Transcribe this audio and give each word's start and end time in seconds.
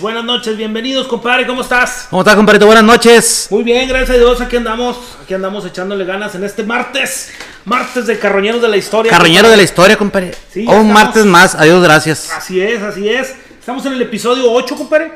noches, 0.00 0.02
buenas 0.02 0.24
noches, 0.24 0.56
bienvenidos, 0.56 1.06
compadre, 1.06 1.46
¿cómo 1.46 1.62
estás? 1.62 2.06
¿Cómo 2.10 2.22
estás, 2.22 2.34
compadrito? 2.36 2.66
Buenas 2.66 2.84
noches. 2.84 3.48
Muy 3.50 3.62
bien, 3.62 3.86
gracias 3.88 4.10
a 4.10 4.18
Dios, 4.18 4.40
aquí 4.40 4.56
andamos, 4.56 4.96
aquí 5.22 5.34
andamos 5.34 5.64
echándole 5.66 6.04
ganas 6.04 6.34
en 6.34 6.44
este 6.44 6.62
martes, 6.62 7.30
martes 7.64 8.06
de 8.06 8.18
Carroñeros 8.18 8.62
de 8.62 8.68
la 8.68 8.76
Historia. 8.76 9.10
Carroñero 9.12 9.48
de 9.50 9.56
la 9.56 9.62
historia, 9.62 9.96
compadre. 9.96 10.32
Sí, 10.50 10.64
Oh, 10.66 10.76
un 10.80 10.92
martes 10.92 11.24
más, 11.26 11.54
adiós, 11.54 11.82
gracias. 11.82 12.30
Así 12.32 12.60
es, 12.60 12.82
así 12.82 13.08
es. 13.08 13.34
Estamos 13.58 13.84
en 13.86 13.92
el 13.92 14.02
episodio 14.02 14.50
8, 14.50 14.76
compadre. 14.76 15.12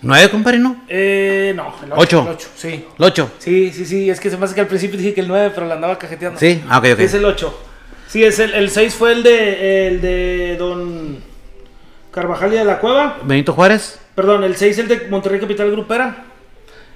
¿Nueve, 0.00 0.30
compadre, 0.30 0.58
no? 0.58 0.84
Eh, 0.88 1.52
no, 1.56 1.74
el 1.84 1.92
8. 1.92 2.00
Ocho. 2.00 2.20
El 2.22 2.28
8, 2.34 2.48
sí. 2.56 2.68
¿El 2.98 3.04
ocho? 3.04 3.30
Sí, 3.38 3.72
sí, 3.72 3.84
sí, 3.84 4.10
es 4.10 4.20
que 4.20 4.30
se 4.30 4.36
me 4.36 4.44
hace 4.44 4.54
que 4.54 4.60
al 4.60 4.66
principio 4.68 4.98
dije 4.98 5.14
que 5.14 5.20
el 5.20 5.28
9, 5.28 5.52
pero 5.54 5.66
la 5.66 5.74
andaba 5.74 5.98
cajeteando. 5.98 6.38
Sí, 6.38 6.62
ah, 6.68 6.78
ok, 6.78 6.84
ok. 6.94 6.98
Es 7.00 7.14
el 7.14 7.24
8. 7.24 7.58
Sí, 8.08 8.24
es 8.24 8.38
el, 8.38 8.52
el 8.54 8.70
6 8.70 8.94
fue 8.94 9.12
el 9.12 9.22
de, 9.22 9.86
el 9.88 10.00
de 10.00 10.56
Don 10.58 11.18
Carvajal 12.10 12.52
y 12.52 12.56
de 12.56 12.64
la 12.64 12.78
Cueva. 12.78 13.18
Benito 13.24 13.52
Juárez. 13.52 13.98
Perdón, 14.14 14.44
el 14.44 14.56
6 14.56 14.78
el 14.78 14.88
de 14.88 15.06
Monterrey 15.08 15.40
Capital 15.40 15.70
Grupera. 15.70 16.24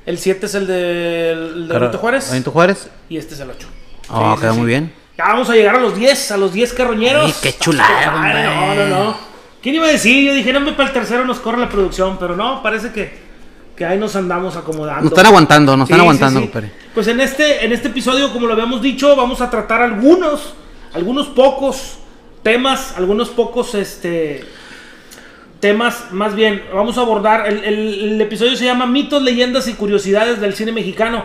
El 0.05 0.19
7 0.19 0.47
es 0.47 0.55
el 0.55 0.66
de, 0.66 1.33
el 1.33 1.62
de 1.69 1.73
Cara- 1.73 1.80
Benito 1.87 1.98
Juárez. 1.98 2.30
Benito 2.30 2.51
Juárez. 2.51 2.91
Y 3.09 3.16
este 3.16 3.34
es 3.34 3.41
el 3.41 3.51
8. 3.51 3.66
Oh, 4.11 4.34
Sí, 4.34 4.41
quedó 4.42 4.52
sí, 4.52 4.59
muy 4.59 4.66
bien. 4.69 4.92
Ya 5.19 5.25
vamos 5.29 5.48
a 5.51 5.55
llegar 5.55 5.77
a 5.77 5.81
los 5.81 5.97
10, 5.97 6.31
a 6.33 6.37
los 6.37 6.53
10 6.53 6.72
carroñeros. 6.75 7.25
Ay, 7.27 7.34
qué 7.42 7.59
chulada, 7.59 8.22
Ay, 8.22 8.44
No, 8.44 8.75
no, 8.75 9.05
no. 9.05 9.17
¿Quién 9.62 9.75
iba 9.77 9.87
a 9.87 9.91
decir? 9.91 10.25
Yo 10.28 10.34
dije, 10.34 10.53
no, 10.53 10.64
para 10.77 10.89
el 10.91 10.92
tercero 10.94 11.25
nos 11.25 11.41
corre 11.41 11.59
la 11.59 11.69
producción, 11.69 12.19
pero 12.20 12.37
no, 12.37 12.62
parece 12.62 12.92
que, 12.92 13.19
que 13.75 13.84
ahí 13.84 13.98
nos 13.98 14.14
andamos 14.14 14.55
acomodando. 14.56 15.03
Nos 15.05 15.12
están 15.12 15.27
aguantando, 15.27 15.77
nos 15.77 15.89
Sí, 15.89 15.92
están 15.94 16.00
aguantando, 16.03 16.41
sí. 16.41 16.50
Pues 16.94 17.09
en 17.09 17.19
este, 17.20 17.64
en 17.64 17.72
este 17.72 17.89
episodio, 17.89 18.33
como 18.33 18.47
lo 18.47 18.53
habíamos 18.53 18.81
dicho, 18.81 19.17
vamos 19.17 19.41
a 19.41 19.50
tratar 19.50 19.81
algunos, 19.83 20.55
algunos 20.94 21.27
pocos 21.28 21.98
temas, 22.44 22.94
algunos 22.97 23.31
pocos, 23.31 23.75
este, 23.75 24.44
temas, 25.61 26.05
más 26.12 26.35
bien, 26.35 26.62
vamos 26.75 26.99
a 26.99 27.01
abordar, 27.01 27.47
el, 27.49 27.65
el- 27.65 28.12
el 28.12 28.21
episodio 28.21 28.57
se 28.57 28.65
llama 28.65 28.87
Mitos, 28.87 29.23
Leyendas 29.23 29.69
y 29.69 29.75
Curiosidades 29.75 30.41
del 30.41 30.55
Cine 30.55 30.73
Mexicano. 30.73 31.25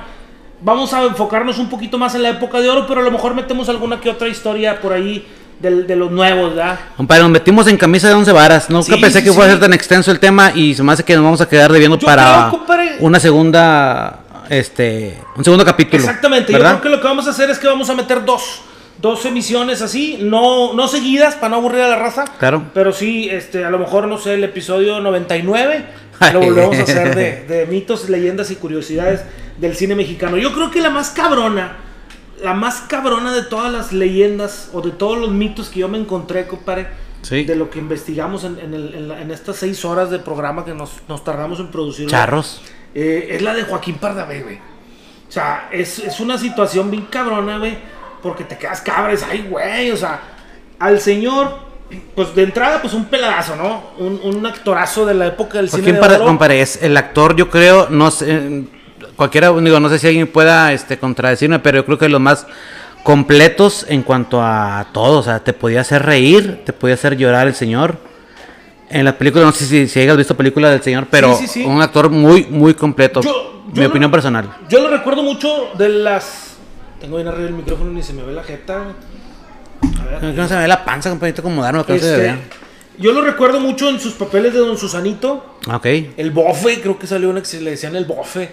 Vamos 0.61 0.93
a 0.93 1.03
enfocarnos 1.03 1.57
un 1.57 1.69
poquito 1.69 1.97
más 1.97 2.13
en 2.15 2.23
la 2.23 2.29
época 2.29 2.59
de 2.61 2.69
oro, 2.69 2.85
pero 2.87 3.01
a 3.01 3.03
lo 3.03 3.11
mejor 3.11 3.33
metemos 3.35 3.67
alguna 3.69 3.99
que 3.99 4.09
otra 4.09 4.27
historia 4.27 4.79
por 4.79 4.93
ahí 4.93 5.25
del- 5.59 5.85
de 5.87 5.95
los 5.95 6.11
nuevos, 6.11 6.55
¿verdad? 6.55 6.79
Compadre, 6.97 7.23
nos 7.23 7.31
metimos 7.31 7.67
en 7.67 7.77
camisa 7.77 8.07
de 8.07 8.13
once 8.13 8.31
varas. 8.31 8.69
Nunca 8.69 8.95
Sí, 8.95 9.01
pensé 9.01 9.19
sí, 9.19 9.25
que 9.25 9.31
fuera 9.31 9.49
a 9.49 9.53
ser 9.53 9.59
tan 9.61 9.73
extenso 9.73 10.11
el 10.11 10.19
tema 10.19 10.51
y 10.55 10.73
se 10.75 10.81
me 10.83 10.91
hace 10.93 11.03
que 11.03 11.15
nos 11.15 11.23
vamos 11.23 11.41
a 11.41 11.49
quedar 11.49 11.71
debiendo 11.71 11.97
Yo 11.97 12.05
para 12.05 12.47
creo, 12.49 12.59
compadre. 12.59 12.95
una 12.99 13.19
segunda, 13.19 14.19
este, 14.49 15.17
un 15.35 15.43
segundo 15.43 15.65
capítulo. 15.65 15.97
Exactamente, 16.03 16.53
¿verdad? 16.53 16.75
yo 16.75 16.79
creo 16.79 16.91
que 16.91 16.95
lo 16.97 17.01
que 17.01 17.07
vamos 17.07 17.27
a 17.27 17.31
hacer 17.31 17.49
es 17.49 17.59
que 17.59 17.67
vamos 17.67 17.89
a 17.89 17.95
meter 17.95 18.23
dos, 18.23 18.61
dos 19.01 19.25
emisiones 19.25 19.81
así, 19.81 20.19
no, 20.21 20.73
no 20.73 20.87
seguidas 20.87 21.35
para 21.35 21.49
no 21.49 21.55
aburrir 21.57 21.81
a 21.81 21.87
la 21.89 21.95
raza. 21.97 22.25
Claro. 22.39 22.63
Pero 22.73 22.93
sí, 22.93 23.29
este, 23.29 23.65
a 23.65 23.69
lo 23.69 23.79
mejor, 23.79 24.07
no 24.07 24.17
sé, 24.17 24.35
el 24.35 24.43
episodio 24.43 24.99
99 24.99 25.85
Ay. 26.19 26.33
lo 26.33 26.39
volvemos 26.41 26.77
a 26.77 26.83
hacer 26.83 27.15
de, 27.15 27.45
de 27.45 27.65
mitos, 27.65 28.09
leyendas 28.09 28.51
y 28.51 28.55
curiosidades 28.55 29.21
del 29.57 29.75
cine 29.75 29.95
mexicano. 29.95 30.37
Yo 30.37 30.53
creo 30.53 30.69
que 30.71 30.81
la 30.81 30.89
más 30.89 31.09
cabrona, 31.09 31.77
la 32.43 32.53
más 32.53 32.81
cabrona 32.87 33.33
de 33.33 33.43
todas 33.43 33.71
las 33.71 33.91
leyendas 33.93 34.69
o 34.73 34.81
de 34.81 34.91
todos 34.91 35.17
los 35.17 35.31
mitos 35.31 35.69
que 35.69 35.79
yo 35.81 35.87
me 35.87 35.97
encontré, 35.97 36.47
compadre, 36.47 36.87
Sí. 37.21 37.43
de 37.43 37.55
lo 37.55 37.69
que 37.69 37.77
investigamos 37.77 38.43
en, 38.45 38.57
en 38.59 38.73
el- 38.73 38.95
en 38.95 39.07
la- 39.07 39.21
en 39.21 39.29
estas 39.29 39.55
seis 39.57 39.85
horas 39.85 40.09
de 40.09 40.17
programa 40.17 40.65
que 40.65 40.73
nos, 40.73 40.89
nos 41.07 41.23
tardamos 41.23 41.59
en 41.59 41.67
producir. 41.67 42.07
Charros. 42.09 42.61
Eh, 42.95 43.27
es 43.31 43.41
la 43.43 43.53
de 43.53 43.61
Joaquín 43.63 43.95
Pardavé, 43.99 44.41
güey. 44.41 44.55
O 44.57 45.31
sea, 45.31 45.69
es, 45.71 45.99
es 45.99 46.19
una 46.19 46.37
situación 46.39 46.89
bien 46.89 47.05
cabrona, 47.11 47.59
güey. 47.59 47.77
Porque 48.21 48.43
te 48.43 48.57
quedas 48.57 48.81
cabres, 48.81 49.25
ay, 49.29 49.47
güey. 49.49 49.91
O 49.91 49.97
sea, 49.97 50.19
al 50.79 50.99
señor, 50.99 51.57
pues 52.15 52.33
de 52.35 52.43
entrada, 52.43 52.81
pues 52.81 52.93
un 52.93 53.05
peladazo, 53.05 53.55
¿no? 53.55 53.83
Un, 53.97 54.19
un 54.23 54.45
actorazo 54.45 55.05
de 55.05 55.13
la 55.13 55.27
época 55.27 55.57
del 55.57 55.69
cine 55.69 55.83
Joaquín 55.83 56.09
de 56.09 56.15
oro. 56.15 56.25
compadre, 56.25 56.61
es 56.61 56.81
el 56.81 56.95
actor, 56.97 57.35
yo 57.35 57.49
creo, 57.49 57.87
no 57.89 58.11
sé, 58.11 58.63
cualquiera, 59.15 59.51
digo, 59.51 59.79
no 59.79 59.89
sé 59.89 59.99
si 59.99 60.07
alguien 60.07 60.27
pueda 60.27 60.71
este, 60.73 60.97
contradecirme, 60.99 61.59
pero 61.59 61.77
yo 61.79 61.85
creo 61.85 61.97
que 61.97 62.09
los 62.09 62.21
más 62.21 62.45
completos 63.03 63.85
en 63.89 64.03
cuanto 64.03 64.41
a 64.41 64.85
todo, 64.93 65.19
o 65.19 65.23
sea, 65.23 65.39
te 65.39 65.53
podía 65.53 65.81
hacer 65.81 66.03
reír, 66.05 66.61
te 66.65 66.73
podía 66.73 66.95
hacer 66.95 67.17
llorar 67.17 67.47
el 67.47 67.55
señor. 67.55 67.97
En 68.89 69.05
las 69.05 69.15
películas, 69.15 69.45
no 69.45 69.51
sé 69.53 69.65
si, 69.65 69.87
si 69.87 69.99
hayas 70.01 70.17
visto 70.17 70.35
películas 70.35 70.71
del 70.71 70.83
señor, 70.83 71.07
pero 71.09 71.33
Sí, 71.35 71.47
sí, 71.47 71.61
sí. 71.61 71.65
un 71.65 71.81
actor 71.81 72.09
muy, 72.09 72.45
muy 72.45 72.73
completo. 72.73 73.21
Yo- 73.21 73.63
yo 73.73 73.81
mi 73.81 73.85
opinión 73.85 74.11
personal. 74.11 74.49
Yo 74.69 74.81
lo 74.81 74.89
recuerdo 74.89 75.23
mucho 75.23 75.69
de 75.77 75.87
las. 75.87 76.50
Tengo 77.01 77.15
bien 77.17 77.27
arriba 77.27 77.47
el 77.47 77.53
micrófono 77.55 77.91
ni 77.91 78.03
se 78.03 78.13
me 78.13 78.23
ve 78.23 78.31
la 78.33 78.43
jeta, 78.43 78.77
güey. 78.83 78.95
A 79.99 80.19
ver. 80.19 80.33
No 80.35 80.47
se 80.47 80.53
me 80.55 80.61
ve 80.61 80.67
la 80.67 80.85
panza, 80.85 81.09
compadre, 81.09 81.33
acomodarme, 81.37 81.83
que 81.83 81.93
no 81.93 81.99
se 81.99 82.05
Este, 82.11 82.21
vea. 82.21 82.37
yo 82.99 83.11
lo 83.11 83.21
recuerdo 83.21 83.59
mucho 83.59 83.89
en 83.89 83.99
sus 83.99 84.13
papeles 84.13 84.53
de 84.53 84.59
Don 84.59 84.77
Susanito. 84.77 85.57
Ah, 85.67 85.77
Ok. 85.77 85.85
El 86.17 86.31
bofe, 86.31 86.79
creo 86.81 86.97
que 86.99 87.07
salió 87.07 87.29
una 87.29 87.39
que 87.41 87.47
se 87.47 87.59
le 87.61 87.71
decían 87.71 87.95
el 87.95 88.05
bofe. 88.05 88.51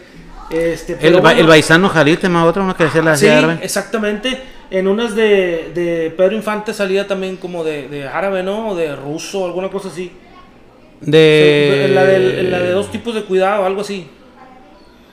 Este, 0.51 0.95
El, 0.95 0.99
pero 0.99 1.17
ba- 1.17 1.21
bueno. 1.25 1.41
el 1.41 1.47
Baizano 1.47 1.91
Jalil, 1.91 2.17
tema 2.19 2.45
otro, 2.47 2.63
uno 2.65 2.75
que 2.75 2.85
decía 2.85 3.03
la 3.03 3.17
Sí, 3.17 3.29
árabe. 3.29 3.59
exactamente. 3.63 4.43
En 4.71 4.87
unas 4.89 5.15
de, 5.15 5.73
de 5.75 6.15
Pedro 6.17 6.35
Infante 6.37 6.73
salía 6.75 7.07
también 7.07 7.37
como 7.37 7.65
de, 7.65 7.89
de 7.89 8.07
árabe, 8.09 8.43
¿no? 8.43 8.69
O 8.71 8.75
de 8.75 8.95
ruso, 8.97 9.45
alguna 9.45 9.69
cosa 9.69 9.89
así. 9.89 10.11
De... 11.01 11.85
En, 11.87 11.95
la 11.95 12.05
de, 12.05 12.41
en 12.41 12.51
la 12.51 12.59
de 12.59 12.73
dos 12.73 12.91
tipos 12.91 13.15
de 13.15 13.25
cuidado, 13.25 13.65
algo 13.65 13.83
así. 13.83 14.09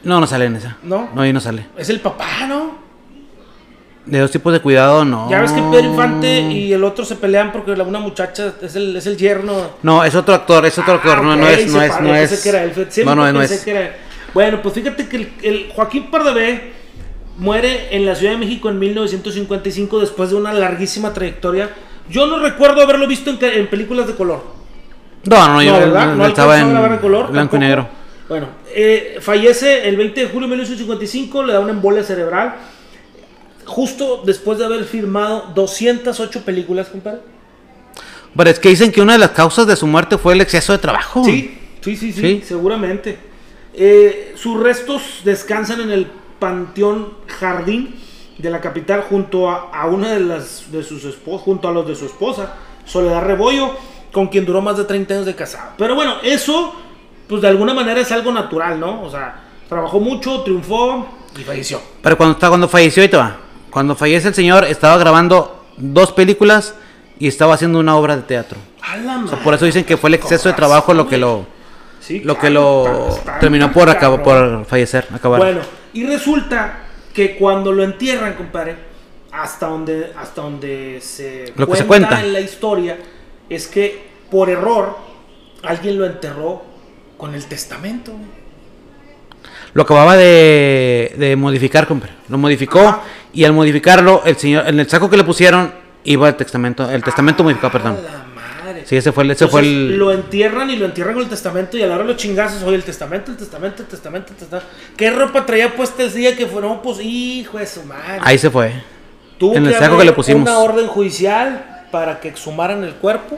No, 0.03 0.19
no 0.19 0.27
sale 0.27 0.45
en 0.45 0.55
esa. 0.55 0.77
¿No? 0.83 1.09
No, 1.13 1.21
ahí 1.21 1.33
no 1.33 1.39
sale. 1.39 1.65
Es 1.77 1.89
el 1.89 1.99
papá, 1.99 2.47
¿no? 2.47 2.84
De 4.05 4.19
dos 4.19 4.29
tipos 4.29 4.53
de 4.53 4.59
cuidado, 4.59 5.03
no. 5.03 5.29
Ya 5.31 5.41
ves 5.41 5.51
que 5.51 5.61
Pedro 5.61 5.85
Infante 5.87 6.41
y 6.41 6.71
el 6.71 6.83
otro 6.83 7.03
se 7.05 7.15
pelean 7.15 7.51
porque 7.51 7.75
la- 7.75 7.83
una 7.83 7.97
muchacha 7.99 8.53
es 8.61 8.75
el, 8.75 8.95
es 8.95 9.07
el 9.07 9.17
yerno. 9.17 9.71
No, 9.81 10.03
es 10.03 10.13
otro 10.13 10.35
actor, 10.35 10.63
es 10.65 10.77
otro 10.77 10.93
actor, 10.95 11.23
no, 11.23 11.35
no 11.35 11.47
es, 11.47 11.67
no 11.71 11.81
es, 11.81 11.99
no 12.01 12.13
es. 12.15 12.41
que 12.43 12.49
era 12.49 12.63
él. 12.63 12.71
Siempre 12.89 13.03
No, 13.05 13.15
no, 13.15 13.31
no 13.33 13.39
pensé 13.39 13.55
es. 13.55 13.63
que 13.63 13.71
era 13.71 13.81
él. 13.81 13.91
Bueno, 14.33 14.61
pues 14.61 14.75
fíjate 14.75 15.07
que 15.07 15.15
el, 15.17 15.33
el 15.41 15.69
Joaquín 15.73 16.11
Pardavé 16.11 16.73
muere 17.37 17.95
en 17.95 18.05
la 18.05 18.13
Ciudad 18.15 18.33
de 18.33 18.37
México 18.37 18.69
en 18.69 18.77
1955 18.77 19.99
después 19.99 20.29
de 20.29 20.35
una 20.35 20.53
larguísima 20.53 21.11
trayectoria. 21.13 21.69
Yo 22.09 22.27
no 22.27 22.37
recuerdo 22.39 22.81
haberlo 22.83 23.07
visto 23.07 23.31
en, 23.31 23.67
películas 23.67 24.05
de 24.07 24.13
color. 24.13 24.43
No, 25.23 25.47
no, 25.47 25.61
yo 25.63 25.71
No, 25.73 25.79
¿verdad? 25.79 26.15
No 26.15 26.27
estaba 26.27 26.59
en 26.59 26.67
a 26.67 26.71
grabar 26.71 26.91
en 26.91 26.97
color. 26.99 27.31
blanco 27.31 27.55
y 27.55 27.59
negro. 27.59 27.87
Bueno, 28.29 28.47
eh, 28.73 29.17
fallece 29.21 29.87
el 29.87 29.97
20 29.97 30.21
de 30.21 30.27
julio 30.27 30.47
de 30.47 30.55
1955, 30.55 31.43
le 31.43 31.53
da 31.53 31.59
una 31.59 31.71
embolia 31.71 32.03
cerebral. 32.03 32.55
Justo 33.65 34.21
después 34.25 34.59
de 34.59 34.65
haber 34.65 34.83
firmado 34.85 35.51
208 35.55 36.41
películas, 36.43 36.87
compadre. 36.89 37.19
Pero 38.35 38.49
es 38.49 38.59
que 38.59 38.69
dicen 38.69 38.91
que 38.91 39.01
una 39.01 39.13
de 39.13 39.19
las 39.19 39.31
causas 39.31 39.65
de 39.65 39.75
su 39.75 39.87
muerte 39.87 40.17
fue 40.17 40.33
el 40.33 40.41
exceso 40.41 40.73
de 40.73 40.79
trabajo. 40.79 41.23
Sí, 41.23 41.57
sí, 41.81 41.95
sí, 41.95 42.11
sí, 42.13 42.21
Sí. 42.21 42.43
seguramente. 42.45 43.17
Eh, 43.73 44.33
sus 44.37 44.59
restos 44.61 45.21
descansan 45.23 45.81
en 45.81 45.91
el 45.91 46.07
Panteón 46.39 47.13
Jardín 47.27 47.95
de 48.37 48.49
la 48.49 48.59
capital 48.61 49.01
junto 49.09 49.49
a, 49.49 49.69
a 49.71 49.85
una 49.87 50.11
de 50.11 50.19
las 50.19 50.71
de 50.71 50.83
sus 50.83 51.03
esposas, 51.05 51.41
junto 51.43 51.67
a 51.67 51.71
los 51.71 51.87
de 51.87 51.95
su 51.95 52.05
esposa, 52.05 52.53
Soledad 52.85 53.23
Rebollo, 53.23 53.71
con 54.11 54.27
quien 54.27 54.45
duró 54.45 54.61
más 54.61 54.77
de 54.77 54.83
30 54.83 55.13
años 55.13 55.25
de 55.25 55.35
casado. 55.35 55.71
Pero 55.77 55.95
bueno, 55.95 56.15
eso, 56.23 56.73
pues 57.27 57.41
de 57.41 57.47
alguna 57.47 57.73
manera 57.73 57.99
es 58.01 58.11
algo 58.11 58.31
natural, 58.31 58.79
¿no? 58.79 59.01
O 59.03 59.09
sea, 59.09 59.43
trabajó 59.69 59.99
mucho, 59.99 60.41
triunfó 60.41 61.07
y 61.37 61.43
falleció. 61.43 61.81
Pero 62.01 62.17
cuando 62.17 62.33
está 62.33 62.49
cuando 62.49 62.67
falleció, 62.67 63.01
ahí 63.03 63.09
te 63.09 63.17
va. 63.17 63.37
Cuando 63.75 63.93
fallece 63.97 64.29
el 64.29 64.33
señor, 64.33 64.63
estaba 64.63 64.97
grabando 64.97 65.65
dos 65.75 66.13
películas 66.13 66.75
y 67.19 67.27
estaba 67.27 67.55
haciendo 67.55 67.77
una 67.77 67.97
obra 67.97 68.15
de 68.15 68.21
teatro. 68.21 68.57
O 69.25 69.27
sea, 69.27 69.37
por 69.39 69.53
eso 69.53 69.65
dicen 69.65 69.83
que 69.83 69.97
fue 69.97 70.11
el 70.11 70.13
exceso 70.13 70.47
de 70.47 70.55
trabajo 70.55 70.93
lo 70.93 71.09
que 71.09 71.17
lo 71.17 71.45
Sí, 71.99 72.21
lo 72.21 72.39
que 72.39 72.49
lo 72.49 73.09
terminó 73.41 73.73
por 73.73 73.89
acabo, 73.89 74.23
por 74.23 74.63
fallecer, 74.63 75.05
acabar. 75.13 75.41
Bueno, 75.41 75.59
y 75.91 76.05
resulta 76.05 76.85
que 77.13 77.35
cuando 77.35 77.73
lo 77.73 77.83
entierran, 77.83 78.35
compadre, 78.35 78.77
hasta 79.33 79.67
donde, 79.67 80.13
hasta 80.15 80.41
donde 80.41 80.99
se, 81.01 81.51
Lo 81.57 81.67
que 81.67 81.75
se 81.75 81.85
cuenta. 81.85 82.21
en 82.21 82.31
la 82.31 82.39
historia, 82.39 82.97
es 83.49 83.67
que 83.67 84.07
por 84.31 84.49
error 84.49 84.97
alguien 85.63 85.99
lo 85.99 86.05
enterró 86.05 86.63
con 87.17 87.35
el 87.35 87.43
testamento. 87.45 88.13
Lo 89.75 89.83
acababa 89.83 90.15
de, 90.15 91.13
de 91.17 91.35
modificar, 91.35 91.85
compadre. 91.85 92.13
Lo 92.29 92.37
modificó 92.37 92.79
Ajá. 92.79 93.01
y 93.33 93.43
al 93.43 93.51
modificarlo, 93.51 94.23
el 94.25 94.37
señor, 94.37 94.69
en 94.69 94.79
el 94.79 94.87
saco 94.89 95.09
que 95.09 95.17
le 95.17 95.25
pusieron, 95.25 95.73
iba 96.05 96.29
el 96.29 96.35
testamento, 96.35 96.89
el 96.89 97.03
testamento 97.03 97.43
modificado, 97.43 97.73
perdón. 97.73 97.97
La 98.01 98.23
madre. 98.23 98.85
Sí, 98.85 98.95
ese 98.95 99.11
fue 99.11 99.25
el, 99.25 99.31
ese 99.31 99.49
fue 99.49 99.59
el. 99.59 99.97
Lo 99.97 100.13
entierran 100.13 100.69
y 100.69 100.77
lo 100.77 100.85
entierran 100.85 101.15
con 101.15 101.23
el 101.23 101.29
testamento 101.29 101.77
y 101.77 101.83
a 101.83 101.87
la 101.87 101.95
hora 101.95 102.03
de 102.03 102.13
los 102.13 102.17
chingazos, 102.17 102.63
oye, 102.63 102.77
el 102.77 102.85
testamento, 102.85 103.31
el 103.31 103.37
testamento, 103.37 103.81
el 103.81 103.89
testamento, 103.89 104.31
el 104.31 104.37
testamento. 104.37 104.69
¿Qué 104.95 105.11
ropa 105.11 105.45
traía 105.45 105.75
puesta 105.75 106.03
el 106.03 106.13
día 106.13 106.37
que 106.37 106.47
fue? 106.47 106.61
No, 106.61 106.81
pues 106.81 106.99
hijo 107.01 107.57
de 107.57 107.67
su 107.67 107.83
madre. 107.83 108.21
Ahí 108.21 108.37
se 108.37 108.49
fue. 108.49 108.71
Tuvo 109.37 109.57
en 109.57 109.65
el 109.65 109.73
saco 109.73 109.97
que 109.97 110.05
le 110.05 110.13
pusimos. 110.13 110.43
una 110.43 110.59
orden 110.59 110.87
judicial 110.87 111.85
para 111.91 112.21
que 112.21 112.29
exhumaran 112.29 112.81
el 112.85 112.93
cuerpo. 112.93 113.37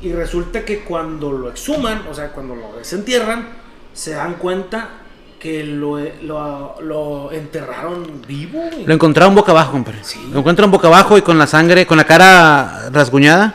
Y 0.00 0.12
resulta 0.12 0.64
que 0.64 0.80
cuando 0.80 1.30
lo 1.30 1.50
exhuman, 1.50 2.06
o 2.10 2.14
sea, 2.14 2.28
cuando 2.32 2.54
lo 2.54 2.78
desentierran, 2.78 3.48
se 3.92 4.12
dan 4.12 4.34
cuenta 4.36 5.02
que 5.46 5.62
lo, 5.62 6.00
lo, 6.22 6.74
lo 6.80 7.30
enterraron 7.30 8.20
vivo. 8.26 8.58
güey. 8.72 8.84
Lo 8.84 8.94
encontraron 8.94 9.32
boca 9.36 9.52
abajo, 9.52 9.70
compadre. 9.70 10.00
Sí. 10.02 10.18
Lo 10.32 10.40
encuentran 10.40 10.72
boca 10.72 10.88
abajo 10.88 11.16
y 11.16 11.22
con 11.22 11.38
la 11.38 11.46
sangre, 11.46 11.86
con 11.86 11.96
la 11.96 12.04
cara 12.04 12.90
rasguñada. 12.90 13.54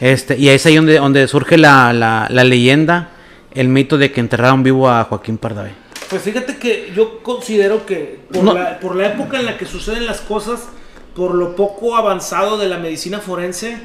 Este, 0.00 0.38
y 0.38 0.48
ahí 0.48 0.56
es 0.56 0.64
ahí 0.64 0.76
donde, 0.76 0.96
donde 0.98 1.28
surge 1.28 1.58
la, 1.58 1.92
la, 1.92 2.26
la 2.30 2.42
leyenda 2.44 3.10
el 3.54 3.68
mito 3.68 3.98
de 3.98 4.12
que 4.12 4.20
enterraron 4.20 4.62
vivo 4.62 4.88
a 4.88 5.04
Joaquín 5.04 5.36
Pardavé. 5.36 5.72
Pues 6.08 6.22
fíjate 6.22 6.56
que 6.56 6.90
yo 6.96 7.22
considero 7.22 7.84
que 7.84 8.18
por, 8.32 8.42
No. 8.42 8.54
la, 8.54 8.80
por 8.80 8.96
la 8.96 9.08
época 9.08 9.38
en 9.38 9.44
la 9.44 9.58
que 9.58 9.66
suceden 9.66 10.06
las 10.06 10.22
cosas, 10.22 10.68
por 11.14 11.34
lo 11.34 11.54
poco 11.54 11.96
avanzado 11.96 12.56
de 12.56 12.68
la 12.68 12.78
medicina 12.78 13.18
forense, 13.20 13.76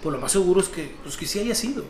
pues 0.00 0.12
lo 0.14 0.20
más 0.20 0.30
seguro 0.30 0.60
es 0.60 0.68
que, 0.68 0.94
pues 1.02 1.16
que 1.16 1.26
sí 1.26 1.40
haya 1.40 1.56
sido. 1.56 1.82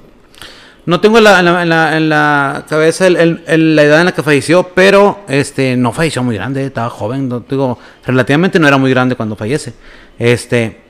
No 0.90 1.00
tengo 1.00 1.18
en 1.18 1.24
la, 1.24 1.38
en 1.38 1.44
la, 1.46 1.62
en 1.62 1.68
la- 1.68 1.96
en 1.96 2.08
la 2.08 2.66
cabeza 2.68 3.06
el- 3.06 3.16
el- 3.16 3.44
el- 3.46 3.76
la 3.76 3.82
edad 3.84 4.00
en 4.00 4.06
la 4.06 4.12
que 4.12 4.22
falleció, 4.22 4.64
pero 4.74 5.20
este 5.28 5.76
no 5.76 5.92
falleció 5.92 6.22
muy 6.22 6.34
grande, 6.34 6.66
estaba 6.66 6.90
joven, 6.90 7.28
no, 7.28 7.40
digo, 7.48 7.78
relativamente 8.04 8.58
no 8.58 8.66
era 8.68 8.76
muy 8.76 8.90
grande 8.90 9.14
cuando 9.14 9.36
fallece. 9.36 9.72
Este 10.18 10.80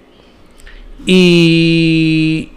y 1.07 2.51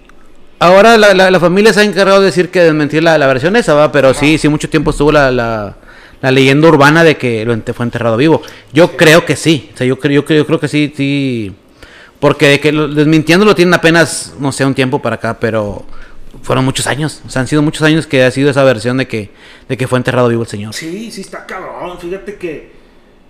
ahora 0.60 0.98
la, 0.98 1.14
la- 1.14 1.32
la 1.32 1.40
familia 1.40 1.74
se 1.74 1.82
ha 1.82 1.84
encargado 1.84 2.20
de 2.20 2.28
decir 2.28 2.50
que 2.50 2.62
desmentir 2.62 3.04
la, 3.04 3.18
la 3.18 3.28
versión 3.28 3.56
esa, 3.56 3.74
va, 3.74 3.92
pero 3.92 4.14
sí, 4.14 4.38
sí 4.38 4.48
mucho 4.50 4.70
tiempo 4.70 4.92
estuvo 4.92 5.12
la, 5.12 5.76
leyenda 6.22 6.68
urbana 6.70 7.04
de 7.04 7.18
que 7.18 7.44
lo 7.46 7.54
ente- 7.54 7.74
fue 7.74 7.86
enterrado 7.86 8.16
vivo. 8.16 8.42
Yo 8.72 8.96
creo 8.96 9.26
que 9.26 9.36
sí, 9.36 9.70
o 9.74 9.78
sea, 9.78 9.86
yo 9.88 10.00
creo, 10.00 10.14
yo 10.22 10.26
creo, 10.26 10.38
yo 10.40 10.46
creo 10.48 10.60
que 10.60 10.68
sí, 10.70 10.94
sí. 10.96 11.54
Porque 12.20 12.48
de 12.48 12.60
que 12.62 12.72
lo, 12.72 12.88
desmintiéndolo 12.88 13.54
tienen 13.54 13.74
apenas, 13.74 14.34
no 14.40 14.54
sé, 14.54 14.64
un 14.66 14.74
tiempo 14.74 15.02
para 15.02 15.16
acá, 15.18 15.38
pero 15.38 15.84
fueron 16.42 16.66
muchos 16.66 16.88
años. 16.88 17.22
O 17.26 17.30
sea, 17.30 17.42
han 17.42 17.48
sido 17.48 17.62
muchos 17.62 17.82
años 17.84 18.08
que 18.08 18.24
ha 18.24 18.32
sido 18.32 18.50
esa 18.50 18.64
versión 18.64 18.98
de 18.98 19.08
que, 19.08 19.32
de 19.70 19.78
que 19.78 19.88
fue 19.88 19.98
enterrado 20.00 20.28
vivo 20.30 20.44
el 20.44 20.48
señor. 20.50 20.74
Sí, 20.74 21.12
sí 21.12 21.22
está 21.22 21.46
cabrón. 21.46 22.00
Fíjate 22.00 22.36
que, 22.36 22.72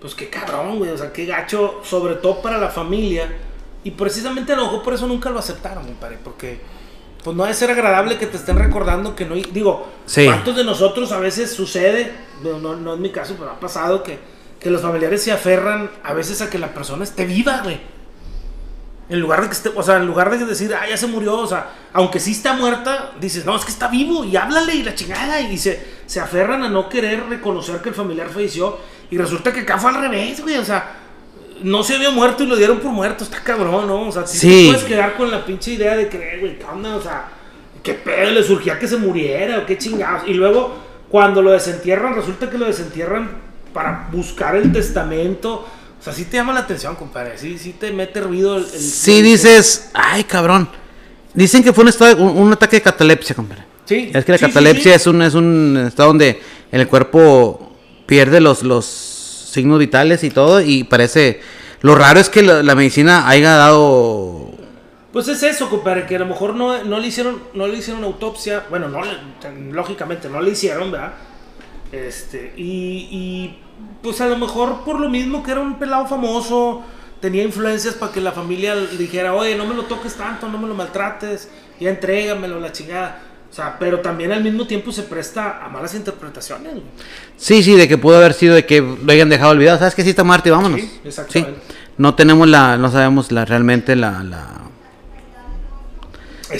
pues 0.00 0.14
qué 0.14 0.28
cabrón, 0.28 0.78
güey. 0.78 0.90
O 0.90 0.98
sea, 0.98 1.12
qué 1.12 1.26
gacho, 1.26 1.80
sobre 1.84 2.14
todo 2.16 2.40
para 2.42 2.58
la 2.58 2.68
familia. 2.70 3.28
Y 3.84 3.90
precisamente 3.90 4.52
a 4.52 4.56
lo 4.56 4.64
mejor 4.64 4.82
por 4.82 4.94
eso 4.94 5.06
nunca 5.06 5.30
lo 5.30 5.38
aceptaron, 5.38 5.84
mi 5.86 5.92
padre. 5.92 6.18
Porque, 6.24 6.58
pues 7.22 7.36
no 7.36 7.42
debe 7.44 7.54
ser 7.54 7.70
agradable 7.70 8.16
que 8.18 8.26
te 8.26 8.36
estén 8.36 8.58
recordando 8.58 9.14
que 9.14 9.24
no. 9.26 9.34
Digo, 9.34 9.88
Sí. 10.06 10.24
¿cuántos 10.26 10.56
de 10.56 10.64
nosotros 10.64 11.12
a 11.12 11.18
veces 11.20 11.52
sucede? 11.52 12.12
No, 12.42 12.58
no, 12.58 12.74
no 12.76 12.94
es 12.94 13.00
mi 13.00 13.10
caso, 13.10 13.36
pero 13.38 13.50
ha 13.50 13.60
pasado 13.60 14.02
que, 14.02 14.18
que 14.60 14.70
los 14.70 14.80
familiares 14.82 15.22
se 15.22 15.32
aferran 15.32 15.90
a 16.02 16.14
veces 16.14 16.40
a 16.40 16.48
que 16.50 16.58
la 16.58 16.72
persona 16.74 17.04
esté 17.04 17.26
viva, 17.26 17.60
güey. 17.62 17.80
En 19.08 19.20
lugar 19.20 19.42
de 19.42 19.48
que 19.48 19.52
esté, 19.52 19.70
o 19.74 19.82
sea, 19.82 19.96
en 19.98 20.06
lugar 20.06 20.30
de 20.30 20.44
decir, 20.46 20.74
ah, 20.74 20.88
ya 20.88 20.96
se 20.96 21.06
murió, 21.06 21.36
o 21.36 21.46
sea, 21.46 21.68
aunque 21.92 22.18
sí 22.18 22.30
está 22.32 22.54
muerta, 22.54 23.12
dices, 23.20 23.44
no, 23.44 23.54
es 23.54 23.64
que 23.64 23.70
está 23.70 23.88
vivo 23.88 24.24
y 24.24 24.34
háblale 24.36 24.74
y 24.74 24.82
la 24.82 24.94
chingada. 24.94 25.40
Y 25.40 25.58
se, 25.58 25.78
se 26.06 26.20
aferran 26.20 26.62
a 26.62 26.68
no 26.70 26.88
querer 26.88 27.24
reconocer 27.28 27.82
que 27.82 27.90
el 27.90 27.94
familiar 27.94 28.28
falleció. 28.30 28.78
Y 29.10 29.18
resulta 29.18 29.52
que 29.52 29.60
acá 29.60 29.76
fue 29.78 29.90
al 29.90 30.00
revés, 30.00 30.40
güey, 30.40 30.56
o 30.56 30.64
sea, 30.64 30.96
no 31.62 31.82
se 31.82 31.96
había 31.96 32.10
muerto 32.10 32.42
y 32.44 32.46
lo 32.46 32.56
dieron 32.56 32.78
por 32.80 32.92
muerto, 32.92 33.24
está 33.24 33.40
cabrón, 33.42 33.86
¿no? 33.86 34.08
O 34.08 34.12
sea, 34.12 34.26
sí, 34.26 34.38
Sí. 34.38 34.66
puedes 34.68 34.84
quedar 34.84 35.16
con 35.16 35.30
la 35.30 35.44
pinche 35.44 35.72
idea 35.72 35.96
de 35.96 36.08
que, 36.08 36.38
güey, 36.40 36.58
¿qué 36.58 36.64
onda? 36.64 36.96
O 36.96 37.02
sea, 37.02 37.28
¿qué 37.82 37.92
pedo 37.94 38.30
le 38.30 38.42
surgía 38.42 38.78
que 38.78 38.88
se 38.88 38.96
muriera 38.96 39.58
o 39.58 39.66
qué 39.66 39.76
chingados? 39.76 40.26
Y 40.26 40.32
luego, 40.34 40.74
cuando 41.10 41.42
lo 41.42 41.50
desentierran, 41.52 42.14
resulta 42.14 42.48
que 42.48 42.56
lo 42.58 42.64
desentierran 42.64 43.30
para 43.74 44.08
buscar 44.10 44.56
el 44.56 44.72
testamento. 44.72 45.66
O 46.04 46.06
sea, 46.06 46.12
sí 46.12 46.26
te 46.26 46.36
llama 46.36 46.52
la 46.52 46.60
atención, 46.60 46.96
compadre. 46.96 47.38
Sí, 47.38 47.56
sí 47.58 47.72
te 47.72 47.90
mete 47.90 48.20
ruido 48.20 48.58
el. 48.58 48.64
el- 48.64 48.68
Sí 48.70 49.18
el- 49.20 49.24
dices, 49.24 49.88
ay 49.94 50.24
cabrón. 50.24 50.68
Dicen 51.32 51.64
que 51.64 51.72
fue 51.72 51.80
un, 51.82 51.88
estado, 51.88 52.22
un, 52.22 52.36
un 52.36 52.52
ataque 52.52 52.76
de 52.76 52.82
catalepsia, 52.82 53.34
compadre. 53.34 53.64
Sí. 53.86 54.10
Es 54.12 54.22
que 54.26 54.32
la 54.32 54.38
sí, 54.38 54.44
catalepsia 54.44 54.92
sí. 54.92 54.96
Es, 54.96 55.06
un, 55.06 55.22
es 55.22 55.32
un 55.32 55.82
estado 55.88 56.08
donde 56.10 56.42
el 56.70 56.86
cuerpo 56.88 57.74
pierde 58.04 58.42
los, 58.42 58.62
los 58.62 58.84
signos 58.84 59.78
vitales 59.78 60.22
y 60.24 60.30
todo 60.30 60.60
y 60.60 60.84
parece... 60.84 61.40
Lo 61.80 61.94
raro 61.94 62.20
es 62.20 62.28
que 62.28 62.42
la, 62.42 62.62
la 62.62 62.74
medicina 62.74 63.26
haya 63.26 63.52
dado... 63.56 64.50
Pues 65.10 65.28
es 65.28 65.42
eso, 65.42 65.70
compadre, 65.70 66.04
que 66.06 66.16
a 66.16 66.18
lo 66.18 66.26
mejor 66.26 66.54
no, 66.54 66.84
no 66.84 66.98
le 66.98 67.06
hicieron 67.06 67.40
no 67.54 67.66
le 67.66 67.78
hicieron 67.78 68.04
autopsia. 68.04 68.64
Bueno, 68.68 68.88
no 68.88 69.00
lógicamente 69.72 70.28
no 70.28 70.42
le 70.42 70.50
hicieron, 70.50 70.90
¿verdad? 70.92 71.14
Este, 71.92 72.52
y, 72.56 73.08
y 73.10 73.58
pues 74.02 74.20
a 74.20 74.26
lo 74.26 74.36
mejor 74.36 74.84
por 74.84 75.00
lo 75.00 75.08
mismo 75.08 75.42
que 75.42 75.52
era 75.52 75.60
un 75.60 75.78
pelado 75.78 76.06
famoso, 76.06 76.82
tenía 77.20 77.42
influencias 77.42 77.94
para 77.94 78.12
que 78.12 78.20
la 78.20 78.32
familia 78.32 78.74
le 78.74 78.96
dijera, 78.96 79.34
oye, 79.34 79.56
no 79.56 79.66
me 79.66 79.74
lo 79.74 79.84
toques 79.84 80.14
tanto, 80.14 80.48
no 80.48 80.58
me 80.58 80.68
lo 80.68 80.74
maltrates, 80.74 81.48
ya 81.80 81.90
entrégamelo, 81.90 82.60
la 82.60 82.72
chingada. 82.72 83.20
O 83.50 83.54
sea, 83.54 83.76
pero 83.78 84.00
también 84.00 84.32
al 84.32 84.42
mismo 84.42 84.66
tiempo 84.66 84.90
se 84.90 85.04
presta 85.04 85.64
a 85.64 85.68
malas 85.68 85.94
interpretaciones. 85.94 86.72
güey. 86.72 86.84
Sí, 87.36 87.62
sí, 87.62 87.76
de 87.76 87.86
que 87.86 87.96
pudo 87.96 88.16
haber 88.16 88.32
sido 88.32 88.54
de 88.54 88.66
que 88.66 88.80
lo 88.80 89.12
hayan 89.12 89.28
dejado 89.28 89.52
olvidado. 89.52 89.78
¿Sabes 89.78 89.94
que 89.94 90.02
sí 90.02 90.10
está 90.10 90.22
y 90.22 90.50
vámonos? 90.50 90.80
Sí, 90.80 91.00
exactamente. 91.04 91.60
No 91.96 92.16
tenemos 92.16 92.48
la... 92.48 92.76
No 92.76 92.90
sabemos 92.90 93.30
la 93.30 93.44
realmente 93.44 93.94
la... 93.94 94.24
la... 94.24 94.64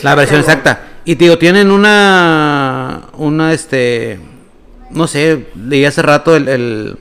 La 0.02 0.14
versión 0.14 0.40
exacta. 0.40 0.80
Y 1.04 1.16
te 1.16 1.24
digo, 1.24 1.38
tienen 1.38 1.70
una. 1.70 3.02
Una, 3.14 3.52
este. 3.52 4.18
No 4.90 5.06
sé, 5.06 5.48
leí 5.54 5.84
hace 5.84 6.02
rato 6.02 6.34
el. 6.36 6.48
el- 6.48 6.98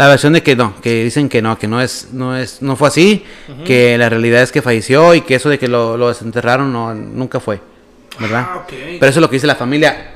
la 0.00 0.08
versión 0.08 0.32
de 0.32 0.42
que 0.42 0.56
no, 0.56 0.80
que 0.80 1.04
dicen 1.04 1.28
que 1.28 1.42
no, 1.42 1.58
que 1.58 1.68
no 1.68 1.78
es, 1.78 2.08
no 2.14 2.34
es, 2.34 2.62
no 2.62 2.74
fue 2.74 2.88
así, 2.88 3.22
que 3.66 3.98
la 3.98 4.08
realidad 4.08 4.40
es 4.40 4.50
que 4.50 4.62
falleció 4.62 5.14
y 5.14 5.20
que 5.20 5.34
eso 5.34 5.50
de 5.50 5.58
que 5.58 5.68
lo, 5.68 5.98
lo 5.98 6.08
desenterraron 6.08 6.72
no, 6.72 6.94
nunca 6.94 7.38
fue, 7.38 7.60
¿verdad? 8.18 8.46
Ah, 8.48 8.56
ok. 8.62 8.72
Pero 8.98 9.06
eso 9.06 9.18
es 9.18 9.20
lo 9.20 9.28
que 9.28 9.36
dice 9.36 9.46
la 9.46 9.56
familia 9.56 10.12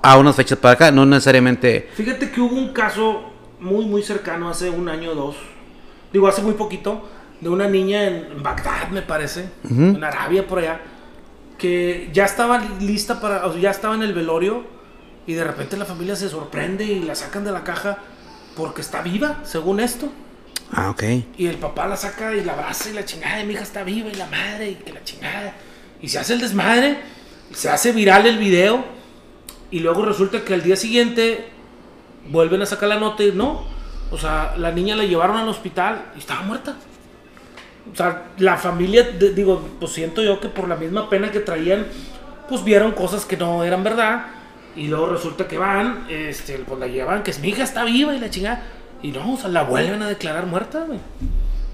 a 0.00 0.16
unas 0.16 0.34
fechas 0.36 0.56
para 0.56 0.72
acá, 0.72 0.90
no 0.90 1.04
necesariamente. 1.04 1.90
Fíjate 1.92 2.30
que 2.30 2.40
hubo 2.40 2.56
un 2.56 2.72
caso 2.72 3.24
muy, 3.60 3.84
muy 3.84 4.02
cercano, 4.02 4.48
hace 4.48 4.70
un 4.70 4.88
año 4.88 5.10
o 5.10 5.14
dos, 5.14 5.36
digo, 6.14 6.28
hace 6.28 6.40
muy 6.40 6.54
poquito, 6.54 7.06
de 7.38 7.50
una 7.50 7.68
niña 7.68 8.04
en 8.04 8.42
Bagdad, 8.42 8.88
me 8.88 9.02
parece, 9.02 9.50
en 9.68 10.02
Arabia, 10.02 10.46
por 10.46 10.60
allá, 10.60 10.80
que 11.58 12.08
ya 12.10 12.24
estaba 12.24 12.62
lista 12.80 13.20
para, 13.20 13.44
o 13.44 13.52
sea, 13.52 13.60
ya 13.60 13.70
estaba 13.70 13.96
en 13.96 14.02
el 14.02 14.14
velorio 14.14 14.64
y 15.26 15.34
de 15.34 15.44
repente 15.44 15.76
la 15.76 15.84
familia 15.84 16.16
se 16.16 16.30
sorprende 16.30 16.84
y 16.84 17.00
la 17.00 17.14
sacan 17.14 17.44
de 17.44 17.52
la 17.52 17.62
caja 17.64 17.98
porque 18.56 18.80
está 18.80 19.02
viva, 19.02 19.38
según 19.44 19.80
esto. 19.80 20.08
Ah, 20.72 20.90
ok. 20.90 21.02
Y 21.38 21.46
el 21.46 21.56
papá 21.56 21.86
la 21.86 21.96
saca 21.96 22.34
y 22.34 22.42
la 22.42 22.54
abraza 22.54 22.90
y 22.90 22.94
la 22.94 23.04
chingada, 23.04 23.40
y 23.40 23.46
mi 23.46 23.52
hija 23.54 23.62
está 23.62 23.84
viva 23.84 24.08
y 24.08 24.14
la 24.14 24.26
madre 24.26 24.70
y 24.70 24.74
que 24.76 24.92
la 24.92 25.04
chingada. 25.04 25.54
Y 26.02 26.08
se 26.08 26.18
hace 26.18 26.34
el 26.34 26.40
desmadre, 26.40 26.98
se 27.52 27.68
hace 27.70 27.92
viral 27.92 28.26
el 28.26 28.38
video 28.38 28.84
y 29.70 29.80
luego 29.80 30.04
resulta 30.04 30.42
que 30.44 30.54
al 30.54 30.62
día 30.62 30.76
siguiente 30.76 31.48
vuelven 32.28 32.62
a 32.62 32.66
sacar 32.66 32.88
la 32.88 32.98
nota 32.98 33.22
y 33.22 33.32
no. 33.32 33.64
O 34.10 34.18
sea, 34.18 34.54
la 34.56 34.70
niña 34.72 34.96
la 34.96 35.04
llevaron 35.04 35.36
al 35.36 35.48
hospital 35.48 36.06
y 36.16 36.18
estaba 36.20 36.42
muerta. 36.42 36.76
O 37.92 37.96
sea, 37.96 38.30
la 38.38 38.56
familia, 38.56 39.04
de- 39.04 39.32
digo, 39.32 39.68
pues 39.78 39.92
siento 39.92 40.22
yo 40.22 40.40
que 40.40 40.48
por 40.48 40.68
la 40.68 40.76
misma 40.76 41.08
pena 41.08 41.30
que 41.30 41.40
traían, 41.40 41.86
pues 42.48 42.64
vieron 42.64 42.92
cosas 42.92 43.24
que 43.24 43.36
no 43.36 43.62
eran 43.64 43.84
verdad. 43.84 44.26
Y 44.76 44.88
luego 44.88 45.06
resulta 45.06 45.48
que 45.48 45.56
van, 45.58 46.06
este, 46.08 46.58
pues 46.58 46.78
la 46.78 46.86
llevan, 46.86 47.22
que 47.22 47.30
es 47.30 47.38
mi 47.40 47.48
hija 47.48 47.62
está 47.64 47.84
viva 47.84 48.14
y 48.14 48.18
la 48.20 48.28
chingada. 48.30 48.62
Y 49.02 49.10
no, 49.10 49.32
o 49.34 49.36
sea, 49.36 49.48
la 49.48 49.62
vuelven 49.62 50.02
a 50.02 50.08
declarar 50.08 50.46
muerta, 50.46 50.84
güey. 50.86 50.98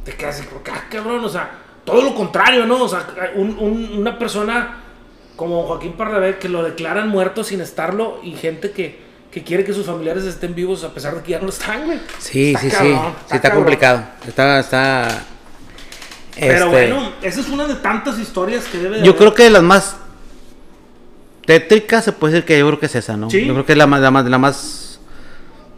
Te 0.05 0.13
quedas 0.15 0.41
así, 0.41 0.49
ah, 0.73 0.85
cabrón, 0.91 1.25
o 1.25 1.29
sea, 1.29 1.51
todo 1.85 2.03
lo 2.03 2.15
contrario, 2.15 2.65
¿no? 2.67 2.83
O 2.83 2.89
sea, 2.89 3.07
un- 3.35 3.57
un- 3.59 3.99
una 3.99 4.19
persona 4.19 4.77
como 5.37 5.65
Joaquín 5.65 5.93
Pardavé 5.95 6.39
que 6.39 6.49
lo 6.49 6.63
declaran 6.63 7.09
muerto 7.09 7.43
sin 7.43 7.61
estarlo 7.61 8.21
y 8.23 8.33
gente 8.33 8.71
que, 8.71 9.01
que 9.31 9.43
quiere 9.43 9.65
que 9.65 9.73
sus 9.73 9.87
familiares 9.87 10.25
estén 10.25 10.55
vivos 10.55 10.85
a 10.85 10.93
pesar 10.93 11.15
de 11.17 11.23
que 11.23 11.33
ya 11.33 11.41
no 11.41 11.49
están, 11.49 11.87
güey. 11.87 11.99
Sí, 12.19 12.49
Está 12.51 12.61
sí, 12.61 12.71
sí. 12.71 12.77
cabrón, 12.77 13.15
Sí, 13.29 13.35
está 13.37 13.41
cabrón. 13.41 13.59
complicado. 13.65 14.03
Está, 14.27 14.61
está. 14.61 15.25
Pero 16.39 16.53
este, 16.55 16.67
bueno, 16.67 17.13
esa 17.23 17.41
es 17.41 17.49
una 17.49 17.67
de 17.67 17.75
tantas 17.77 18.19
historias 18.19 18.65
que 18.67 18.79
debe 18.79 18.99
de 18.99 19.05
Yo 19.05 19.11
haber. 19.13 19.17
creo 19.19 19.35
que 19.35 19.43
de 19.45 19.51
las 19.51 19.63
más 19.63 19.97
tétricas 21.47 22.05
se 22.05 22.13
puede 22.13 22.35
decir 22.35 22.47
que 22.47 22.59
yo 22.59 22.67
creo 22.67 22.79
que 22.81 22.87
es 22.87 22.95
esa, 22.95 23.17
¿no? 23.17 23.31
Sí. 23.31 23.45
Yo 23.47 23.53
creo 23.55 23.67
que 23.67 23.73
es 23.73 23.79
la 23.79 23.87
más, 23.87 24.01
la 24.01 24.11
más, 24.11 24.25
la 24.27 24.39
más, 24.39 25.01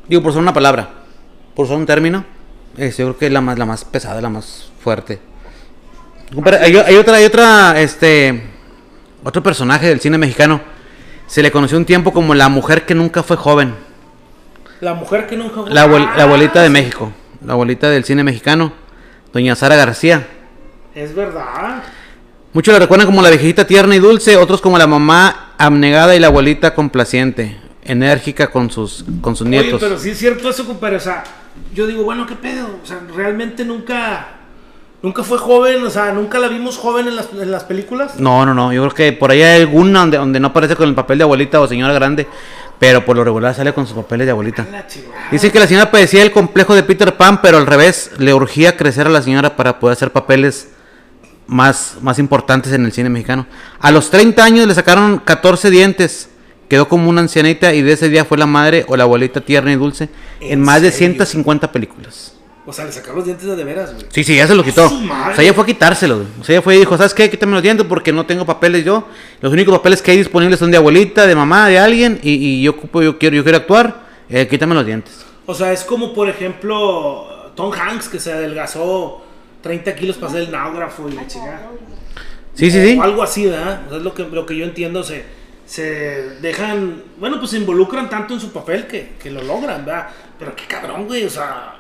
digo, 0.09 0.23
por 0.23 0.30
usar 0.30 0.42
una 0.42 0.52
palabra, 0.52 0.90
por 1.54 1.66
usar 1.66 1.76
un 1.78 1.87
término, 1.87 2.25
es, 2.76 2.97
yo 2.97 3.06
creo 3.06 3.18
que 3.18 3.26
es 3.26 3.33
la 3.33 3.40
más, 3.40 3.59
la 3.59 3.66
más 3.66 3.85
pesada, 3.85 4.21
la 4.21 4.28
más 4.28 4.71
fuerte. 4.80 5.21
Hay, 6.61 6.76
hay 6.76 6.97
otra, 6.97 7.16
hay 7.16 7.25
otra, 7.25 7.80
este, 7.80 8.42
otro 9.23 9.42
personaje 9.42 9.87
del 9.88 10.00
cine 10.00 10.18
mexicano. 10.18 10.61
Se 11.26 11.42
le 11.42 11.50
conoció 11.50 11.78
un 11.78 11.85
tiempo 11.85 12.12
como 12.12 12.35
la 12.35 12.49
mujer 12.49 12.85
que 12.85 12.94
nunca 12.94 13.23
fue 13.23 13.37
joven. 13.37 13.75
La 14.80 14.94
mujer 14.94 15.26
que 15.26 15.37
nunca... 15.37 15.62
La, 15.71 15.87
abuel- 15.87 16.09
la 16.16 16.25
abuelita 16.25 16.61
de 16.61 16.66
Ah, 16.66 16.71
México, 16.71 17.12
la 17.44 17.52
abuelita 17.54 17.88
del 17.88 18.04
cine 18.04 18.25
mexicano, 18.25 18.73
doña 19.33 19.54
Sara 19.54 19.76
García. 19.76 20.26
Es 20.94 21.14
verdad. 21.14 21.83
Muchos 22.54 22.73
la 22.73 22.78
recuerdan 22.78 23.08
como 23.08 23.20
la 23.20 23.30
viejita 23.30 23.66
tierna 23.66 23.96
y 23.96 23.99
dulce, 23.99 24.37
otros 24.37 24.61
como 24.61 24.78
la 24.78 24.87
mamá 24.87 25.54
abnegada 25.58 26.14
y 26.14 26.20
la 26.20 26.28
abuelita 26.28 26.73
complaciente, 26.73 27.58
enérgica 27.82 28.52
con 28.52 28.70
sus, 28.70 29.04
con 29.20 29.34
sus 29.34 29.44
nietos. 29.44 29.82
Oye, 29.82 29.88
pero 29.88 29.99
sí 29.99 30.11
es 30.11 30.18
cierto 30.18 30.49
eso, 30.49 30.64
compadre. 30.64 30.94
O 30.94 31.00
sea, 31.00 31.25
yo 31.75 31.84
digo, 31.88 32.04
bueno, 32.04 32.25
¿qué 32.26 32.37
pedo? 32.37 32.78
O 32.80 32.87
sea, 32.87 33.00
realmente 33.14 33.64
nunca... 33.64 34.28
Nunca 35.02 35.23
fue 35.25 35.37
joven, 35.37 35.84
o 35.84 35.90
sea, 35.90 36.12
nunca 36.12 36.38
la 36.38 36.49
vimos 36.49 36.78
joven 36.78 37.08
en 37.08 37.16
las, 37.16 37.28
en 37.32 37.50
las 37.50 37.64
películas. 37.64 38.18
No, 38.20 38.46
no, 38.46 38.54
no, 38.54 38.73
yo 38.73 38.82
creo 38.82 38.94
que 38.94 39.12
por 39.12 39.32
ahí 39.32 39.42
hay 39.42 39.61
alguna 39.61 40.00
donde, 40.00 40.16
donde 40.16 40.40
no 40.40 40.46
aparece 40.46 40.76
con 40.76 40.88
el 40.88 40.94
papel 40.94 41.18
de 41.18 41.25
abuelita 41.25 41.61
o 41.61 41.66
señora 41.66 41.92
grande, 41.92 42.26
pero 42.78 43.04
por 43.04 43.16
lo 43.16 43.25
regular 43.25 43.52
sale 43.54 43.75
con 43.75 43.87
sus 43.87 43.96
papeles 43.96 44.26
de 44.26 44.30
abuelita. 44.30 44.64
Dicen 45.30 45.50
que 45.50 45.58
la 45.58 45.66
señora 45.66 45.90
padecía 45.90 46.23
el 46.23 46.30
complejo 46.30 46.75
de 46.75 46.84
Peter 46.84 47.14
Pan, 47.16 47.42
pero 47.42 47.58
al 47.58 47.66
revés, 47.66 48.12
le 48.16 48.32
urgía 48.32 48.76
crecer 48.78 49.08
a 49.08 49.11
la 49.11 49.20
señora 49.20 49.56
para 49.56 49.78
poder 49.78 49.94
hacer 49.94 50.11
papeles 50.11 50.68
más, 51.46 51.96
más 52.00 52.18
importantes 52.18 52.72
en 52.72 52.84
el 52.84 52.92
cine 52.92 53.08
mexicano. 53.10 53.46
A 53.80 53.90
los 53.90 54.10
30 54.10 54.42
años 54.44 54.66
le 54.66 54.74
sacaron 54.74 55.18
14 55.18 55.70
dientes, 55.70 56.28
que 56.62 56.76
quedó 56.76 56.88
como 56.88 57.10
una 57.10 57.20
ancianita 57.20 57.74
y 57.74 57.82
de 57.82 57.92
ese 57.92 58.08
día 58.08 58.24
fue 58.24 58.38
la 58.38 58.46
madre 58.46 58.84
o 58.88 58.96
la 58.96 59.04
abuelita 59.04 59.40
tierna 59.40 59.72
y 59.72 59.76
dulce 59.76 60.08
en, 60.40 60.52
¿En 60.52 60.60
más 60.62 60.80
de 60.82 60.90
serio? 60.90 61.08
150 61.16 61.70
películas. 61.70 62.30
O 62.66 62.72
sea, 62.72 62.86
le 62.86 62.92
sacaron 62.92 63.16
los 63.16 63.26
dientes 63.26 63.46
de, 63.46 63.56
de 63.56 63.62
veras, 63.64 63.92
güey. 63.92 64.06
Sí, 64.08 64.24
sí, 64.24 64.36
ya 64.36 64.46
se 64.46 64.54
lo 64.54 64.64
quitó. 64.64 64.86
O 64.86 65.34
sea, 65.34 65.44
ella 65.44 65.52
fue 65.52 65.64
a 65.64 65.66
quitárselo. 65.66 66.16
güey. 66.16 66.28
O 66.40 66.44
sea, 66.44 66.54
ella 66.54 66.62
fue 66.62 66.76
y 66.76 66.78
dijo, 66.78 66.96
¿sabes 66.96 67.12
qué? 67.12 67.28
Quítame 67.28 67.52
los 67.52 67.62
dientes 67.62 67.84
porque 67.86 68.10
no 68.10 68.24
tengo 68.24 68.46
papeles 68.46 68.82
yo. 68.86 69.06
Los 69.42 69.52
únicos 69.52 69.76
papeles 69.76 70.00
que 70.00 70.12
hay 70.12 70.16
disponibles 70.16 70.58
son 70.58 70.70
de 70.70 70.78
abuelita, 70.78 71.26
de 71.26 71.34
mamá, 71.34 71.68
de 71.68 71.78
alguien. 71.78 72.18
Y, 72.22 72.32
y 72.32 72.62
yo 72.62 72.70
ocupo, 72.70 73.02
yo 73.02 73.18
quiero, 73.18 73.36
yo 73.36 73.42
quiero 73.42 73.58
actuar. 73.58 74.06
eh, 74.30 74.48
quítame 74.48 74.74
los 74.74 74.86
dientes. 74.86 75.26
O 75.44 75.54
sea, 75.54 75.74
es 75.74 75.84
como, 75.84 76.14
por 76.14 76.30
ejemplo, 76.30 77.52
Tom 77.54 77.70
Hanks, 77.70 78.08
que 78.08 78.18
se 78.18 78.32
adelgazó 78.32 79.23
30 79.64 79.97
kilos 79.97 80.16
para 80.16 80.28
hacer 80.28 80.42
el 80.42 80.52
náufrago 80.52 81.09
y 81.09 81.12
la 81.12 81.26
chingada. 81.26 81.71
Sí, 82.52 82.71
sí, 82.71 82.87
sí. 82.87 82.99
O 82.99 83.02
algo 83.02 83.23
así, 83.23 83.47
¿verdad? 83.47 83.80
O 83.87 83.88
sea, 83.88 83.99
es 83.99 84.04
lo 84.04 84.12
que, 84.12 84.23
lo 84.25 84.44
que 84.44 84.54
yo 84.54 84.64
entiendo, 84.66 85.02
se, 85.02 85.25
se 85.64 85.83
dejan, 86.42 87.02
bueno, 87.18 87.38
pues 87.38 87.52
se 87.52 87.56
involucran 87.56 88.11
tanto 88.11 88.35
en 88.35 88.40
su 88.40 88.52
papel 88.52 88.87
que, 88.87 89.14
que 89.21 89.30
lo 89.30 89.42
logran, 89.42 89.87
¿verdad? 89.87 90.09
Pero 90.38 90.54
qué 90.54 90.64
cabrón, 90.68 91.06
güey, 91.06 91.25
o 91.25 91.30
sea... 91.30 91.76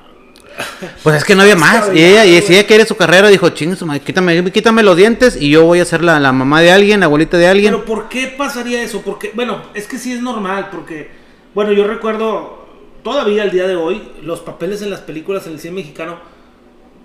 Pues 1.02 1.16
es 1.16 1.24
que 1.24 1.34
no 1.34 1.42
había 1.42 1.56
más. 1.56 1.90
Y 1.94 2.02
ella, 2.02 2.24
y 2.24 2.40
si 2.40 2.54
ella 2.54 2.66
quiere 2.66 2.86
su 2.86 2.96
carrera, 2.96 3.28
dijo, 3.28 3.50
chingue 3.50 3.76
su 3.76 3.84
madre, 3.84 4.00
quítame, 4.00 4.50
quítame 4.50 4.82
los 4.82 4.96
dientes 4.96 5.36
y 5.38 5.50
yo 5.50 5.66
voy 5.66 5.80
a 5.80 5.84
ser 5.84 6.02
la, 6.02 6.18
la 6.18 6.32
mamá 6.32 6.62
de 6.62 6.72
alguien, 6.72 7.00
la 7.00 7.06
abuelita 7.06 7.36
de 7.36 7.48
alguien. 7.48 7.70
Pero 7.70 7.84
¿por 7.84 8.08
qué 8.08 8.28
pasaría 8.28 8.82
eso? 8.82 9.02
Porque, 9.02 9.30
bueno, 9.34 9.60
es 9.74 9.86
que 9.86 9.98
sí 9.98 10.10
es 10.10 10.22
normal, 10.22 10.70
porque, 10.72 11.10
bueno, 11.54 11.72
yo 11.72 11.86
recuerdo 11.86 12.66
todavía 13.02 13.42
al 13.42 13.50
día 13.50 13.66
de 13.68 13.76
hoy, 13.76 14.02
los 14.22 14.40
papeles 14.40 14.80
en 14.80 14.88
las 14.88 15.00
películas 15.00 15.46
en 15.46 15.52
el 15.52 15.60
cine 15.60 15.74
mexicano, 15.74 16.18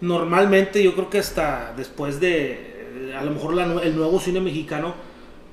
normalmente 0.02 0.84
yo 0.84 0.94
creo 0.94 1.10
que 1.10 1.20
hasta 1.20 1.74
después 1.76 2.20
de, 2.20 3.14
a 3.18 3.24
lo 3.24 3.32
mejor 3.32 3.54
la 3.54 3.64
el 3.84 3.96
nuevo 3.96 4.20
cine 4.20 4.40
mexicano, 4.40 4.94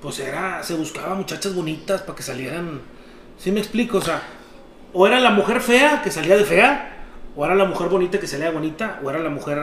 pues 0.00 0.18
era, 0.20 0.62
se 0.62 0.74
buscaba 0.74 1.14
muchachas 1.14 1.54
bonitas 1.54 2.02
para 2.02 2.16
que 2.16 2.22
salieran, 2.22 2.80
¿sí 3.38 3.50
me 3.50 3.60
explico? 3.60 3.98
O 3.98 4.02
sea, 4.02 4.22
o 4.92 5.06
era 5.06 5.20
la 5.20 5.30
mujer 5.30 5.60
fea 5.60 6.00
que 6.02 6.10
salía 6.10 6.36
de 6.36 6.44
fea, 6.44 6.92
o 7.34 7.44
era 7.44 7.54
la 7.54 7.64
mujer 7.64 7.88
bonita 7.88 8.18
que 8.20 8.26
salía 8.26 8.46
de 8.46 8.52
bonita, 8.52 9.00
o 9.02 9.10
era 9.10 9.18
la 9.18 9.30
mujer 9.30 9.58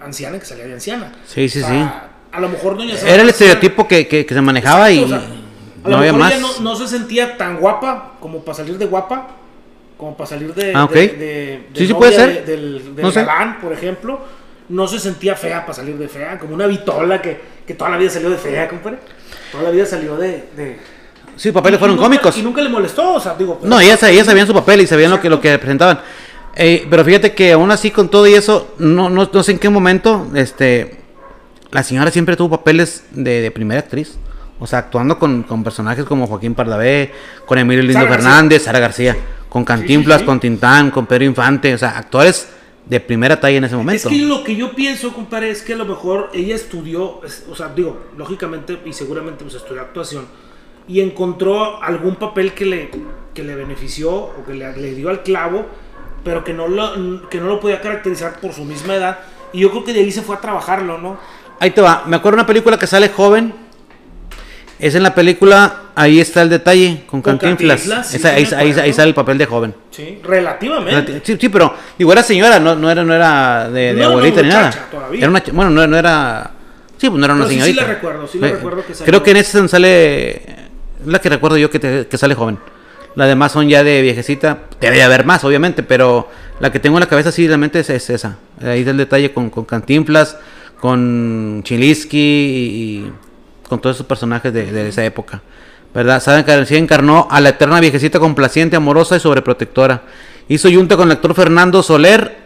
anciana 0.00 0.38
que 0.38 0.44
salía 0.46 0.66
de 0.66 0.74
anciana. 0.74 1.12
Sí, 1.26 1.48
sí, 1.48 1.60
O 1.62 1.66
sea, 1.66 2.10
A 2.32 2.40
lo 2.40 2.48
mejor 2.48 2.76
Doña 2.76 2.96
Sara 2.96 3.14
Era 3.14 3.22
el 3.22 3.30
estereotipo 3.30 3.88
que, 3.88 4.06
que- 4.06 4.24
que 4.26 4.34
se 4.34 4.40
manejaba 4.40 4.90
y 4.90 4.98
Exacto, 5.00 5.24
o 5.24 5.28
sea, 5.28 5.34
a 5.34 5.38
no 5.84 5.90
lo 5.90 5.96
había 5.96 6.12
mejor 6.12 6.20
más. 6.20 6.32
ella 6.34 6.42
no, 6.42 6.60
no 6.70 6.76
se 6.76 6.86
sentía 6.88 7.36
tan 7.38 7.56
guapa 7.58 8.12
como 8.20 8.44
para 8.44 8.56
salir 8.58 8.76
de 8.78 8.84
guapa, 8.86 9.28
como 9.98 10.16
para 10.16 10.30
salir 10.30 10.54
de, 10.54 10.72
Ah, 10.74 10.84
ok. 10.84 10.92
de, 10.92 11.00
de- 11.08 11.16
de 11.18 11.68
Sí, 11.74 11.86
sí, 11.88 11.92
puede 11.94 12.12
ser. 12.14 12.44
de- 12.46 12.56
del, 12.56 12.94
del 12.96 13.04
No 13.04 13.12
galán, 13.12 13.60
por 13.60 13.72
ejemplo. 13.72 14.20
No 14.70 14.86
se 14.86 14.98
sentía 14.98 15.34
fea 15.34 15.62
para 15.62 15.72
salir 15.74 15.96
de 15.96 16.08
fea, 16.08 16.38
como 16.38 16.54
una 16.54 16.66
vitola 16.66 17.20
que, 17.22 17.40
que 17.66 17.74
toda 17.74 17.90
la 17.90 17.96
vida 17.96 18.10
salió 18.10 18.30
de 18.30 18.36
fea, 18.36 18.68
compadre. 18.68 18.98
Toda 19.50 19.64
la 19.64 19.70
vida 19.70 19.84
salió 19.86 20.16
de. 20.16 20.44
Sí, 21.36 21.52
papeles 21.52 21.78
y 21.78 21.80
fueron 21.80 21.96
nunca- 21.96 22.06
cómicos. 22.08 22.36
Y 22.38 22.42
nunca 22.42 22.60
le 22.62 22.68
molestó, 22.68 23.14
o 23.14 23.20
sea, 23.20 23.34
digo. 23.34 23.58
pero- 23.60 23.68
No, 23.70 23.80
ellas, 23.80 24.02
ellas 24.04 24.26
sabían 24.26 24.46
su 24.46 24.54
papel 24.54 24.80
y 24.82 24.86
sabían 24.86 25.10
lo 25.10 25.20
que, 25.20 25.28
lo 25.30 25.40
que 25.40 25.52
representaban. 25.52 26.00
Eh, 26.56 26.86
pero 26.90 27.04
fíjate 27.04 27.34
que 27.34 27.52
aún 27.52 27.70
así 27.70 27.90
con 27.90 28.08
todo 28.08 28.26
y 28.26 28.34
eso, 28.34 28.74
no, 28.78 29.08
no, 29.08 29.28
no 29.32 29.42
sé 29.42 29.52
en 29.52 29.58
qué 29.58 29.68
momento, 29.68 30.26
este, 30.34 30.96
la 31.70 31.82
señora 31.84 32.10
siempre 32.10 32.36
tuvo 32.36 32.50
papeles 32.58 33.04
de, 33.12 33.50
primera 33.50 33.80
actriz. 33.80 34.18
O 34.58 34.66
sea, 34.66 34.80
actuando 34.80 35.18
con, 35.20 35.44
con 35.44 35.62
personajes 35.62 36.04
como 36.04 36.26
Joaquín 36.26 36.54
Pardavé, 36.54 37.12
con 37.46 37.58
Emilio 37.58 37.82
Lindo 37.82 38.00
Sara 38.00 38.10
García. 38.10 38.28
Fernández, 38.30 38.62
Sara 38.64 38.78
García, 38.80 39.16
con 39.48 39.64
Cantinflas, 39.64 40.20
sí. 40.20 40.26
con 40.26 40.40
Tintán, 40.40 40.90
con 40.90 41.06
Pedro 41.06 41.24
Infante, 41.24 41.74
o 41.74 41.78
sea, 41.78 41.96
actores 41.98 42.48
de 42.86 43.00
primera 43.00 43.38
talla 43.38 43.58
en 43.58 43.64
ese 43.64 43.74
Es 43.74 43.78
momento. 43.78 44.08
que 44.08 44.18
lo 44.18 44.42
que 44.44 44.56
yo 44.56 44.72
pienso, 44.72 45.12
compadre, 45.12 45.50
es 45.50 45.62
que 45.62 45.74
a 45.74 45.76
lo 45.76 45.84
mejor 45.84 46.30
ella 46.32 46.54
estudió, 46.54 47.20
es- 47.24 47.44
o 47.50 47.54
sea, 47.54 47.68
digo, 47.68 47.98
lógicamente 48.16 48.78
y 48.84 48.92
seguramente 48.92 49.44
pues 49.44 49.56
estudió 49.56 49.82
actuación 49.82 50.26
y 50.86 51.00
encontró 51.00 51.82
algún 51.82 52.16
papel 52.16 52.52
que 52.54 52.64
le, 52.64 52.90
que 53.34 53.42
le 53.44 53.54
benefició 53.54 54.10
o 54.14 54.44
que 54.46 54.54
le, 54.54 54.74
le 54.76 54.94
dio 54.94 55.10
al 55.10 55.22
clavo, 55.22 55.66
pero 56.24 56.44
que 56.44 56.54
no, 56.54 56.66
lo, 56.66 57.28
que 57.28 57.38
no 57.40 57.46
lo 57.48 57.60
podía 57.60 57.80
caracterizar 57.82 58.40
por 58.40 58.52
su 58.54 58.64
misma 58.64 58.94
edad. 58.94 59.18
Y 59.52 59.60
yo 59.60 59.70
creo 59.70 59.84
que 59.84 59.92
de 59.92 60.00
ahí 60.00 60.10
se 60.10 60.22
fue 60.22 60.36
a 60.36 60.40
trabajarlo, 60.40 60.98
¿no? 60.98 61.18
Ahí 61.60 61.70
te 61.72 61.80
va. 61.80 62.04
Me 62.06 62.16
acuerdo 62.16 62.36
de 62.36 62.40
una 62.42 62.46
película 62.46 62.78
que 62.78 62.86
sale 62.86 63.08
joven. 63.10 63.52
Es 64.78 64.94
en 64.94 65.02
la 65.02 65.14
película, 65.14 65.82
ahí 65.96 66.20
está 66.20 66.42
el 66.42 66.48
detalle, 66.50 67.02
con 67.06 67.20
Con 67.20 67.36
Cantinflas. 67.38 67.80
Cantinflas, 67.80 68.06
sí, 68.10 68.16
Esa- 68.18 68.30
sí 68.36 68.54
ahí, 68.54 68.70
ahí- 68.72 68.80
ahí 68.80 68.92
sale 68.92 69.08
el 69.08 69.14
papel 69.14 69.36
de 69.38 69.46
joven. 69.46 69.74
Sí, 69.90 70.20
relativamente. 70.22 71.20
Sí, 71.24 71.36
sí, 71.40 71.48
pero 71.48 71.74
digo, 71.98 72.12
era 72.12 72.22
señora, 72.22 72.60
no, 72.60 72.76
no 72.76 72.88
era, 72.90 73.02
no 73.04 73.12
era 73.12 73.68
de, 73.68 73.94
de 73.94 73.94
No, 73.94 74.00
no, 74.02 74.08
abuelita 74.10 74.42
ni 74.42 74.48
nada. 74.48 74.70
todavía. 74.90 75.18
Era 75.20 75.28
una, 75.30 75.42
bueno, 75.52 75.70
no, 75.72 75.86
no 75.86 75.96
era. 75.96 76.50
Sí, 76.96 77.08
pues 77.08 77.18
no 77.18 77.24
era 77.24 77.34
una 77.34 77.44
Pero 77.44 77.48
sí, 77.48 77.54
sí 77.56 77.60
señorita. 77.62 77.82
la 77.82 77.88
recuerdo, 77.94 78.28
sí 78.28 78.38
la 78.38 78.48
recuerdo 78.48 78.86
que 78.86 78.94
salió. 78.94 79.06
Creo 79.06 79.22
que 79.24 79.30
en 79.32 79.36
ese 79.38 79.68
sale. 79.68 80.42
La 81.06 81.18
que 81.20 81.28
recuerdo 81.28 81.56
yo 81.56 81.70
que, 81.70 81.78
te- 81.78 82.06
que 82.06 82.18
sale 82.18 82.34
joven. 82.34 82.58
Las 83.16 83.26
demás 83.28 83.50
son 83.52 83.68
ya 83.68 83.82
de 83.82 84.00
viejecita. 84.02 84.58
Debe 84.80 84.96
de 84.96 85.02
haber 85.02 85.24
más, 85.24 85.42
obviamente, 85.44 85.82
pero 85.82 86.28
la 86.60 86.70
que 86.70 86.78
tengo 86.78 86.98
en 86.98 87.00
la 87.00 87.08
cabeza 87.08 87.32
sí 87.32 87.46
realmente 87.48 87.80
es, 87.80 87.90
es 87.90 88.10
esa. 88.10 88.36
Ahí 88.62 88.80
está 88.80 88.92
el 88.92 88.96
detalle 88.96 89.32
con, 89.32 89.50
con 89.50 89.64
Cantinflas, 89.64 90.36
con 90.80 91.62
Chilisky 91.64 92.18
y, 92.18 93.04
y 93.06 93.12
con 93.68 93.80
todos 93.80 93.96
esos 93.96 94.06
personajes 94.06 94.52
de, 94.52 94.70
de 94.72 94.88
esa 94.88 95.04
época. 95.04 95.42
¿Verdad? 95.94 96.22
Saben 96.22 96.44
que 96.44 96.54
García 96.54 96.78
encarnó 96.78 97.28
a 97.30 97.40
la 97.40 97.50
eterna 97.50 97.80
viejecita 97.80 98.18
complaciente, 98.20 98.76
amorosa 98.76 99.16
y 99.16 99.20
sobreprotectora. 99.20 100.02
Hizo 100.48 100.68
yunta 100.68 100.96
con 100.96 101.08
el 101.08 101.12
actor 101.12 101.34
Fernando 101.34 101.82
Soler 101.82 102.36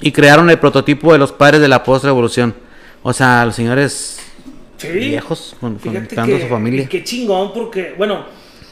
y 0.00 0.10
crearon 0.12 0.48
el 0.50 0.58
prototipo 0.58 1.12
de 1.12 1.18
los 1.18 1.32
padres 1.32 1.60
de 1.60 1.68
la 1.68 1.82
post-revolución. 1.82 2.54
O 3.02 3.12
sea, 3.12 3.44
los 3.44 3.54
señores 3.54 4.20
Sí. 4.78 4.88
viejos 4.88 5.56
con, 5.60 5.76
que- 5.76 6.40
su 6.40 6.48
familia. 6.48 6.88
Qué 6.88 7.02
chingón, 7.04 7.52
porque, 7.52 7.94
bueno, 7.98 8.24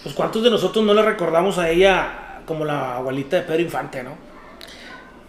pues 0.03 0.15
cuántos 0.15 0.43
de 0.43 0.51
nosotros 0.51 0.85
no 0.85 0.95
le 0.95 1.03
recordamos 1.03 1.59
a 1.59 1.69
ella 1.69 2.41
como 2.47 2.65
la 2.65 2.97
abuelita 2.97 3.37
de 3.37 3.43
Pedro 3.43 3.61
Infante, 3.63 4.03
¿no? 4.05 4.11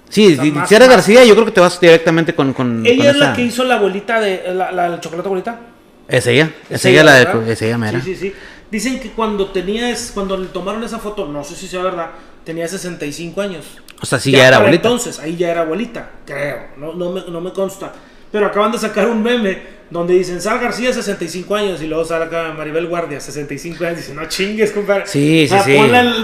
Sí, 0.10 0.36
sea, 0.36 0.44
si 0.44 0.52
más- 0.52 0.70
si 0.70 0.76
eres 0.76 0.88
más- 0.88 0.98
García, 0.98 1.26
yo 1.26 1.34
creo 1.34 1.46
que 1.46 1.52
te 1.52 1.60
vas 1.62 1.80
directamente 1.80 2.34
con, 2.36 2.54
con, 2.54 2.86
Ella 2.86 2.98
con 2.98 3.08
es 3.08 3.18
la 3.18 3.34
que 3.34 3.42
hizo 3.42 3.64
la 3.64 3.76
abuelita 3.76 4.20
de 4.20 4.44
la, 4.54 4.72
la, 4.72 4.88
la 4.90 5.00
chocolate 5.02 5.28
abuelita. 5.28 5.60
Es 6.08 6.26
ella, 6.28 6.54
es, 6.70 6.86
ella, 6.86 7.04
la 7.04 7.14
¿verdad? 7.14 7.36
de, 7.36 7.54
es 7.54 7.62
ella 7.62 7.78
mera. 7.78 8.02
Sí, 8.02 8.16
sí, 8.16 8.30
sí. 8.30 8.34
Dicen 8.72 9.00
que 9.00 9.12
cuando 9.12 9.48
tenías, 9.52 10.12
cuando 10.14 10.38
le 10.38 10.48
tomaron 10.48 10.84
esa 10.84 11.00
foto, 11.00 11.26
no 11.28 11.44
sé 11.44 11.56
si 11.56 11.68
sea 11.68 11.82
verdad, 11.82 12.12
tenía 12.44 12.68
65 12.68 13.42
años. 13.42 13.66
O 14.02 14.06
sea, 14.06 14.20
sí, 14.20 14.32
ya, 14.32 14.48
era 14.48 14.58
para 14.58 14.58
abuelita. 14.58 14.88
Entonces, 14.88 15.20
ahí 15.20 15.36
ya 15.36 15.50
era 15.50 15.62
abuelita, 15.62 16.12
creo. 16.26 16.68
No, 16.78 16.94
no, 16.94 17.12
me, 17.12 17.24
no 17.30 17.42
me 17.42 17.52
consta. 17.52 17.94
Pero 18.32 18.46
acaban 18.48 18.72
de 18.72 18.78
sacar 18.78 19.08
un 19.08 19.24
meme 19.24 19.78
donde 19.90 20.16
dicen 20.16 20.42
Sal 20.42 20.60
García, 20.60 20.92
65 20.92 21.56
años, 21.56 21.82
y 21.82 21.88
luego 21.88 22.04
sale 22.04 22.26
acá 22.26 22.54
Maribel 22.58 22.88
Guardia, 22.88 23.22
65 23.22 23.86
años. 23.86 23.98
Dicen, 23.98 24.18
no 24.18 24.26
chingues, 24.28 24.72
compadre. 24.74 25.08
Sí, 25.08 25.44
sí, 25.44 25.48
sea, 25.48 25.64
sí. 25.64 25.78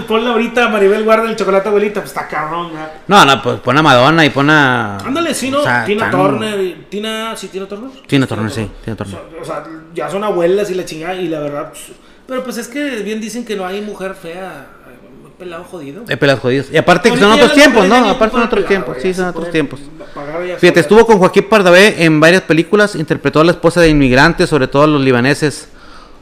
Ponla, 0.06 0.30
ahorita 0.32 0.66
a 0.66 0.68
Maribel 0.68 1.02
Guardia 1.02 1.30
el 1.30 1.36
chocolate 1.36 1.68
abuelita, 1.68 2.00
pues 2.00 2.10
está 2.10 2.28
cabrón. 2.28 2.72
No, 3.08 3.24
no, 3.24 3.42
pues 3.42 3.60
pon 3.60 3.78
a 3.78 3.82
Madonna 3.82 4.22
y 4.24 4.28
pon 4.30 4.50
a. 4.50 4.98
Ándale, 4.98 5.32
sí, 5.32 5.50
¿no? 5.50 5.60
o 5.60 5.64
sea, 5.64 5.84
Tina 5.86 6.10
tan- 6.10 6.20
Turner. 6.20 6.60
y- 6.60 6.86
Tina, 6.90 7.34
¿sí, 7.36 7.48
Tina 7.48 7.66
Turner? 7.66 7.90
Tina 8.06 8.26
Turner, 8.26 8.50
sí, 8.50 8.68
Tina 8.84 8.96
Turner. 8.96 9.18
O 9.40 9.44
sea, 9.44 9.64
ya 9.94 10.10
son 10.10 10.24
abuelas 10.24 10.70
y 10.70 10.74
la 10.74 10.84
chingada, 10.84 11.14
y 11.14 11.28
la 11.28 11.40
verdad. 11.40 11.70
pues, 11.70 11.84
pero 12.26 12.44
pues 12.44 12.58
es 12.58 12.68
que 12.68 12.96
bien 13.02 13.18
dicen 13.20 13.46
que 13.46 13.56
no 13.56 13.64
hay 13.66 13.80
mujer 13.80 14.14
fea, 14.14 14.66
pelado 15.44 15.64
jodido. 15.64 16.04
De 16.04 16.16
pelas 16.16 16.40
jodidas. 16.40 16.66
Y 16.72 16.76
aparte 16.76 17.10
que 17.10 17.18
son 17.18 17.32
otros 17.32 17.52
tiempos, 17.52 17.86
¿no? 17.86 18.08
Aparte 18.08 18.34
son 18.34 18.42
otros 18.42 18.64
pelado, 18.64 18.84
tiempos, 18.84 19.02
sí, 19.02 19.14
son 19.14 19.26
otros 19.26 19.50
tiempos. 19.50 19.80
Fíjate, 20.58 20.80
estuvo 20.80 21.06
con 21.06 21.18
Joaquín 21.18 21.44
Pardavé 21.48 22.04
en 22.04 22.18
varias 22.18 22.42
películas, 22.42 22.94
interpretó 22.94 23.40
a 23.40 23.44
la 23.44 23.52
esposa 23.52 23.80
de 23.80 23.88
inmigrantes, 23.88 24.48
sobre 24.48 24.66
todo 24.66 24.82
a 24.84 24.86
los 24.86 25.02
libaneses, 25.02 25.68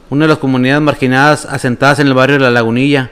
una 0.09 0.25
de 0.25 0.29
las 0.29 0.37
comunidades 0.37 0.81
marginadas 0.81 1.45
asentadas 1.45 1.99
en 1.99 2.07
el 2.07 2.13
barrio 2.13 2.35
de 2.35 2.43
La 2.43 2.51
Lagunilla. 2.51 3.11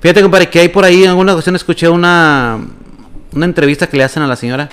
Fíjate, 0.00 0.22
compadre, 0.22 0.48
que 0.48 0.60
hay 0.60 0.68
por 0.68 0.84
ahí, 0.84 1.02
en 1.02 1.10
alguna 1.10 1.34
ocasión 1.34 1.56
escuché 1.56 1.88
una, 1.88 2.58
una 3.32 3.44
entrevista 3.44 3.86
que 3.86 3.96
le 3.96 4.04
hacen 4.04 4.22
a 4.22 4.26
la 4.26 4.36
señora, 4.36 4.70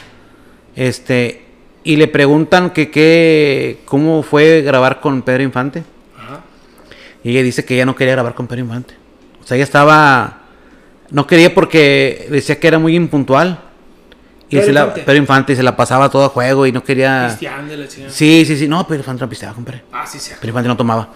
este, 0.76 1.46
y 1.84 1.96
le 1.96 2.08
preguntan 2.08 2.70
que 2.70 2.90
qué, 2.92 3.80
cómo 3.86 4.24
fue 4.24 4.62
grabar 4.62 5.02
con 5.02 5.22
Pedro 5.24 5.44
Infante. 5.44 5.84
Ajá. 6.18 6.42
Y 7.24 7.32
ella 7.32 7.44
dice 7.44 7.66
que 7.66 7.76
ella 7.76 7.86
no 7.86 7.96
quería 7.96 8.14
grabar 8.14 8.36
con 8.36 8.48
Pedro 8.48 8.62
Infante. 8.62 8.94
O 9.48 9.48
sea, 9.48 9.56
ella 9.56 9.64
estaba. 9.64 10.42
No 11.12 11.26
quería 11.28 11.54
porque 11.54 12.28
decía 12.30 12.60
que 12.60 12.68
era 12.68 12.80
muy 12.80 12.96
impuntual. 12.96 13.60
Y 14.50 14.56
Pedro 14.56 14.66
se 14.66 14.74
la, 14.74 14.80
Infante. 14.82 15.02
Pedro 15.04 15.18
Infante 15.18 15.56
se 15.56 15.64
la 15.64 15.76
pasaba 15.76 16.10
todo 16.10 16.26
a 16.26 16.30
juego 16.30 16.66
y 16.66 16.72
no 16.72 16.84
quería. 16.84 17.26
Cristian 17.28 17.68
de 17.68 17.78
la 17.78 17.88
chingada. 17.88 18.14
Sí, 18.14 18.44
sí, 18.46 18.58
sí. 18.58 18.68
No, 18.68 18.86
Pedro 18.88 19.00
Infante 19.02 19.22
no 19.22 19.30
pisteaba, 19.30 19.54
compadre. 19.56 19.84
Ah, 19.92 20.06
sí, 20.06 20.20
sí. 20.20 20.32
Pedro 20.36 20.50
Infante 20.50 20.68
no 20.70 20.78
tomaba. 20.78 21.10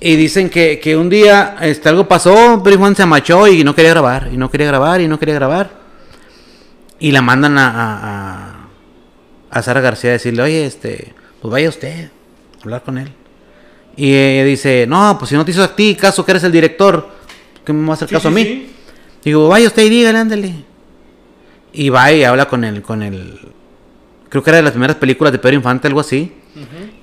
Y 0.00 0.16
dicen 0.16 0.50
que, 0.50 0.80
que 0.80 0.96
un 0.96 1.08
día 1.08 1.56
este, 1.60 1.88
algo 1.88 2.08
pasó, 2.08 2.60
Pedro 2.62 2.76
Infante 2.76 2.96
se 2.98 3.02
amachó 3.04 3.46
y 3.46 3.62
no 3.64 3.74
quería 3.74 3.90
grabar. 3.90 4.28
Y 4.32 4.36
no 4.36 4.50
quería 4.50 4.66
grabar 4.66 5.00
y 5.00 5.08
no 5.08 5.18
quería 5.18 5.34
grabar. 5.34 5.70
Y 6.98 7.10
la 7.10 7.20
mandan 7.22 7.58
a, 7.58 7.68
a, 7.68 7.94
a- 7.94 8.58
a 9.50 9.62
Sara 9.62 9.80
García 9.82 10.10
a 10.10 10.12
decirle, 10.14 10.42
oye, 10.42 10.64
este, 10.64 11.12
pues 11.42 11.52
vaya 11.52 11.68
usted 11.68 12.06
a 12.06 12.62
hablar 12.62 12.82
con 12.82 12.96
él. 12.96 13.12
Y 13.96 14.14
ella 14.14 14.44
dice, 14.44 14.86
no, 14.88 15.16
pues 15.18 15.28
si 15.28 15.34
no 15.34 15.44
te 15.44 15.50
hizo 15.50 15.62
a 15.62 15.76
ti 15.76 15.94
caso 15.94 16.24
que 16.24 16.30
eres 16.30 16.44
el 16.44 16.52
director, 16.52 17.06
¿qué 17.64 17.72
me 17.74 17.86
va 17.86 17.92
a 17.92 17.94
hacer 17.96 18.08
Sí, 18.08 18.14
caso 18.14 18.28
sí, 18.30 18.32
a 18.32 18.34
mí? 18.34 18.44
sí. 18.44 18.72
Digo, 19.24 19.48
vaya 19.48 19.66
usted 19.68 19.82
y 19.84 19.88
dígale, 19.88 20.18
ándale. 20.18 20.54
Y 21.72 21.88
va 21.88 22.12
y 22.12 22.24
habla 22.24 22.46
con 22.46 22.64
el, 22.64 22.82
con 22.82 23.02
el, 23.02 23.38
creo 24.28 24.42
que 24.42 24.50
era 24.50 24.56
de 24.58 24.62
las 24.62 24.72
primeras 24.72 24.96
películas 24.96 25.32
de 25.32 25.38
Pedro 25.38 25.56
Infante, 25.56 25.88
algo 25.88 26.00
así. 26.00 26.32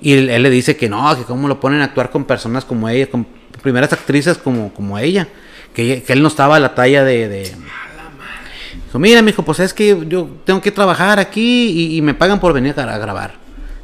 Y 0.00 0.12
él, 0.12 0.30
él 0.30 0.42
le 0.42 0.50
dice 0.50 0.76
que 0.76 0.88
no, 0.88 1.16
que 1.16 1.24
cómo 1.24 1.48
lo 1.48 1.58
ponen 1.58 1.80
a 1.80 1.84
actuar 1.84 2.10
con 2.10 2.24
personas 2.24 2.64
como 2.64 2.88
ella, 2.88 3.10
con 3.10 3.26
primeras 3.62 3.92
actrices 3.92 4.38
como, 4.38 4.72
como 4.72 4.98
ella. 4.98 5.26
que, 5.74 6.02
que 6.02 6.12
él 6.12 6.22
no 6.22 6.28
estaba 6.28 6.56
a 6.56 6.60
la 6.60 6.74
talla 6.74 7.04
de... 7.04 7.28
de... 7.28 7.52
Dijo, 8.86 8.98
mira, 8.98 9.22
mijo, 9.22 9.44
pues 9.44 9.60
es 9.60 9.72
que 9.72 9.96
yo 10.08 10.28
tengo 10.44 10.60
que 10.60 10.70
trabajar 10.72 11.18
aquí 11.18 11.70
y, 11.70 11.96
y 11.96 12.02
me 12.02 12.14
pagan 12.14 12.40
por 12.40 12.52
venir 12.52 12.74
a, 12.78 12.82
a 12.94 12.98
grabar. 12.98 13.34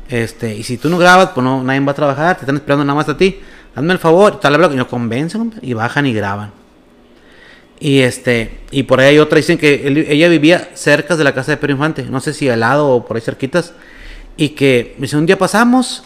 Este, 0.08 0.54
y 0.56 0.62
si 0.62 0.78
tú 0.78 0.88
no 0.88 0.98
grabas, 0.98 1.30
pues 1.30 1.44
no, 1.44 1.62
nadie 1.62 1.80
va 1.80 1.92
a 1.92 1.94
trabajar, 1.94 2.36
te 2.36 2.42
están 2.42 2.56
esperando 2.56 2.84
nada 2.84 2.96
más 2.96 3.08
a 3.08 3.16
ti. 3.16 3.40
Hazme 3.74 3.92
el 3.92 3.98
favor, 3.98 4.40
tal 4.40 4.56
vez 4.56 4.72
lo 4.72 4.88
convencen, 4.88 5.54
y 5.62 5.74
bajan 5.74 6.06
y 6.06 6.12
graban. 6.12 6.50
Y 7.78 8.00
este, 8.00 8.58
y 8.70 8.84
por 8.84 9.00
ahí 9.00 9.08
hay 9.08 9.18
otra, 9.18 9.36
dicen 9.36 9.58
que 9.58 9.86
él- 9.86 10.06
ella 10.08 10.28
vivía 10.28 10.70
cerca 10.74 11.14
de 11.16 11.24
la 11.24 11.34
casa 11.34 11.52
de 11.52 11.56
Pedro 11.58 11.72
Infante, 11.74 12.04
no 12.04 12.20
sé 12.20 12.32
si 12.32 12.48
al 12.48 12.60
lado 12.60 12.88
o 12.88 13.04
por 13.06 13.16
ahí 13.16 13.20
cerquitas. 13.22 13.74
Y 14.36 14.50
que, 14.50 14.94
dice, 14.98 15.16
un 15.16 15.26
día 15.26 15.38
pasamos, 15.38 16.02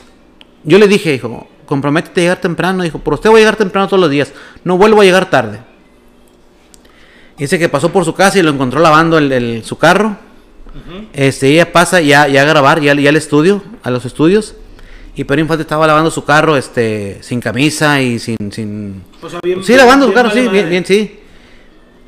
yo 0.64 0.78
le 0.78 0.88
dije, 0.88 1.12
dijo, 1.12 1.46
comprométete 1.66 2.20
a 2.20 2.24
llegar 2.24 2.40
temprano. 2.40 2.82
Dijo, 2.82 2.98
por 2.98 3.14
usted 3.14 3.30
voy 3.30 3.38
a 3.38 3.42
llegar 3.42 3.56
temprano 3.56 3.86
todos 3.86 4.00
los 4.00 4.10
días, 4.10 4.32
no 4.64 4.76
vuelvo 4.78 5.00
a 5.00 5.04
llegar 5.04 5.30
tarde. 5.30 5.60
Dice 7.38 7.58
que 7.58 7.68
pasó 7.68 7.90
por 7.92 8.04
su 8.04 8.14
casa 8.14 8.38
y 8.38 8.42
lo 8.42 8.50
encontró 8.50 8.80
lavando 8.80 9.16
el, 9.18 9.32
el- 9.32 9.64
su 9.64 9.78
carro. 9.78 10.16
Este, 11.12 11.48
ella 11.48 11.72
pasa 11.72 12.00
ya, 12.00 12.28
ya 12.28 12.42
a 12.42 12.44
grabar, 12.44 12.80
ya, 12.80 12.94
ya 12.94 13.08
al 13.10 13.16
estudio, 13.16 13.62
a 13.82 13.90
los 13.90 14.04
estudios. 14.04 14.54
Y 15.16 15.24
Pedro 15.24 15.40
Infante 15.40 15.62
estaba 15.62 15.86
lavando 15.86 16.10
su 16.10 16.24
carro, 16.24 16.56
este, 16.56 17.18
sin 17.22 17.40
camisa 17.40 18.00
y 18.00 18.18
sin, 18.18 18.36
sin, 18.52 19.02
sea, 19.28 19.40
bien- 19.42 19.64
Sí, 19.64 19.74
lavando 19.74 20.06
su 20.06 20.12
carro, 20.12 20.30
sí, 20.30 20.40
bien, 20.68 20.84
sí. 20.86 21.19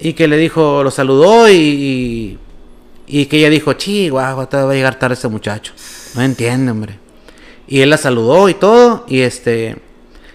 Y 0.05 0.15
que 0.15 0.27
le 0.27 0.37
dijo, 0.37 0.83
lo 0.83 0.91
saludó 0.91 1.49
y, 1.49 1.53
y, 1.55 2.39
y 3.07 3.27
que 3.27 3.39
ella 3.39 3.51
dijo, 3.51 3.73
chihuahua, 3.75 4.49
te 4.49 4.57
va 4.57 4.71
a 4.71 4.75
llegar 4.75 4.99
tarde 4.99 5.15
ese 5.15 5.29
muchacho. 5.29 5.73
No 6.17 6.23
entiende, 6.23 6.73
hombre. 6.73 6.99
Y 7.69 7.81
él 7.83 7.91
la 7.91 7.97
saludó 7.97 8.49
y 8.49 8.55
todo, 8.55 9.07
y 9.09 9.21
este, 9.21 9.77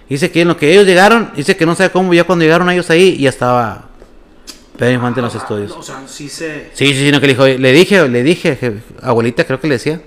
dice 0.08 0.30
que 0.30 0.40
en 0.40 0.48
lo 0.48 0.56
que 0.56 0.72
ellos 0.72 0.86
llegaron, 0.86 1.30
dice 1.36 1.54
que 1.56 1.66
no 1.66 1.74
sabe 1.74 1.90
cómo, 1.90 2.14
ya 2.14 2.24
cuando 2.24 2.44
llegaron 2.44 2.70
ellos 2.70 2.88
ahí, 2.88 3.18
ya 3.18 3.28
estaba 3.28 3.88
Pedro 4.78 4.92
Infante 4.94 5.20
en 5.20 5.24
los 5.26 5.34
estudios. 5.34 5.70
O 5.72 5.82
sea, 5.82 6.02
sí 6.06 6.28
se. 6.30 6.70
Sí, 6.72 6.86
sí, 6.86 6.94
sí, 6.94 7.12
no, 7.12 7.20
que 7.20 7.26
le 7.26 7.32
dijo, 7.34 7.46
le 7.46 7.72
dije, 7.72 8.08
le 8.08 8.22
dije, 8.22 8.58
je- 8.58 8.80
abuelita, 9.02 9.44
creo 9.44 9.60
que 9.60 9.68
le 9.68 9.74
decía, 9.74 10.00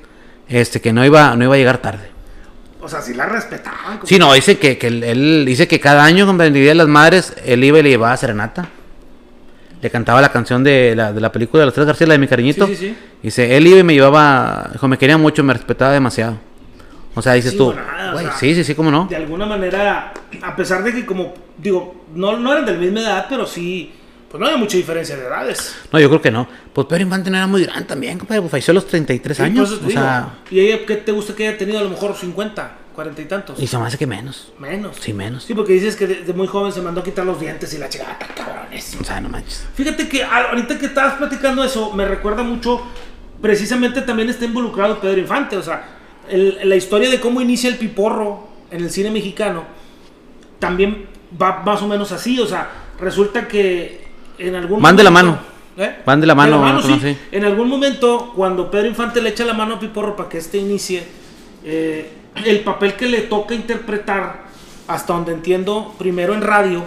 este, 0.49 0.81
que 0.81 0.91
no 0.91 1.05
iba, 1.05 1.35
no 1.35 1.43
iba 1.43 1.53
a 1.53 1.57
llegar 1.57 1.77
tarde. 1.77 2.09
O 2.81 2.89
sea, 2.89 2.99
sí 3.01 3.13
la 3.13 3.27
respetaban. 3.27 3.99
Sí, 4.05 4.17
no, 4.17 4.33
dice 4.33 4.57
que, 4.57 4.77
que 4.79 4.87
él, 4.87 5.03
él 5.03 5.43
dice 5.45 5.67
que 5.67 5.79
cada 5.79 6.03
año 6.03 6.25
con 6.25 6.41
el 6.41 6.51
Día 6.51 6.69
de 6.69 6.75
las 6.75 6.87
Madres 6.87 7.33
él 7.45 7.63
iba 7.63 7.77
y 7.77 7.83
le 7.83 7.89
llevaba 7.89 8.17
serenata. 8.17 8.67
Le 9.81 9.89
cantaba 9.89 10.21
la 10.21 10.29
canción 10.29 10.63
de 10.63 10.93
la, 10.95 11.11
de 11.11 11.19
la 11.21 11.31
película 11.31 11.61
de 11.61 11.65
los 11.65 11.73
tres 11.73 11.87
García, 11.87 12.07
la 12.07 12.13
de 12.13 12.19
mi 12.19 12.27
cariñito. 12.27 12.67
Sí, 12.67 12.75
sí, 12.75 12.87
sí. 12.89 12.97
Dice, 13.23 13.57
él 13.57 13.65
iba 13.67 13.79
y 13.79 13.83
me 13.83 13.93
llevaba, 13.93 14.69
dijo, 14.71 14.87
me 14.87 14.97
quería 14.97 15.17
mucho, 15.17 15.43
me 15.43 15.53
respetaba 15.53 15.91
demasiado. 15.91 16.37
O 17.15 17.21
sea, 17.21 17.33
dices 17.33 17.57
tú, 17.57 17.73
nada, 17.73 18.11
o 18.11 18.13
güey, 18.13 18.25
sea, 18.25 18.35
sí, 18.37 18.55
sí, 18.55 18.63
sí, 18.63 18.75
cómo 18.75 18.89
no. 18.91 19.07
De 19.09 19.15
alguna 19.17 19.45
manera, 19.45 20.13
a 20.41 20.55
pesar 20.55 20.83
de 20.83 20.93
que, 20.93 21.05
como 21.05 21.33
digo, 21.57 22.05
no, 22.15 22.37
no 22.37 22.51
eran 22.53 22.65
de 22.65 22.73
la 22.73 22.77
misma 22.77 23.01
edad, 23.01 23.25
pero 23.27 23.45
sí, 23.45 23.91
pues 24.29 24.39
no 24.39 24.45
había 24.45 24.57
mucha 24.57 24.77
diferencia 24.77 25.17
de 25.17 25.23
edades. 25.25 25.75
No, 25.91 25.99
yo 25.99 26.07
creo 26.07 26.21
que 26.21 26.31
no. 26.31 26.47
Pues 26.71 26.87
Pedro 26.87 27.03
Infante 27.03 27.29
no 27.29 27.37
era 27.37 27.47
muy 27.47 27.63
grande 27.65 27.83
también, 27.83 28.17
compadre, 28.17 28.39
pues 28.41 28.51
falleció 28.51 28.71
a 28.71 28.75
los 28.75 28.87
33 28.87 29.35
Sí, 29.37 29.43
años. 29.43 29.69
te 29.69 29.75
O 29.75 29.87
digo. 29.89 29.91
sea, 29.99 30.29
¿Y 30.51 30.59
ella 30.61 30.85
qué 30.87 30.95
te 30.97 31.11
gusta 31.11 31.35
que 31.35 31.47
haya 31.49 31.57
tenido 31.57 31.79
a 31.79 31.83
lo 31.83 31.89
mejor 31.89 32.15
50, 32.15 32.71
40 32.95 33.21
y 33.21 33.25
tantos? 33.25 33.59
y 33.59 33.67
se 33.67 33.77
me 33.77 33.85
hace 33.85 33.97
que 33.97 34.07
menos. 34.07 34.51
Menos. 34.59 34.97
Sí, 34.99 35.13
menos. 35.13 35.43
Sí, 35.43 35.53
porque 35.53 35.73
dices 35.73 35.95
que 35.95 36.07
de, 36.07 36.15
de 36.23 36.33
muy 36.33 36.47
joven 36.47 36.71
se 36.71 36.81
mandó 36.81 37.01
a 37.01 37.03
quitar 37.03 37.25
los 37.25 37.39
dientes 37.39 37.73
y 37.73 37.77
la 37.77 37.89
chica, 37.89 38.17
"Ah, 38.19 38.25
cabrones. 38.35 38.97
O 38.99 39.03
sea, 39.03 39.19
no 39.21 39.29
manches. 39.29 39.65
Fíjate 39.75 40.07
que 40.09 40.23
ahorita 40.23 40.77
que 40.77 40.85
estabas 40.87 41.13
platicando 41.15 41.63
eso, 41.63 41.91
me 41.93 42.05
recuerda 42.05 42.43
mucho, 42.43 42.81
precisamente 43.41 44.01
también 44.01 44.29
está 44.29 44.45
involucrado 44.45 44.99
Pedro 44.99 45.19
Infante, 45.19 45.57
o 45.57 45.63
sea, 45.63 45.83
el- 46.29 46.59
la 46.63 46.75
historia 46.75 47.09
de 47.09 47.19
cómo 47.19 47.41
inicia 47.41 47.69
el 47.69 47.77
piporro 47.77 48.47
en 48.69 48.81
el 48.83 48.89
cine 48.89 49.09
mexicano, 49.11 49.63
también 50.59 51.07
va 51.41 51.61
más 51.63 51.81
o 51.81 51.87
menos 51.87 52.11
así, 52.11 52.39
o 52.39 52.45
sea, 52.45 52.69
resulta 52.99 53.47
que 53.47 54.01
en 54.37 54.55
algún 54.55 54.81
Van 54.81 54.95
de 54.95 55.03
la 55.03 55.11
mano. 55.11 55.39
¿Eh? 55.77 55.97
Van 56.05 56.19
de 56.19 56.27
la 56.27 56.35
mano, 56.35 56.81
sí. 56.81 56.89
no, 56.89 56.99
sí. 56.99 57.17
En 57.31 57.45
algún 57.45 57.67
momento, 57.69 58.33
cuando 58.35 58.69
Pedro 58.69 58.87
Infante 58.87 59.21
le 59.21 59.29
echa 59.29 59.45
la 59.45 59.53
mano 59.53 59.75
a 59.75 59.79
Piporro 59.79 60.15
para 60.15 60.27
que 60.29 60.37
éste 60.37 60.57
inicie, 60.57 61.03
eh, 61.63 62.11
el 62.35 62.59
papel 62.61 62.95
que 62.95 63.07
le 63.07 63.21
toca 63.21 63.53
interpretar, 63.53 64.43
hasta 64.87 65.13
donde 65.13 65.33
entiendo, 65.33 65.93
primero 65.97 66.33
en 66.33 66.41
radio, 66.41 66.83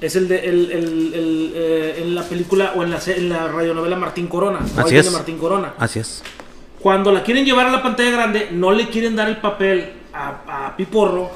es 0.00 0.16
el 0.16 0.26
de 0.28 0.38
el, 0.48 0.70
el- 0.72 1.14
el, 1.14 1.52
eh, 1.54 1.94
en 2.02 2.14
la 2.14 2.22
película 2.24 2.72
o 2.76 2.82
en 2.82 2.90
la, 2.90 2.98
en 3.06 3.28
la 3.28 3.48
radionovela 3.48 3.96
Martín 3.96 4.26
Corona. 4.26 4.58
Así 4.76 4.96
es. 4.96 5.10
Martín 5.12 5.38
Corona. 5.38 5.74
Así 5.78 6.00
es. 6.00 6.22
Cuando 6.80 7.12
la 7.12 7.22
quieren 7.22 7.44
llevar 7.44 7.66
a 7.66 7.70
la 7.70 7.82
pantalla 7.82 8.10
grande, 8.10 8.48
no 8.50 8.72
le 8.72 8.88
quieren 8.88 9.14
dar 9.14 9.28
el 9.28 9.36
papel 9.36 9.92
a, 10.12 10.66
a 10.66 10.76
Piporro. 10.76 11.30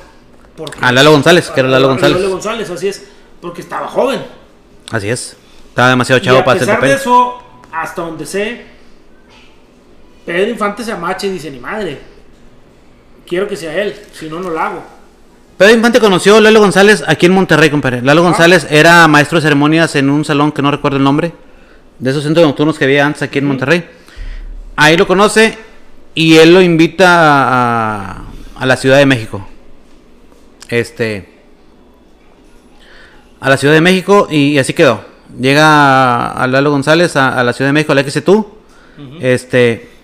Porque, 0.57 0.79
A 0.83 0.91
Lalo 0.91 1.12
González, 1.12 1.49
que 1.51 1.61
era 1.61 1.69
Lalo 1.69 1.87
a 1.87 1.91
González. 1.91 2.17
Lalo 2.19 2.31
González, 2.31 2.69
así 2.71 2.89
es. 2.89 3.07
Porque 3.41 3.61
estaba 3.61 3.87
joven. 3.87 4.21
Así 4.91 5.09
es. 5.09 5.37
Estaba 5.69 5.91
demasiado 5.91 6.21
chavo 6.21 6.39
a 6.39 6.45
para 6.45 6.57
hacer 6.57 6.67
pesar 6.67 6.77
papel. 6.81 6.91
de 6.91 6.97
eso, 6.97 7.39
hasta 7.71 8.03
donde 8.03 8.27
sé, 8.27 8.65
Pedro 10.25 10.51
Infante 10.51 10.83
se 10.83 10.91
amacha 10.91 11.27
y 11.27 11.31
dice, 11.31 11.51
ni 11.51 11.61
madre, 11.61 12.01
quiero 13.27 13.49
que 13.49 13.57
sea 13.57 13.75
él, 13.83 13.95
si 14.12 14.29
no, 14.29 14.41
no 14.41 14.51
lo 14.51 14.61
hago. 14.61 14.83
Pedro 15.57 15.75
Infante 15.75 16.01
conoció 16.01 16.37
a 16.37 16.41
Lalo 16.41 16.61
González 16.61 17.03
aquí 17.07 17.27
en 17.27 17.33
Monterrey, 17.33 17.71
compadre. 17.71 17.99
Ah. 17.99 18.03
Lalo 18.05 18.23
González 18.23 18.67
era 18.71 19.09
maestro 19.09 19.39
de 19.39 19.43
ceremonias 19.43 19.95
en 19.97 20.11
un 20.11 20.25
salón 20.25 20.53
que 20.53 20.62
no 20.62 20.71
recuerdo 20.71 20.99
el 20.99 21.05
nombre. 21.05 21.33
De 21.99 22.11
esos 22.11 22.23
centros 22.25 22.47
nocturnos 22.47 22.79
que 22.79 22.85
había 22.85 23.07
antes 23.07 23.23
aquí 23.23 23.39
en 23.39 23.47
Monterrey. 23.47 23.89
Ahí 24.77 24.99
lo 24.99 25.07
conoce 25.07 25.57
y 26.15 26.37
él 26.37 26.53
lo 26.53 26.61
invita 26.61 27.07
a, 27.09 28.25
a 28.59 28.67
la 28.67 28.77
Ciudad 28.77 28.99
de 28.99 29.07
México. 29.07 29.49
Este. 30.69 31.27
A 33.41 33.49
la 33.49 33.57
Ciudad 33.57 33.73
de 33.73 33.81
México 33.81 34.29
y 34.31 34.59
así 34.59 34.75
quedó. 34.75 35.05
Llega 35.41 36.33
a 36.33 36.47
Lalo 36.47 36.71
González 36.71 37.17
a, 37.17 37.39
a 37.39 37.43
la 37.43 37.55
Ciudad 37.55 37.71
de 37.71 37.73
México, 37.73 37.95
la 37.95 38.03
XTU. 38.03 38.47
Este. 39.21 39.95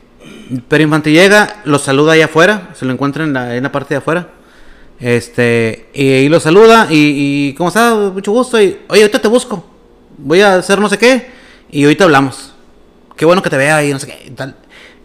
Pedro 0.69 0.83
Infante 0.85 1.11
llega, 1.13 1.61
lo 1.65 1.79
saluda 1.79 2.13
allá 2.13 2.27
afuera, 2.27 2.71
se 2.75 2.85
lo 2.85 2.93
encuentra 2.93 3.25
en 3.25 3.33
la, 3.33 3.57
en 3.57 3.63
la 3.63 3.73
parte 3.73 3.95
de 3.95 3.99
afuera. 3.99 4.29
Este, 5.01 5.89
y, 5.95 6.05
y 6.05 6.29
lo 6.29 6.39
saluda 6.41 6.87
y, 6.91 7.49
y 7.49 7.55
¿cómo 7.55 7.69
está? 7.69 7.95
Mucho 7.95 8.33
gusto. 8.33 8.61
Y, 8.61 8.79
oye, 8.89 9.03
ahorita 9.03 9.19
te 9.21 9.29
busco. 9.29 9.65
Voy 10.19 10.41
a 10.41 10.57
hacer 10.57 10.79
no 10.81 10.89
sé 10.89 10.99
qué. 10.99 11.31
Y 11.71 11.85
ahorita 11.85 12.05
hablamos. 12.05 12.53
Qué 13.17 13.25
bueno 13.25 13.43
que 13.43 13.51
te 13.51 13.57
vea 13.57 13.83
y 13.85 13.93
no 13.93 13.99
sé 13.99 14.07
qué. 14.07 14.25
y 14.27 14.31
tal. 14.31 14.57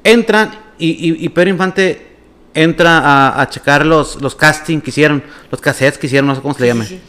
Entran 0.04 0.52
y, 0.78 1.24
y, 1.26 1.30
Pedro 1.30 1.50
Infante 1.50 2.06
entra 2.54 3.00
a, 3.00 3.42
a 3.42 3.50
checar 3.50 3.86
los, 3.86 4.22
los 4.22 4.36
castings 4.36 4.84
que 4.84 4.90
hicieron, 4.92 5.24
los 5.52 5.60
cassettes 5.60 5.98
que 5.98 6.06
hicieron, 6.08 6.28
no 6.28 6.36
sé 6.36 6.42
cómo 6.42 6.54
se 6.54 6.62
le 6.62 6.68
llame. 6.68 6.86
sí. 6.86 7.02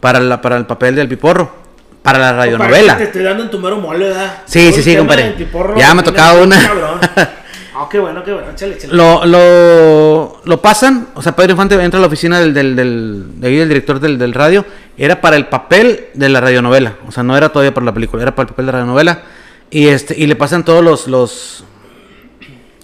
Para, 0.00 0.18
la, 0.18 0.40
para 0.42 0.56
el 0.56 0.66
papel 0.66 0.96
del 0.96 1.08
piporro. 1.08 1.54
Para 2.02 2.18
la 2.18 2.24
Para 2.30 2.36
radionovela. 2.38 2.94
que 2.94 2.98
te 2.98 3.04
estoy 3.10 3.22
dando 3.22 3.44
en 3.44 3.50
tu 3.50 3.60
mero 3.60 3.76
mole, 3.76 4.08
¿verdad? 4.08 4.42
Sí, 4.46 4.64
Todo 4.70 4.72
sí, 4.72 4.82
sí, 4.82 4.96
compadre. 4.96 5.36
Ya 5.76 5.94
me 5.94 6.02
tocaba 6.02 6.40
una. 6.42 6.58
Ah, 7.74 7.88
qué 7.90 7.98
bueno, 7.98 8.22
qué 8.22 8.32
bueno, 8.32 8.50
échale, 8.50 8.74
échale. 8.74 8.92
Lo, 8.94 9.24
lo, 9.24 10.42
lo 10.44 10.60
pasan, 10.60 11.08
o 11.14 11.22
sea, 11.22 11.34
Pedro 11.34 11.52
Infante 11.52 11.74
entra 11.82 11.98
a 11.98 12.00
la 12.02 12.06
oficina 12.06 12.38
del, 12.38 12.52
del, 12.52 12.76
del, 12.76 13.40
de 13.40 13.48
ahí 13.48 13.56
del 13.56 13.68
director 13.68 13.98
del, 13.98 14.18
del 14.18 14.34
radio, 14.34 14.64
era 14.98 15.20
para 15.22 15.36
el 15.36 15.46
papel 15.46 16.08
de 16.12 16.28
la 16.28 16.40
radionovela, 16.42 16.96
o 17.08 17.12
sea, 17.12 17.22
no 17.22 17.34
era 17.36 17.48
todavía 17.48 17.72
para 17.72 17.86
la 17.86 17.94
película, 17.94 18.22
era 18.22 18.34
para 18.34 18.44
el 18.44 18.48
papel 18.50 18.66
de 18.66 18.72
la 18.72 18.78
radionovela, 18.78 19.22
y 19.70 19.86
este, 19.88 20.14
y 20.18 20.26
le 20.26 20.36
pasan 20.36 20.64
todos 20.66 20.84
los, 20.84 21.06
los, 21.08 21.64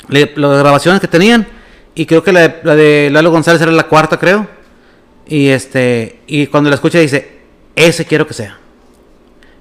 le- 0.09 0.33
las 0.37 0.59
grabaciones 0.59 1.03
que 1.03 1.09
tenían, 1.09 1.47
y 1.95 2.07
creo 2.07 2.23
que 2.23 2.33
la 2.33 2.41
de, 2.49 2.55
la 2.63 2.75
de 2.75 3.11
Lalo 3.13 3.31
González 3.31 3.61
era 3.61 3.73
la 3.73 3.85
cuarta, 3.85 4.19
creo, 4.19 4.47
y 5.27 5.49
este, 5.49 6.21
y 6.27 6.47
cuando 6.47 6.71
la 6.71 6.77
escucha 6.77 6.99
dice, 6.99 7.41
ese 7.77 8.07
quiero 8.07 8.27
que 8.27 8.33
sea, 8.33 8.59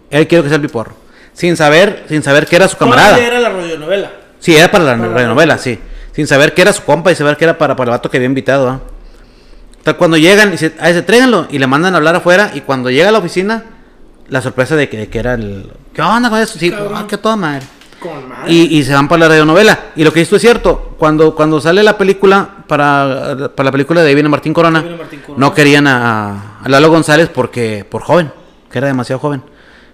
él 0.10 0.26
quiero 0.26 0.44
que 0.44 0.50
sea 0.50 0.56
el 0.56 0.62
piporro, 0.62 0.96
sin 1.34 1.58
saber, 1.58 2.06
sin 2.08 2.24
saber 2.24 2.46
que 2.48 2.56
era 2.56 2.70
su 2.70 2.78
camarada. 2.78 3.10
Todavía 3.18 3.28
era 3.28 3.40
la 3.42 3.50
radionovela. 3.50 4.12
Sí, 4.40 4.56
era 4.56 4.70
para 4.70 4.84
la 4.84 4.92
Para 4.98 5.08
la 5.08 5.14
radionovela, 5.14 5.58
sí. 5.58 5.80
Sin 6.14 6.28
saber 6.28 6.54
que 6.54 6.62
era 6.62 6.74
su 6.74 6.84
compa 6.84 7.12
y 7.12 7.16
saber 7.16 7.38
que 7.38 7.46
era 7.46 7.58
para, 7.58 7.76
para 7.76 7.92
el 7.92 7.98
vato 7.98 8.10
que 8.10 8.18
había 8.18 8.26
invitado. 8.26 8.70
¿ah? 8.70 9.94
Cuando 9.94 10.18
llegan 10.18 10.50
y 10.50 10.52
dice, 10.52 10.74
a 10.80 10.90
ese 10.90 11.02
tráiganlo 11.02 11.48
y 11.50 11.60
le 11.60 11.68
mandan 11.68 11.94
a 11.94 11.98
hablar 11.98 12.16
afuera 12.16 12.52
y 12.54 12.62
cuando 12.62 12.90
llega 12.90 13.10
a 13.10 13.12
la 13.12 13.20
oficina, 13.20 13.64
la 14.28 14.42
sorpresa 14.42 14.76
de 14.76 14.90
que, 14.90 14.98
de 14.98 15.08
que 15.10 15.20
era 15.20 15.36
el... 15.36 15.72
¿Qué 15.94 16.02
onda 16.02 16.30
con 16.30 16.40
eso? 16.40 16.60
Sí, 16.60 16.74
ah, 16.74 17.06
que 17.08 17.18
toda 17.18 17.36
madre. 17.36 17.66
Con 18.00 18.28
madre. 18.28 18.52
Y, 18.52 18.78
y 18.78 18.84
se 18.84 18.94
van 18.94 19.08
para 19.08 19.22
la 19.22 19.28
radionovela. 19.30 19.80
Y 19.96 20.04
lo 20.04 20.12
que 20.12 20.22
esto 20.22 20.36
es 20.36 20.42
cierto, 20.42 20.96
cuando, 20.98 21.34
cuando 21.36 21.62
sale 21.62 21.84
la 21.84 21.98
película, 21.98 22.50
para, 22.68 23.50
para 23.56 23.66
la 23.66 23.72
película 23.72 24.02
de 24.04 24.14
viene 24.14 24.28
Martín 24.30 24.54
Corona, 24.54 24.82
Martín 24.82 25.22
Corona. 25.22 25.38
no 25.38 25.54
querían 25.54 25.88
a, 25.88 26.60
a 26.64 26.70
Lalo 26.70 26.90
González 26.90 27.30
porque 27.34 27.86
por 27.90 28.02
joven, 28.02 28.32
que 28.70 28.78
era 28.78 28.88
demasiado 28.88 29.20
joven. 29.20 29.42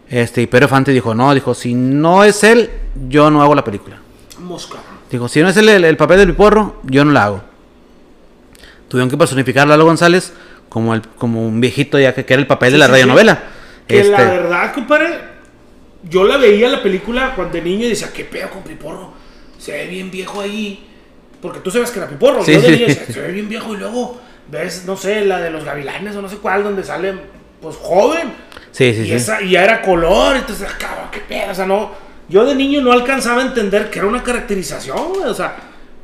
Este, 0.09 0.41
y 0.41 0.47
Pedro 0.47 0.67
Fante 0.67 0.91
dijo, 0.91 1.13
no, 1.13 1.33
dijo, 1.33 1.53
si 1.53 1.73
no 1.75 2.23
es 2.23 2.43
él, 2.43 2.69
yo 3.07 3.29
no 3.29 3.41
hago 3.41 3.55
la 3.55 3.63
película. 3.63 3.97
Mosca. 4.43 4.77
Dijo, 5.09 5.27
si 5.27 5.41
no 5.41 5.49
es 5.49 5.57
el, 5.57 5.69
el- 5.69 5.85
el 5.85 5.97
papel 5.97 6.17
del 6.19 6.29
piporro, 6.29 6.81
yo 6.83 7.03
no 7.05 7.11
la 7.11 7.25
hago. 7.25 7.43
Tuvieron 8.87 9.09
que 9.09 9.17
personificar 9.17 9.63
a 9.63 9.69
Lalo 9.71 9.85
González 9.85 10.33
como, 10.69 10.93
el, 10.93 11.01
como 11.01 11.45
un 11.45 11.59
viejito 11.59 11.99
ya 11.99 12.13
que, 12.13 12.25
que 12.25 12.33
era 12.33 12.41
el 12.41 12.47
papel 12.47 12.73
de 12.73 12.77
la 12.77 12.85
Sí, 12.85 12.89
sí, 12.89 12.93
radionovela. 12.93 13.43
Que 13.87 13.99
Este, 13.99 14.11
la 14.11 14.17
verdad, 14.23 14.73
compadre, 14.73 15.07
yo 16.09 16.23
la 16.25 16.37
veía 16.37 16.69
la 16.69 16.81
película 16.83 17.33
cuando 17.35 17.53
de 17.53 17.61
niño 17.61 17.85
y 17.85 17.89
decía, 17.89 18.11
¿qué 18.13 18.23
pedo 18.25 18.49
con 18.49 18.63
Piporro? 18.63 19.13
Se 19.57 19.71
ve 19.71 19.87
bien 19.87 20.11
viejo 20.11 20.41
ahí. 20.41 20.87
Porque 21.41 21.59
tú 21.59 21.71
sabes 21.71 21.91
que 21.91 21.99
era 21.99 22.07
Piporro. 22.07 22.45
Yo 22.45 22.61
de 22.61 22.71
niño 22.71 22.87
decía, 22.87 23.05
se 23.07 23.19
ve 23.21 23.31
bien 23.31 23.49
viejo 23.49 23.73
y 23.73 23.77
luego 23.77 24.21
ves, 24.49 24.83
no 24.85 24.95
sé, 24.95 25.25
la 25.25 25.39
de 25.39 25.49
los 25.49 25.63
gavilanes 25.63 26.15
o 26.15 26.21
no 26.21 26.29
sé 26.29 26.37
cuál, 26.37 26.63
donde 26.63 26.83
sale 26.83 27.13
pues 27.61 27.75
joven. 27.77 28.33
Sí, 28.71 28.93
sí, 28.93 29.01
y, 29.01 29.05
sí. 29.05 29.13
esa- 29.13 29.41
y 29.41 29.51
ya 29.51 29.63
era 29.63 29.81
color, 29.81 30.35
entonces, 30.35 30.67
ah, 30.69 30.75
cabrón, 30.77 31.05
qué 31.11 31.19
pedo, 31.19 31.51
o 31.51 31.55
sea, 31.55 31.65
no. 31.65 31.91
Yo 32.33 32.43
de 32.45 32.55
niño 32.55 32.81
no 32.81 32.91
alcanzaba 32.91 33.41
a 33.43 33.45
entender 33.45 33.91
que 33.91 33.99
era 33.99 34.07
una 34.07 34.23
caracterización, 34.23 34.97
güey, 35.13 35.29
o 35.29 35.33
sea, 35.35 35.55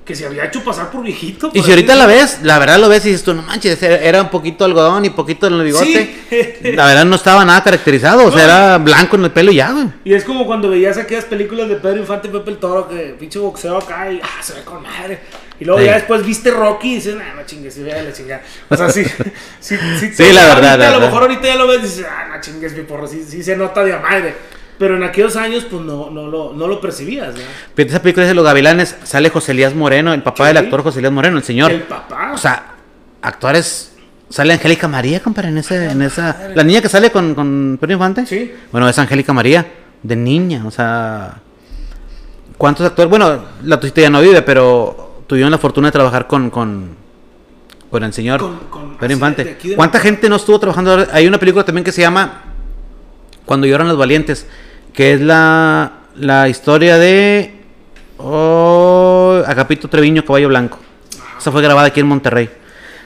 que 0.06 0.15
se 0.15 0.28
había 0.28 0.46
hecho 0.46 0.63
pasar 0.63 0.92
por 0.92 1.02
viejito. 1.04 1.48
Y 1.54 1.58
por 1.58 1.63
si 1.65 1.72
ahorita 1.72 1.96
la 1.96 2.06
ves, 2.06 2.39
la 2.44 2.60
verdad 2.60 2.78
lo 2.80 2.88
ves 2.88 3.04
y 3.06 3.10
dices 3.10 3.24
tú, 3.24 3.34
no 3.34 3.42
manches, 3.42 3.82
era 3.82 4.22
un 4.22 4.30
poquito 4.30 4.63
algodón 4.63 5.06
y 5.06 5.10
poquito 5.10 5.48
en 5.48 5.54
el 5.56 5.63
bigote. 5.63 6.15
Sí. 6.30 6.72
La 6.74 6.86
verdad 6.86 7.06
no 7.06 7.15
estaba 7.15 7.44
nada 7.46 7.63
caracterizado, 7.63 8.26
o 8.26 8.32
sea, 8.32 8.39
No. 8.42 8.44
era 8.44 8.78
blanco 8.78 9.15
en 9.15 9.24
el 9.24 9.32
pelo 9.32 9.52
y 9.52 9.56
ya, 9.56 9.72
güey. 9.72 9.88
Y 10.04 10.13
es 10.13 10.24
como 10.24 10.46
cuando 10.46 10.70
veías 10.70 10.98
aquellas 11.00 11.26
películas 11.26 11.68
de 11.68 11.78
Pedro 11.78 11.98
Infante 11.98 12.28
y 12.28 12.32
Pepe 12.32 12.52
el 12.52 12.58
Toro, 12.58 12.88
que 12.88 13.15
pinche 13.20 13.39
boxeo 13.39 13.78
acá 13.80 14.12
y 14.12 14.20
ah, 14.24 14.42
se 14.44 14.54
ve 14.54 14.62
con 14.63 14.84
madre. 14.84 15.20
Y 15.60 15.65
luego 15.65 15.80
Sí. 15.80 15.86
ya 15.88 15.94
después 15.96 16.24
viste 16.26 16.52
Rocky 16.52 16.92
y 16.92 16.96
dices, 16.96 17.15
nah, 17.15 17.34
no 17.36 17.44
chingues, 17.46 17.74
sí, 17.74 17.82
vea 17.84 18.02
la 18.04 18.13
chingada. 18.13 18.42
O 18.70 18.78
sea, 18.78 18.89
sí, 18.89 19.04
sí, 19.04 19.76
sí, 20.00 20.12
Sí, 20.13 20.32
la 20.32 20.46
verdad, 20.46 20.74
ahorita, 20.74 20.78
la 20.78 20.88
A 20.88 20.92
lo 20.92 20.94
verdad. 21.00 21.00
mejor 21.08 21.22
ahorita 21.24 21.48
ya 21.48 21.56
lo 21.56 21.68
ves 21.68 21.80
y 21.80 21.82
dices, 21.84 22.06
ah, 22.08 22.28
no 22.36 22.42
chingues, 22.42 22.74
mi 22.76 22.84
porro, 22.84 23.08
sí, 23.08 23.26
sí 23.28 23.44
se 23.44 23.56
nota 23.56 23.84
de 23.84 23.98
madre. 23.98 24.36
Pero 24.80 24.96
en 24.96 25.04
aquellos 25.04 25.36
años, 25.36 25.65
pues 25.70 25.82
no, 25.84 26.10
no, 26.10 26.28
lo, 26.28 26.54
no 26.54 26.65
lo 26.68 26.80
percibías, 26.82 27.36
¿no? 27.36 27.42
Esa 27.84 28.02
película 28.02 28.24
es 28.24 28.30
de 28.30 28.34
los 28.34 28.46
gavilanes, 28.46 28.96
sale 29.04 29.30
José 29.30 29.52
Elías 29.52 29.76
Moreno, 29.76 30.13
el 30.13 30.24
papá 30.24 30.46
Sí. 30.46 30.48
del 30.48 30.58
actor 30.58 30.82
José 30.84 31.00
Elías 31.00 31.12
Moreno, 31.13 31.38
el 31.38 31.44
señor. 31.44 31.70
El 31.72 31.82
papá. 31.84 32.32
O 32.34 32.38
sea, 32.38 32.76
actores. 33.22 33.92
Sale 34.30 34.54
Angélica 34.54 34.88
María, 34.88 35.20
compadre, 35.22 35.50
en, 35.50 35.58
ese, 35.58 35.92
en 35.92 36.02
esa. 36.02 36.50
La 36.56 36.63
niña 36.63 36.82
que 36.82 36.88
sale 36.89 37.12
con, 37.12 37.36
con 37.36 37.78
Pedro 37.82 37.94
Infante. 37.94 38.26
Sí. 38.26 38.52
Bueno, 38.72 38.88
es 38.88 38.98
Angélica 38.98 39.34
María, 39.34 39.65
de 40.02 40.15
niña, 40.15 40.63
o 40.65 40.72
sea. 40.72 41.39
¿Cuántos 42.58 42.86
actores? 42.86 43.10
Bueno, 43.10 43.44
la 43.63 43.80
tucita 43.80 44.02
ya 44.02 44.10
no 44.10 44.22
vive, 44.22 44.42
pero 44.44 45.24
tuvieron 45.28 45.52
la 45.52 45.58
fortuna 45.58 45.88
de 45.88 45.92
trabajar 45.94 46.28
con. 46.28 46.50
con, 46.50 46.96
con 47.89 48.04
el 48.04 48.13
señor 48.13 48.39
Con- 48.39 48.58
con- 48.70 48.98
Pedro 48.98 49.13
Infante. 49.13 49.44
de 49.44 49.52
aquí 49.52 49.70
de- 49.70 49.76
¿Cuánta 49.76 50.00
gente 50.00 50.30
no 50.30 50.36
estuvo 50.36 50.60
trabajando? 50.60 51.08
Hay 51.12 51.26
una 51.28 51.39
película 51.39 51.65
también 51.65 51.84
que 51.84 51.92
se 51.92 52.02
llama 52.02 52.44
Cuando 53.46 53.65
lloran 53.65 53.88
los 53.88 53.98
valientes, 53.98 54.46
que 54.93 55.13
es 55.13 55.21
la, 55.21 55.91
la 56.15 56.49
historia 56.49 56.97
de. 56.97 57.56
Oh, 58.17 59.41
Agapito 59.45 59.88
Treviño, 59.88 60.25
Caballo 60.25 60.49
Blanco. 60.49 60.80
Esa 61.39 61.52
fue 61.52 61.62
grabada 61.62 61.88
aquí 61.88 62.02
en 62.02 62.08
Monterrey. 62.08 62.49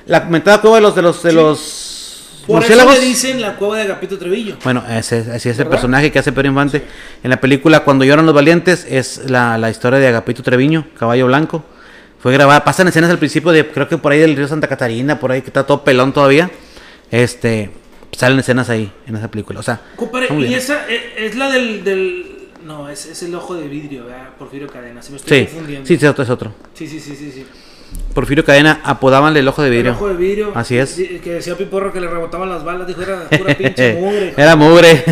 La 0.08 0.24
comentada 0.24 0.60
cueva 0.60 0.78
de 0.78 0.82
los 0.82 0.96
de 0.96 1.02
los 1.02 1.24
de 1.24 1.30
Sí. 1.30 1.36
los 1.36 2.44
Por 2.48 2.64
eso 2.64 2.92
le 2.92 3.00
dicen 3.00 3.40
la 3.40 3.56
cueva 3.56 3.78
de 3.78 3.84
Agapito 3.84 4.18
Trevillo. 4.18 4.58
Bueno, 4.64 4.84
ese, 4.90 5.20
es 5.20 5.46
el 5.46 5.54
¿Verdad? 5.54 5.70
personaje 5.72 6.12
que 6.12 6.20
hace 6.20 6.32
Pedro 6.32 6.50
Infante. 6.50 6.84
En 7.24 7.30
la 7.30 7.40
película 7.40 7.82
Cuando 7.86 8.04
lloran 8.04 8.26
los 8.26 8.36
valientes 8.36 8.86
es 8.90 9.30
la, 9.30 9.58
la 9.58 9.70
historia 9.70 10.00
de 10.00 10.08
Agapito 10.08 10.44
Treviño, 10.44 10.88
Caballo 10.98 11.28
Blanco. 11.28 11.64
Fue 12.20 12.34
grabada, 12.34 12.64
pasan 12.64 12.88
escenas 12.88 13.10
al 13.10 13.20
principio 13.20 13.52
de, 13.52 13.68
creo 13.68 13.88
que 13.88 13.98
por 13.98 14.12
ahí 14.12 14.20
del 14.20 14.36
río 14.36 14.48
Santa 14.48 14.68
Catarina, 14.68 15.20
por 15.20 15.32
ahí 15.32 15.42
que 15.42 15.48
está 15.48 15.66
todo 15.66 15.84
pelón 15.84 16.12
todavía. 16.14 16.50
Este, 17.12 17.70
salen 18.16 18.40
escenas 18.40 18.70
ahí, 18.70 18.92
en 19.08 19.16
esa 19.16 19.30
película. 19.30 19.60
O 19.60 19.64
sea, 19.64 19.82
muy 20.30 20.46
y 20.46 20.54
esa 20.54 20.86
eh, 20.90 21.14
es, 21.18 21.36
la 21.36 21.52
del, 21.52 21.84
del. 21.84 22.26
No, 22.66 22.90
es, 22.90 23.06
es 23.06 23.24
el 23.24 23.36
ojo 23.36 23.56
de 23.56 23.68
vidrio, 23.68 24.06
¿verdad? 24.06 24.30
Porfirio 24.40 24.68
Cadena. 24.68 25.02
Se 25.02 25.12
me 25.12 25.18
estoy 25.18 25.40
sí, 25.42 25.46
confundiendo. 25.48 25.88
sí, 25.88 25.98
sí, 25.98 26.06
es 26.06 26.30
otro. 26.30 26.54
sí, 26.74 26.88
sí, 26.88 27.00
sí, 27.00 27.16
sí, 27.16 27.32
sí. 27.32 27.46
Porfirio 28.14 28.46
Cadena 28.46 28.82
apodaban 28.84 29.36
el 29.36 29.48
ojo 29.48 29.62
de 29.62 29.68
El 29.70 29.74
vidrio. 29.76 29.92
ojo 29.94 30.08
de 30.08 30.16
vidrio. 30.16 30.52
Así 30.56 30.78
es. 30.78 30.96
Que 30.96 31.34
decía 31.34 31.58
Piporro 31.58 31.92
que 31.92 32.00
le 32.00 32.08
rebotaban 32.08 32.50
las 32.50 32.64
balas. 32.64 32.88
Dijo, 32.88 33.02
era 33.02 33.28
pura 33.30 33.54
pinche 33.58 33.96
mugre. 33.96 34.34
Era 34.38 34.56
mugre. 34.56 35.04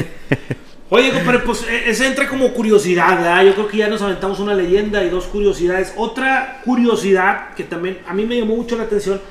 Oye, 0.94 1.12
compadre, 1.12 1.40
pues 1.40 1.64
eh, 1.70 1.84
ese 1.88 2.06
entra 2.06 2.28
como 2.28 2.52
curiosidad, 2.54 3.16
¿verdad? 3.16 3.46
Yo 3.46 3.54
creo 3.54 3.68
que 3.70 3.78
ya 3.78 3.88
nos 3.88 4.02
aventamos 4.02 4.40
una 4.40 4.54
leyenda 4.54 5.02
y 5.04 5.10
dos 5.10 5.26
curiosidades. 5.26 5.94
Otra 5.96 6.62
curiosidad 6.66 7.54
que 7.56 7.64
también 7.64 8.00
a 8.06 8.14
mí 8.14 8.26
me 8.26 8.38
llamó 8.38 8.58
mucho 8.58 8.76
la 8.76 8.84
atención, 8.84 9.22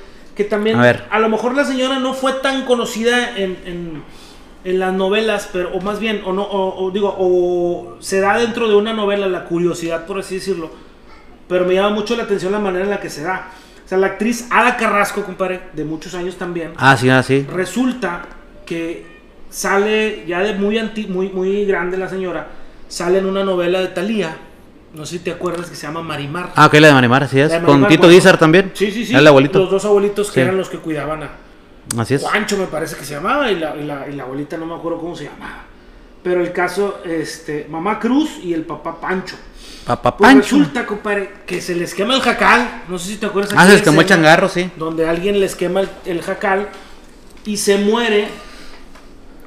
que 0.42 0.48
también 0.48 0.78
A 0.78 0.82
ver. 0.82 1.04
lo 1.18 1.28
mejor 1.28 1.54
la 1.54 1.64
señora 1.64 1.98
no 1.98 2.14
fue 2.14 2.32
tan 2.34 2.64
conocida 2.64 3.36
en, 3.36 3.58
en, 3.66 4.02
en 4.64 4.78
las 4.78 4.92
novelas, 4.94 5.50
pero 5.52 5.70
o 5.72 5.80
más 5.82 6.00
bien, 6.00 6.22
o 6.24 6.32
no, 6.32 6.42
o, 6.42 6.84
o 6.84 6.90
digo, 6.90 7.14
o 7.18 7.96
se 8.00 8.20
da 8.20 8.38
dentro 8.38 8.68
de 8.68 8.74
una 8.74 8.94
novela 8.94 9.28
la 9.28 9.44
curiosidad, 9.44 10.06
por 10.06 10.18
así 10.18 10.36
decirlo, 10.36 10.70
pero 11.46 11.66
me 11.66 11.74
llama 11.74 11.90
mucho 11.90 12.16
la 12.16 12.22
atención 12.22 12.52
la 12.52 12.58
manera 12.58 12.84
en 12.84 12.90
la 12.90 13.00
que 13.00 13.10
se 13.10 13.22
da. 13.22 13.50
O 13.84 13.88
sea, 13.88 13.98
la 13.98 14.06
actriz 14.06 14.46
Ada 14.50 14.76
Carrasco, 14.78 15.24
compadre, 15.24 15.60
de 15.74 15.84
muchos 15.84 16.14
años 16.14 16.36
también, 16.36 16.72
ah, 16.76 16.96
sí, 16.96 17.10
ah, 17.10 17.22
sí. 17.22 17.46
resulta 17.52 18.22
que 18.64 19.04
sale 19.50 20.24
ya 20.26 20.40
de 20.40 20.54
muy 20.54 20.78
anti, 20.78 21.06
muy 21.06 21.28
muy 21.28 21.66
grande 21.66 21.96
la 21.98 22.08
señora 22.08 22.46
sale 22.88 23.18
en 23.18 23.26
una 23.26 23.44
novela 23.44 23.80
de 23.80 23.88
Thalía 23.88 24.36
no 24.94 25.06
sé 25.06 25.18
si 25.18 25.24
te 25.24 25.30
acuerdas 25.30 25.68
que 25.70 25.76
se 25.76 25.86
llama 25.86 26.02
Marimar 26.02 26.52
Ah, 26.56 26.66
ok, 26.66 26.74
la 26.74 26.88
de 26.88 26.94
Marimar, 26.94 27.22
así 27.24 27.38
es. 27.40 27.52
Con 27.64 27.86
Tito. 27.86 28.08
Guizar 28.08 28.38
también. 28.38 28.72
sí 28.74 28.90
sí 28.90 29.04
sí 29.06 29.14
el 29.14 29.26
abuelito. 29.26 29.58
los 29.60 29.70
dos 29.70 29.84
abuelitos 29.84 30.28
que 30.28 30.34
Sí. 30.34 30.40
eran 30.40 30.56
los 30.56 30.68
que 30.68 30.78
cuidaban 30.78 31.22
a 31.22 31.30
Así 31.98 32.14
es. 32.14 32.22
Juancho 32.22 32.56
me 32.56 32.66
parece 32.66 32.96
que 32.96 33.04
se 33.04 33.14
llamaba 33.14 33.50
y 33.50 33.58
la, 33.58 33.74
y 33.76 33.84
la- 33.84 34.08
y 34.08 34.12
la 34.12 34.22
abuelita 34.24 34.56
no 34.56 34.66
me 34.66 34.74
acuerdo 34.74 34.98
cómo 35.00 35.16
se 35.16 35.24
llamaba 35.24 35.64
pero 36.22 36.40
el 36.42 36.52
caso 36.52 37.00
este 37.04 37.66
mamá 37.70 37.98
Cruz 37.98 38.38
y 38.42 38.52
el 38.52 38.62
papá 38.62 39.00
Pancho 39.00 39.36
Papá 39.86 40.16
pues 40.16 40.28
Pancho. 40.30 40.42
resulta 40.58 40.84
compadre 40.86 41.32
que 41.46 41.60
se 41.62 41.74
les 41.74 41.94
quema 41.94 42.14
el 42.14 42.20
jacal 42.20 42.82
no 42.88 42.98
sé 42.98 43.08
si 43.12 43.16
te 43.16 43.26
acuerdas 43.26 43.54
Ah, 43.56 43.66
se 43.66 43.72
les 43.72 43.82
quemó 43.82 44.02
el 44.02 44.06
changarro, 44.06 44.48
sí. 44.48 44.70
donde 44.76 45.08
alguien 45.08 45.40
les 45.40 45.56
quema 45.56 45.80
el, 45.80 45.88
el 46.04 46.20
jacal 46.22 46.68
y 47.46 47.56
se 47.56 47.78
muere 47.78 48.28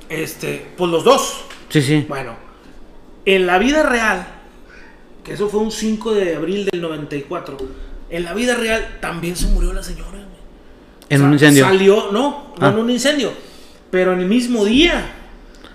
este 0.09 0.65
pues 0.77 0.89
los 0.91 1.03
dos 1.03 1.45
Sí, 1.69 1.81
sí. 1.81 2.05
bueno 2.09 2.35
en 3.25 3.45
la 3.45 3.57
vida 3.57 3.83
real 3.83 4.27
que 5.23 5.33
eso 5.33 5.49
fue 5.49 5.59
un 5.61 5.71
5 5.71 6.13
de 6.13 6.35
abril 6.35 6.65
del 6.71 6.81
94 6.81 7.57
en 8.09 8.23
la 8.23 8.33
vida 8.33 8.55
real 8.55 8.97
también 9.01 9.35
se 9.35 9.47
murió 9.47 9.73
la 9.73 9.81
señora. 9.83 10.09
En 11.09 11.17
O 11.17 11.19
sea, 11.19 11.27
un 11.27 11.33
incendio. 11.33 11.65
salió 11.65 12.11
no 12.11 12.53
no 12.59 12.65
Ah. 12.65 12.69
en 12.69 12.77
un 12.77 12.89
incendio 12.89 13.31
pero 13.91 14.13
en 14.13 14.19
el 14.21 14.25
mismo 14.27 14.63
día 14.65 15.11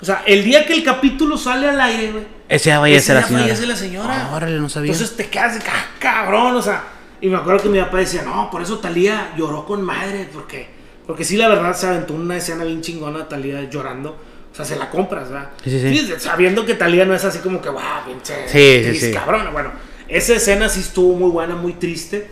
o 0.01 0.05
sea 0.05 0.23
el 0.27 0.43
día 0.45 0.65
que 0.67 0.73
el 0.75 0.83
capítulo 0.85 1.37
sale 1.37 1.69
al 1.69 1.81
aire 1.81 2.13
güey 2.13 2.25
Ese 2.49 2.71
ya 2.71 2.81
fallece 2.81 2.99
ese 2.99 3.15
la 3.15 3.19
día 3.21 3.27
señora. 3.29 3.43
fallece 3.45 3.67
la 3.67 3.77
señora. 3.77 4.31
Órale, 4.35 4.59
no 4.59 4.69
sabía. 4.69 4.93
Entonces 4.93 5.17
te 5.17 5.29
quedas 5.29 5.55
de 5.59 5.61
"Ah, 5.71 5.85
cabrón, 5.99 6.57
o 6.57 6.63
sea. 6.63 6.83
Y 7.21 7.29
me 7.29 7.37
acuerdo 7.37 7.63
que 7.65 7.69
mi 7.69 7.79
papá 7.81 7.99
decía, 7.99 8.23
no, 8.23 8.49
por 8.51 8.63
eso 8.63 8.79
Talía 8.79 9.33
lloró 9.37 9.67
con 9.67 9.83
madre, 9.83 10.29
porque, 10.33 10.69
porque 11.07 11.25
sí, 11.25 11.37
la 11.37 11.49
verdad, 11.49 11.75
se 11.77 11.89
aventó 11.89 12.15
una 12.15 12.37
escena 12.39 12.65
bien 12.65 12.81
chingona, 12.81 13.29
Talía 13.29 13.69
llorando. 13.69 14.17
O 14.59 14.65
sea, 14.65 14.75
se 14.75 14.77
la 14.77 14.91
compras, 14.91 15.31
¿verdad? 15.31 15.51
Sí, 15.63 15.71
sí, 15.71 15.99
sí. 15.99 16.13
sabiendo 16.19 16.67
que 16.67 16.75
Talía 16.75 17.05
no 17.05 17.15
es 17.15 17.25
así 17.25 17.39
como 17.39 17.61
que, 17.61 17.69
guau, 17.69 18.05
pinche. 18.05 18.49
Sí, 18.49 18.99
sí, 18.99 19.13
cabrona. 19.13 19.51
Bueno, 19.51 19.71
esa 20.09 20.35
escena 20.35 20.69
sí 20.69 20.81
estuvo 20.81 21.15
muy 21.15 21.31
buena, 21.31 21.55
muy 21.55 21.75
triste. 21.75 22.29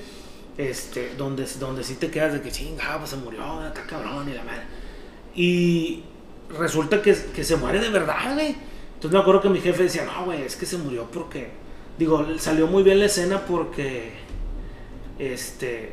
Este, 0.59 1.12
donde, 1.17 1.47
donde 1.61 1.85
sí 1.85 1.95
te 1.95 2.11
quedas 2.11 2.33
de 2.33 2.41
que 2.41 2.51
chinga, 2.51 2.99
pues 2.99 3.11
se 3.11 3.17
murió, 3.17 3.65
está 3.65 3.83
cabrón 3.83 4.29
y 4.29 4.35
la 4.35 4.43
madre. 4.43 4.62
Y 5.37 6.03
resulta 6.59 7.01
que, 7.01 7.15
que 7.33 7.45
se 7.45 7.57
muere 7.57 7.79
de 7.79 7.91
verdad, 7.91 8.35
güey. 8.35 8.57
Entonces 8.95 9.12
me 9.12 9.19
acuerdo 9.19 9.43
que 9.43 9.49
mi 9.51 9.61
jefe 9.61 9.85
decía, 9.85 10.05
no, 10.05 10.25
güey, 10.25 10.43
es 10.43 10.57
que 10.57 10.67
se 10.67 10.79
murió 10.79 11.09
porque. 11.09 11.51
Digo, 11.97 12.27
salió 12.39 12.67
muy 12.67 12.83
bien 12.83 12.99
la 12.99 13.07
escena 13.07 13.43
porque. 13.47 14.15
Este. 15.21 15.93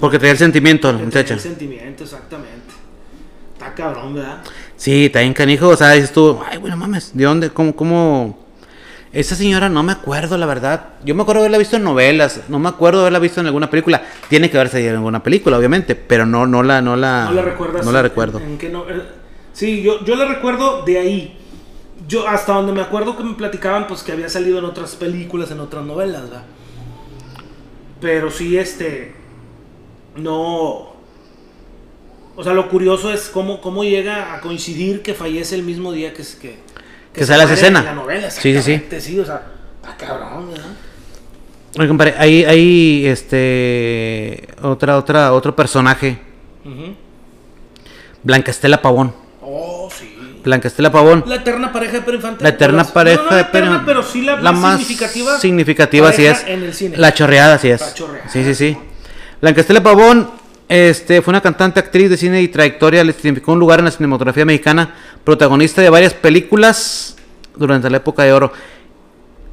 Porque 0.00 0.18
traía 0.18 0.32
el 0.32 0.38
sentimiento, 0.38 0.88
tenía 0.88 1.04
muchacha. 1.04 1.34
El 1.34 1.40
sentimiento, 1.40 2.04
exactamente. 2.04 2.72
Está 3.54 3.74
cabrón, 3.74 4.14
¿verdad? 4.14 4.42
Sí, 4.76 5.06
está 5.06 5.20
bien 5.20 5.34
canijo. 5.34 5.68
O 5.68 5.76
sea, 5.76 5.90
dices 5.92 6.12
tú, 6.12 6.38
ay, 6.50 6.58
bueno, 6.58 6.76
mames, 6.76 7.10
¿de 7.14 7.24
dónde? 7.24 7.50
¿Cómo, 7.50 7.74
cómo? 7.76 8.44
Esa 9.12 9.36
señora 9.36 9.68
no 9.68 9.82
me 9.84 9.92
acuerdo, 9.92 10.36
la 10.36 10.46
verdad. 10.46 10.88
Yo 11.04 11.14
me 11.14 11.22
acuerdo 11.22 11.40
de 11.42 11.46
haberla 11.46 11.58
visto 11.58 11.76
en 11.76 11.84
novelas. 11.84 12.40
No 12.48 12.58
me 12.58 12.68
acuerdo 12.68 13.00
haberla 13.02 13.20
visto 13.20 13.40
en 13.40 13.46
alguna 13.46 13.70
película. 13.70 14.02
Tiene 14.28 14.50
que 14.50 14.56
haber 14.58 14.70
salido 14.70 14.90
en 14.90 14.96
alguna 14.96 15.22
película, 15.22 15.56
obviamente. 15.56 15.94
Pero 15.94 16.26
no, 16.26 16.46
no 16.48 16.64
la, 16.64 16.82
no 16.82 16.96
la. 16.96 17.26
No 17.26 17.32
la 17.32 17.42
recuerdas. 17.42 17.86
No 17.86 17.92
la 17.92 18.02
recuerdo. 18.02 18.40
en 18.40 18.58
qué 18.58 18.68
no- 18.70 18.88
eh, 18.90 19.02
sí, 19.52 19.82
yo, 19.82 20.04
yo 20.04 20.16
la 20.16 20.24
recuerdo 20.24 20.82
de 20.84 20.98
ahí. 20.98 21.38
Yo 22.08 22.26
hasta 22.28 22.54
donde 22.54 22.72
me 22.72 22.80
acuerdo 22.82 23.16
que 23.16 23.22
me 23.22 23.34
platicaban, 23.34 23.86
pues 23.86 24.02
que 24.02 24.10
había 24.10 24.28
salido 24.28 24.58
en 24.58 24.64
otras 24.64 24.96
películas, 24.96 25.50
en 25.52 25.60
otras 25.60 25.84
novelas, 25.84 26.22
¿verdad? 26.24 26.42
Pero 28.00 28.32
sí, 28.32 28.58
este. 28.58 29.14
No. 30.16 30.93
O 32.36 32.42
sea, 32.42 32.52
lo 32.52 32.68
curioso 32.68 33.12
es 33.12 33.28
cómo, 33.32 33.60
cómo 33.60 33.84
llega 33.84 34.34
a 34.34 34.40
coincidir 34.40 35.02
que 35.02 35.14
fallece 35.14 35.54
el 35.54 35.62
mismo 35.62 35.92
día 35.92 36.12
que, 36.12 36.22
que, 36.40 36.58
Que 37.12 37.20
se 37.20 37.26
sale 37.26 37.44
muere 37.44 37.54
escena. 37.60 37.78
en 37.80 37.84
La 37.84 37.94
novela, 37.94 38.30
Sí, 38.30 38.60
sí, 38.60 38.62
sí. 38.62 39.00
sí. 39.00 39.18
o 39.20 39.24
sea, 39.24 39.42
está 39.82 39.96
cabrón, 39.96 40.50
¿verdad? 40.50 40.64
Oye, 41.78 41.88
compadre, 41.88 42.14
hay, 42.18 42.44
hay 42.44 43.06
este. 43.06 44.46
Otra, 44.62 44.96
otra, 44.96 45.32
otro 45.32 45.54
personaje. 45.56 46.18
Ujú. 46.64 46.94
Blanca 48.22 48.50
Estela 48.50 48.80
Pavón. 48.80 49.12
Oh, 49.42 49.88
sí. 49.96 50.40
Blanca 50.44 50.68
Estela 50.68 50.90
Pavón. 50.92 51.24
La 51.26 51.36
eterna 51.36 51.72
pareja 51.72 51.94
de 51.94 52.00
Pedro 52.02 52.16
Infante. 52.16 52.42
La 52.44 52.50
eterna 52.50 52.84
pareja 52.84 53.18
no, 53.22 53.24
no 53.24 53.30
la 53.30 53.36
de 53.38 53.44
Pedro- 53.46 53.82
pero 53.84 54.02
sí 54.02 54.22
la, 54.22 54.40
la 54.40 54.52
más, 54.52 54.78
significativa. 54.78 55.38
significativa, 55.40 56.10
pareja 56.10 56.32
es. 56.32 56.44
En 56.46 56.62
el 56.62 56.74
cine. 56.74 56.96
La 56.96 57.12
chorreada, 57.12 57.54
así 57.54 57.68
es. 57.70 57.80
La 57.80 57.94
chorreada. 57.94 58.28
Sí, 58.28 58.44
sí, 58.44 58.54
sí. 58.54 58.76
Blanca 59.40 59.60
Estela 59.60 59.82
Pavón 59.82 60.30
este, 60.74 61.22
fue 61.22 61.30
una 61.30 61.40
cantante, 61.40 61.78
actriz 61.78 62.10
de 62.10 62.16
cine 62.16 62.42
y 62.42 62.48
trayectoria. 62.48 63.04
Le 63.04 63.12
significó 63.12 63.52
un 63.52 63.60
lugar 63.60 63.78
en 63.78 63.84
la 63.84 63.90
cinematografía 63.92 64.44
mexicana. 64.44 64.94
Protagonista 65.22 65.80
de 65.80 65.88
varias 65.88 66.14
películas 66.14 67.16
durante 67.54 67.88
la 67.88 67.98
época 67.98 68.24
de 68.24 68.32
oro. 68.32 68.52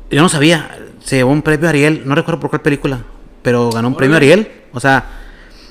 Yo 0.10 0.22
no 0.22 0.30
sabía. 0.30 0.78
Se 1.04 1.18
llevó 1.18 1.32
un 1.32 1.44
premio 1.44 1.70
Ariel. 1.70 2.02
No 2.06 2.16
recuerdo 2.16 2.40
por 2.40 2.50
cuál 2.50 2.62
película. 2.64 3.04
Pero 3.44 3.70
ganó 3.70 3.90
un 3.90 3.96
premio. 3.96 4.18
Ariel. 4.18 4.48
O 4.74 4.80
sea, 4.80 5.06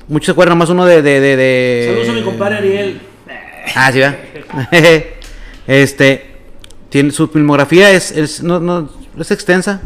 muchos 0.07 0.27
se 0.27 0.33
acuerdan 0.33 0.57
más 0.57 0.71
uno 0.71 0.85
de. 0.87 1.03
de, 1.03 1.21
de, 1.21 1.37
de- 1.37 1.85
Saludos 1.89 2.09
a 2.09 2.13
mi 2.13 2.23
compadre 2.23 2.57
Ariel. 2.59 3.01
Ah, 3.75 3.91
sí, 3.93 4.01
va. 4.01 4.15
este, 5.67 6.31
tiene, 6.91 7.11
su 7.11 7.27
filmografía 7.29 7.91
es, 7.91 8.13
es, 8.13 8.43
no, 8.43 8.61
no, 8.61 8.89
es 9.19 9.31
extensa, 9.33 9.81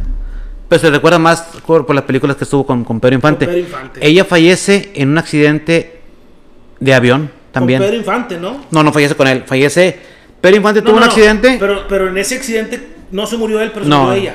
pero 0.69 0.81
se 0.81 0.91
recuerda 0.91 1.19
más 1.19 1.43
por, 1.67 1.87
por 1.87 1.95
las 1.95 2.05
películas 2.05 2.37
que 2.37 2.45
estuvo 2.45 2.65
con, 2.67 2.85
con 2.85 3.01
Pedro 3.01 3.15
Infante. 3.17 3.47
Pedro 3.47 3.59
Infante. 3.59 4.01
Ella 4.07 4.25
fallece 4.25 4.91
en 4.95 5.11
un 5.11 5.19
accidente 5.19 6.01
de 6.81 6.95
avión 6.95 7.31
también. 7.53 7.81
Con 7.81 7.87
Pedro 7.89 7.99
Infante, 8.01 8.39
¿no? 8.39 8.65
No, 8.71 8.83
no 8.83 8.93
fallece 8.93 9.15
con 9.15 9.27
él, 9.29 9.45
fallece. 9.47 9.99
Pedro 10.41 10.57
Infante 10.57 10.81
No, 10.81 10.87
tuvo 10.87 10.97
no, 11.01 11.03
un 11.05 11.09
accidente. 11.09 11.57
Pero, 11.59 11.87
pero 11.89 12.09
en 12.09 12.19
ese 12.19 12.37
accidente 12.37 12.81
no 13.11 13.27
se 13.27 13.37
murió 13.37 13.61
él, 13.61 13.71
pero 13.73 13.85
se 13.85 13.91
No. 13.91 14.05
murió 14.05 14.15
ella. 14.23 14.35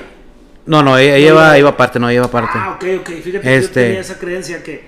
No, 0.65 0.83
no, 0.83 0.97
ella, 0.97 1.17
iba, 1.17 1.57
iba 1.57 1.69
aparte, 1.69 1.99
no, 1.99 2.09
ella 2.09 2.17
iba 2.17 2.25
aparte. 2.27 2.51
Ah, 2.55 2.73
ok, 2.75 2.85
ok. 3.01 3.09
Fíjate 3.23 3.41
que 3.41 3.55
Este- 3.55 3.79
yo 3.81 3.85
tenía 3.87 4.01
esa 4.01 4.19
creencia 4.19 4.63
que, 4.63 4.83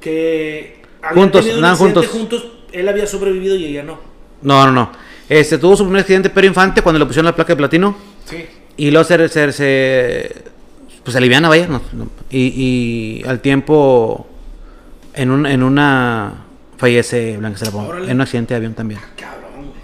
que 0.00 0.82
Juntos, 1.14 1.44
andaban 1.46 1.64
accidente 1.72 2.06
juntos. 2.06 2.46
Él 2.72 2.88
había 2.88 3.06
sobrevivido 3.06 3.54
y 3.54 3.66
ella 3.66 3.82
no. 3.84 4.00
No, 4.42 4.64
no, 4.66 4.72
no. 4.72 4.92
Este, 5.28 5.58
tuvo 5.58 5.76
su 5.76 5.84
primer 5.84 6.00
accidente 6.00 6.28
Pedro 6.30 6.48
Infante 6.48 6.82
cuando 6.82 6.98
le 6.98 7.06
pusieron 7.06 7.26
la 7.26 7.34
placa 7.36 7.52
de 7.52 7.56
platino. 7.56 7.96
Sí. 8.24 8.44
Y 8.76 8.90
luego 8.90 9.04
se, 9.04 9.28
se, 9.28 9.52
se- 9.52 10.34
pues 11.04 11.16
aliviana, 11.16 11.48
vaya. 11.48 11.66
no- 11.68 11.82
no. 11.92 12.08
y, 12.30 13.20
y 13.22 13.28
al 13.28 13.40
tiempo, 13.40 14.26
en, 15.14 15.30
un, 15.30 15.46
en 15.46 15.62
una, 15.62 16.44
fallece 16.76 17.36
Blanca. 17.36 17.64
Órale. 17.74 18.06
En 18.10 18.16
un 18.16 18.20
accidente 18.20 18.54
de 18.54 18.58
avión 18.58 18.74
también. 18.74 19.00
Cabrón, 19.16 19.66
güey. 19.66 19.80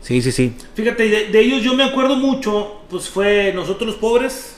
Sí, 0.00 0.20
sí, 0.22 0.32
sí. 0.32 0.54
Fíjate, 0.74 1.08
de, 1.08 1.26
de 1.28 1.40
ellos 1.40 1.62
yo 1.62 1.74
me 1.74 1.84
acuerdo 1.84 2.16
mucho, 2.16 2.82
pues 2.90 3.08
fue 3.08 3.52
Nosotros 3.54 3.86
los 3.86 3.96
Pobres, 3.96 4.56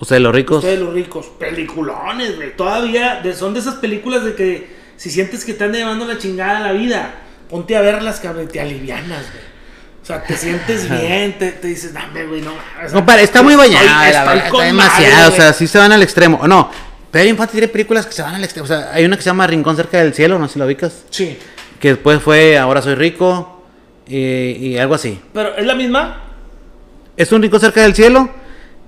Ustedes 0.00 0.20
los 0.20 0.34
ricos. 0.34 0.56
Ustedes 0.58 0.80
los 0.80 0.92
Ricos. 0.92 1.26
Peliculones, 1.38 2.34
güey. 2.34 2.56
Todavía 2.56 3.20
de- 3.22 3.34
son 3.34 3.54
de 3.54 3.60
esas 3.60 3.76
películas 3.76 4.24
de 4.24 4.34
que 4.34 4.66
si 4.96 5.10
sientes 5.10 5.44
que 5.44 5.54
te 5.54 5.62
anda 5.62 5.78
llevando 5.78 6.04
la 6.04 6.18
chingada 6.18 6.56
a 6.58 6.60
la 6.60 6.72
vida, 6.72 7.14
ponte 7.48 7.76
a 7.76 7.80
verlas, 7.82 8.18
cabrón, 8.18 8.48
te 8.48 8.60
alivianas, 8.60 9.26
güey. 9.30 9.44
O 10.02 10.04
sea, 10.04 10.22
te 10.22 10.36
sientes 10.36 10.90
bien, 10.90 11.38
te, 11.38 11.52
te 11.52 11.68
dices, 11.68 11.92
dame, 11.94 12.24
güey, 12.26 12.40
no 12.42 12.50
mames". 12.50 12.86
O 12.86 12.88
sea, 12.88 12.92
Compadre, 12.94 13.22
está 13.22 13.40
muy 13.42 13.54
estoy- 13.54 13.68
bañada, 13.68 13.86
la 14.00 14.08
estoy 14.08 14.26
verdad, 14.34 14.50
con 14.50 14.62
está 14.64 14.74
madre, 14.74 14.94
demasiado, 15.04 15.32
o 15.32 15.36
sea, 15.36 15.52
sí 15.52 15.66
se 15.68 15.78
van 15.78 15.92
al 15.92 16.02
extremo. 16.02 16.38
O 16.42 16.48
No, 16.48 16.70
Pedro 17.10 17.28
Infante 17.28 17.52
tiene 17.52 17.68
películas 17.68 18.06
que 18.06 18.12
se 18.12 18.22
van 18.22 18.34
al 18.34 18.42
extremo. 18.42 18.64
O 18.64 18.68
sea, 18.68 18.90
hay 18.92 19.04
una 19.04 19.16
que 19.16 19.22
se 19.22 19.30
llama 19.30 19.46
Rincón 19.46 19.76
cerca 19.76 19.98
del 19.98 20.12
cielo, 20.12 20.38
no 20.38 20.48
sé 20.48 20.54
si 20.54 20.58
la 20.58 20.66
ubicas. 20.66 20.92
Sí. 21.10 21.38
Que 21.78 21.88
después 21.90 22.20
fue 22.22 22.58
Ahora 22.58 22.82
soy 22.82 22.94
rico 22.96 23.64
y, 24.08 24.16
y 24.18 24.78
algo 24.78 24.94
así. 24.94 25.20
Pero 25.32 25.56
es 25.56 25.66
la 25.66 25.74
misma. 25.74 26.22
Es 27.16 27.30
un 27.30 27.42
rincón 27.42 27.60
cerca 27.60 27.82
del 27.82 27.94
cielo 27.94 28.28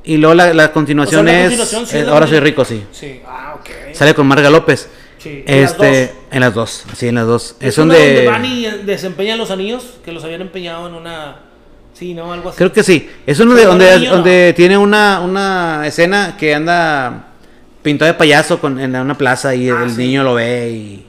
y 0.03 0.17
luego 0.17 0.35
la, 0.35 0.53
la 0.55 0.73
continuación 0.73 1.27
O 1.27 1.31
sea, 1.31 1.33
la 1.33 1.41
es 1.41 1.45
continuación 1.47 1.87
sí 1.87 1.97
eh, 1.97 2.01
es 2.01 2.07
la 2.07 2.13
Ahora 2.13 2.27
soy 2.27 2.41
rico, 2.41 2.65
sí. 2.65 2.85
Sí. 2.93 3.21
Ah, 3.27 3.55
ok. 3.61 3.95
Sale 3.95 4.15
con 4.15 4.27
Marga 4.27 4.49
López. 4.51 4.89
Sí, 5.25 5.43
en 5.47 5.63
las 5.63 5.71
Este, 5.73 6.01
dos. 6.07 6.11
en 6.31 6.41
las 6.41 6.55
dos, 6.55 6.85
sí, 6.97 7.09
en 7.09 7.15
las 7.17 7.27
dos. 7.27 7.57
Es, 7.59 7.69
Es, 7.71 7.77
donde 7.77 7.97
donde 8.15 8.27
van 8.27 8.45
y 8.45 8.67
desempeñan 8.85 9.39
los 9.39 9.51
anillos 9.51 9.95
que 10.05 10.13
los 10.13 10.23
habían 10.23 10.43
empeñado 10.43 10.87
en 10.87 10.95
una. 10.95 11.37
Sí, 11.95 12.13
¿no? 12.15 12.33
Algo 12.33 12.51
así. 12.51 12.59
Creo 12.59 12.73
que 12.73 12.83
sí. 12.83 13.09
Es 13.27 13.41
uno 13.41 13.53
de 13.55 13.61
Pero 13.61 13.71
donde, 13.71 13.91
anillo 13.91 14.11
no. 14.11 14.17
donde 14.17 14.53
tiene 14.57 14.77
una, 14.77 15.21
una 15.21 15.83
escena 15.87 16.37
que 16.39 16.55
anda 16.55 17.29
pintado 17.83 18.13
de 18.13 18.19
payaso 18.19 18.61
con, 18.61 18.79
en 18.81 18.95
una 18.97 19.17
plaza 19.17 19.55
y 19.55 19.71
Ah, 19.71 19.81
el 19.85 19.91
sí. 19.91 19.97
niño 19.99 20.23
lo 20.25 20.35
ve 20.35 20.71
y... 20.71 21.07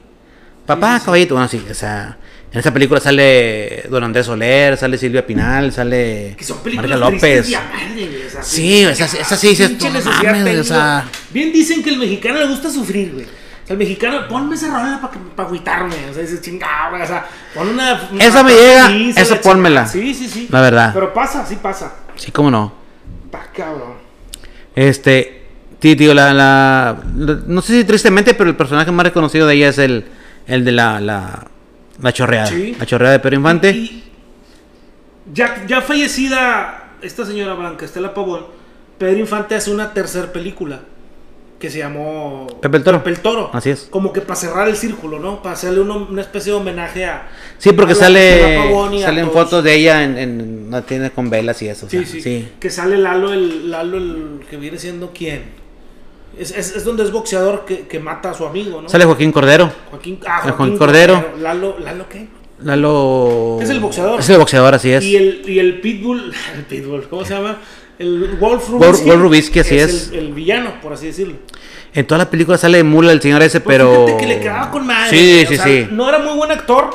Papá, 0.64 1.00
caballito. 1.04 1.34
Bueno, 1.34 1.48
sí, 1.48 1.62
o 1.70 1.74
sea... 1.74 2.16
En 2.52 2.60
esa 2.60 2.72
película 2.72 3.00
sale 3.00 3.82
Don 3.90 4.02
Andrés 4.02 4.24
Soler, 4.24 4.76
sale 4.78 4.96
Silvia 4.96 5.26
Pinal, 5.26 5.72
sale 5.72 6.34
Que 6.38 6.44
son 6.44 6.58
películas 6.60 6.98
Marga 6.98 7.08
tristes 7.18 7.50
López. 7.50 7.62
madre, 7.70 8.26
o 8.26 8.30
sea, 8.30 8.42
Sí, 8.42 8.82
esa- 8.84 9.04
esa 9.04 9.36
sí 9.36 9.48
dices, 9.48 9.72
mames, 10.22 10.58
o 10.60 10.64
sea. 10.64 11.04
Bien 11.32 11.52
dicen 11.52 11.82
que 11.82 11.90
al 11.90 11.98
mexicano 11.98 12.38
le 12.38 12.46
gusta 12.46 12.70
sufrir, 12.70 13.12
güey. 13.12 13.26
O 13.66 13.68
sea, 13.68 13.74
el 13.74 13.78
mexicano, 13.78 14.28
ponme 14.28 14.54
esa 14.54 14.68
rola 14.68 15.00
para 15.02 15.12
pa 15.34 15.42
agüitarme. 15.42 15.94
O 16.08 16.14
sea, 16.14 16.22
dices, 16.22 16.40
chingada, 16.40 16.90
güey. 16.90 17.02
O 17.02 17.06
sea, 17.06 17.26
pon 17.52 17.68
una. 17.68 18.08
una 18.12 18.24
Esa 18.24 18.44
me 18.44 18.52
llega, 18.54 18.92
esa 19.20 19.34
la 19.34 19.40
pónmela. 19.40 19.86
Sí, 19.86 20.14
sí, 20.14 20.28
sí. 20.28 20.46
La 20.52 20.60
verdad. 20.60 20.92
Pero 20.94 21.12
pasa, 21.12 21.44
sí 21.44 21.56
pasa. 21.56 21.92
Sí, 22.14 22.30
cómo 22.30 22.48
no. 22.50 22.72
Pa' 23.30 23.46
cabrón. 23.52 23.94
Este, 24.76 25.46
sí, 25.82 25.96
tío, 25.96 26.14
la, 26.14 26.32
la, 26.32 26.96
la- 27.16 27.38
no 27.46 27.60
sé 27.60 27.80
si 27.80 27.84
tristemente, 27.84 28.34
pero 28.34 28.48
el 28.50 28.56
personaje 28.56 28.92
más 28.92 29.04
reconocido 29.06 29.46
de 29.48 29.54
ella 29.56 29.68
es 29.70 29.78
el, 29.78 30.04
el 30.46 30.64
de 30.64 30.70
la, 30.72 31.00
la, 31.00 31.46
la 32.00 32.12
chorreada. 32.12 32.46
Sí. 32.46 32.76
La 32.78 32.86
chorreada 32.86 33.14
de 33.14 33.18
Pedro 33.20 33.36
Infante. 33.36 33.70
Y 33.70 34.04
ya, 35.34 35.64
ya 35.66 35.80
fallecida 35.80 36.84
esta 37.02 37.24
señora 37.26 37.54
Blanca 37.54 37.84
Estela 37.84 38.14
Pavón, 38.14 38.46
Pedro 38.98 39.18
Infante 39.18 39.54
hace 39.56 39.70
una 39.72 39.92
tercera 39.92 40.32
película 40.32 40.80
que 41.66 41.70
se 41.72 41.78
llamó 41.78 42.46
Pepe 42.60 42.76
el 42.76 42.84
Toro. 42.84 42.98
Pepe 42.98 43.10
el 43.10 43.18
Toro. 43.20 43.50
Así 43.52 43.70
es. 43.70 43.88
Como 43.90 44.12
que 44.12 44.20
para 44.20 44.36
cerrar 44.36 44.68
el 44.68 44.76
círculo, 44.76 45.18
¿no? 45.18 45.42
Para 45.42 45.54
hacerle 45.54 45.80
uno- 45.80 46.06
una 46.08 46.22
especie 46.22 46.52
de 46.52 46.58
homenaje 46.58 47.04
a. 47.04 47.28
Sí, 47.58 47.72
porque 47.72 47.92
a 47.94 47.96
sale 47.96 48.70
salen 49.02 49.30
fotos 49.32 49.64
de 49.64 49.74
ella 49.74 50.04
en, 50.04 50.16
en 50.16 50.64
una 50.68 50.82
tienda 50.82 51.10
con 51.10 51.28
velas 51.28 51.60
y 51.62 51.68
eso. 51.68 51.86
o 51.86 51.88
Sí, 51.90 52.04
sea, 52.04 52.20
sí, 52.22 52.48
Que 52.60 52.70
sale 52.70 52.96
Lalo, 52.98 53.32
el 53.32 53.70
Lalo, 53.70 53.96
el 53.98 54.40
que 54.48 54.56
viene 54.56 54.78
siendo 54.78 55.10
quién. 55.12 55.42
Es, 56.38 56.50
es, 56.52 56.76
es 56.76 56.84
donde 56.84 57.02
es 57.02 57.10
boxeador 57.10 57.64
que, 57.64 57.86
que 57.88 57.98
mata 57.98 58.30
a 58.30 58.34
su 58.34 58.44
amigo, 58.46 58.80
¿no? 58.82 58.88
Sale 58.88 59.04
Joaquín 59.06 59.32
Cordero. 59.32 59.72
Joaquín, 59.90 60.20
ah, 60.26 60.40
Joaquín 60.42 60.56
Joaquín 60.56 60.78
Cordero. 60.78 61.24
Lalo, 61.40 61.78
¿Lalo 61.80 62.08
qué? 62.08 62.28
Lalo. 62.62 63.58
Es 63.60 63.70
el 63.70 63.80
boxeador. 63.80 64.20
Es 64.20 64.28
el 64.30 64.38
boxeador, 64.38 64.74
así 64.74 64.90
es. 64.92 65.02
Y 65.04 65.16
el, 65.16 65.42
y 65.48 65.58
el 65.58 65.80
Pitbull, 65.80 66.32
el 66.56 66.62
Pitbull, 66.64 67.08
¿cómo 67.08 67.24
se 67.24 67.34
llama? 67.34 67.58
El 67.98 68.36
Wolf 68.38 68.68
Rubinsky. 68.68 69.04
Wolf 69.08 69.20
Rubinsky, 69.22 69.58
así 69.60 69.76
es. 69.78 70.08
El, 70.12 70.18
el 70.18 70.32
villano, 70.34 70.80
por 70.82 70.92
así 70.92 71.06
decirlo. 71.06 71.34
En 71.94 72.06
toda 72.06 72.18
la 72.18 72.30
película 72.30 72.58
sale 72.58 72.82
Mula 72.84 73.12
el 73.12 73.22
señor 73.22 73.42
ese, 73.42 73.60
Pues 73.60 73.74
pero. 73.76 74.04
Fíjate 74.06 74.20
que 74.22 74.26
le 74.34 74.40
quedaba 74.40 74.70
con 74.70 74.86
madre. 74.86 75.10
Sí, 75.10 75.32
güey, 75.32 75.44
o 75.44 75.48
sí, 75.48 75.56
sea, 75.56 75.64
sí. 75.64 75.88
No 75.90 76.08
era 76.08 76.18
muy 76.18 76.36
buen 76.36 76.50
actor. 76.50 76.90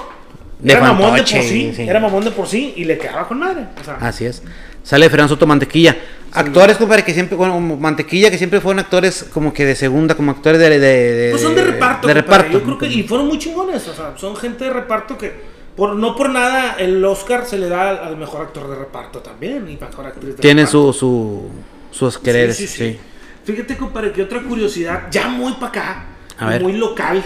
De 0.59 0.73
era 0.73 0.81
mamón 0.81 1.15
de 1.15 1.21
por 1.23 1.27
sí, 1.27 1.73
sí. 1.75 1.81
Era 1.81 1.99
mamón 1.99 2.23
de 2.23 2.29
por 2.31 2.47
sí 2.47 2.73
y 2.75 2.83
le 2.85 2.97
quedaba 2.99 3.27
con 3.27 3.39
madre. 3.39 3.65
O 3.79 3.83
sea, 3.83 3.95
Así 3.99 4.25
es. 4.25 4.43
Sale 4.83 5.09
Fernando 5.09 5.33
Soto 5.33 5.47
Mantequilla. 5.47 5.95
Actores, 6.33 6.77
compadre, 6.77 7.03
que 7.03 7.13
siempre, 7.13 7.35
bueno, 7.35 7.59
Mantequilla, 7.59 8.29
que 8.31 8.37
siempre 8.37 8.61
fueron 8.61 8.79
actores 8.79 9.25
como 9.33 9.51
que 9.53 9.65
de 9.65 9.75
segunda, 9.75 10.13
como 10.15 10.31
actores 10.31 10.59
de. 10.61 10.69
de, 10.69 10.79
de- 10.79 11.29
pues 11.31 11.41
son 11.41 11.55
de 11.55 11.63
reparto. 11.63 12.07
De 12.07 12.13
compadre. 12.13 12.21
reparto. 12.43 12.59
Yo 12.59 12.63
creo 12.63 12.77
que. 12.77 12.87
Y 12.87 13.03
fueron 13.03 13.27
muy 13.27 13.39
chingones. 13.39 13.87
O 13.87 13.93
sea, 13.95 14.13
son 14.17 14.35
gente 14.35 14.65
de 14.65 14.69
reparto 14.71 15.17
que. 15.17 15.33
Por, 15.81 15.95
no 15.95 16.15
por 16.15 16.29
nada 16.29 16.75
el 16.77 17.03
Oscar 17.03 17.43
se 17.47 17.57
le 17.57 17.67
da 17.67 18.05
al, 18.05 18.15
mejor 18.15 18.43
actor 18.43 18.69
de 18.69 18.75
reparto 18.75 19.17
también. 19.21 19.67
Y 19.67 19.77
mejor 19.77 20.05
actriz 20.05 20.35
de 20.35 20.39
Tienen 20.39 20.67
reparto. 20.67 20.93
su, 20.93 21.49
su, 21.89 21.97
sus 22.05 22.19
quereres. 22.19 22.55
Sí, 22.55 22.67
Sí, 22.67 22.77
sí, 22.77 22.91
sí. 22.91 22.99
Fíjate, 23.45 23.75
compadre, 23.77 24.11
que 24.11 24.21
otra 24.21 24.43
curiosidad, 24.43 25.07
ya 25.09 25.27
muy 25.27 25.53
para 25.53 25.67
acá, 25.69 26.05
A 26.37 26.49
ver. 26.49 26.61
muy 26.61 26.73
local, 26.73 27.23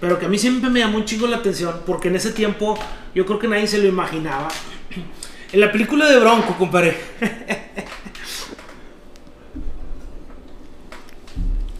pero 0.00 0.20
que 0.20 0.26
a 0.26 0.28
mí 0.28 0.38
siempre 0.38 0.70
me 0.70 0.78
llamó 0.78 0.98
un 0.98 1.04
chingo 1.04 1.26
la 1.26 1.38
atención, 1.38 1.80
porque 1.84 2.06
en 2.06 2.14
ese 2.14 2.30
tiempo 2.30 2.78
yo 3.12 3.26
creo 3.26 3.40
que 3.40 3.48
nadie 3.48 3.66
se 3.66 3.78
lo 3.78 3.88
imaginaba. 3.88 4.46
En 5.52 5.58
la 5.58 5.72
película 5.72 6.08
de 6.08 6.20
Bronco, 6.20 6.54
compadre. 6.56 6.96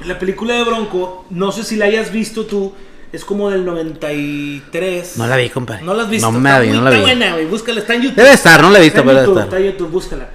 en 0.01 0.09
la 0.09 0.19
película 0.19 0.55
de 0.55 0.65
Bronco, 0.65 1.25
no 1.31 1.53
sé 1.53 1.63
si 1.63 1.77
la 1.77 1.85
hayas 1.85 2.11
visto 2.11 2.47
tú, 2.47 2.75
es 3.13 3.25
como 3.25 3.51
del 3.51 3.65
93. 3.65 5.17
No 5.19 5.27
la 5.27 5.37
vi, 5.37 5.49
compadre. 5.51 5.83
No 5.85 5.95
la 5.95 6.05
has 6.05 6.11
visto. 6.11 6.31
No 6.31 6.39
me 6.39 6.51
la 6.51 6.61
vi, 6.61 6.69
muy- 6.69 6.77
no 6.79 6.85
la 6.85 6.91
vi. 6.91 7.01
buena, 7.01 7.33
güey. 7.33 7.47
Búscala, 7.47 7.81
está 7.81 7.95
en 7.95 8.03
YouTube. 8.03 8.17
Debe 8.17 8.33
estar, 8.33 8.61
no 8.63 8.71
la 8.71 8.79
he 8.79 8.83
visto, 8.83 8.99
Está 8.99 9.01
en 9.01 9.07
pero 9.07 9.21
debe 9.21 9.27
YouTube, 9.27 9.43
estar. 9.45 9.59
está 9.59 9.67
en 9.67 9.73
YouTube, 9.73 9.91
búscala. 9.91 10.29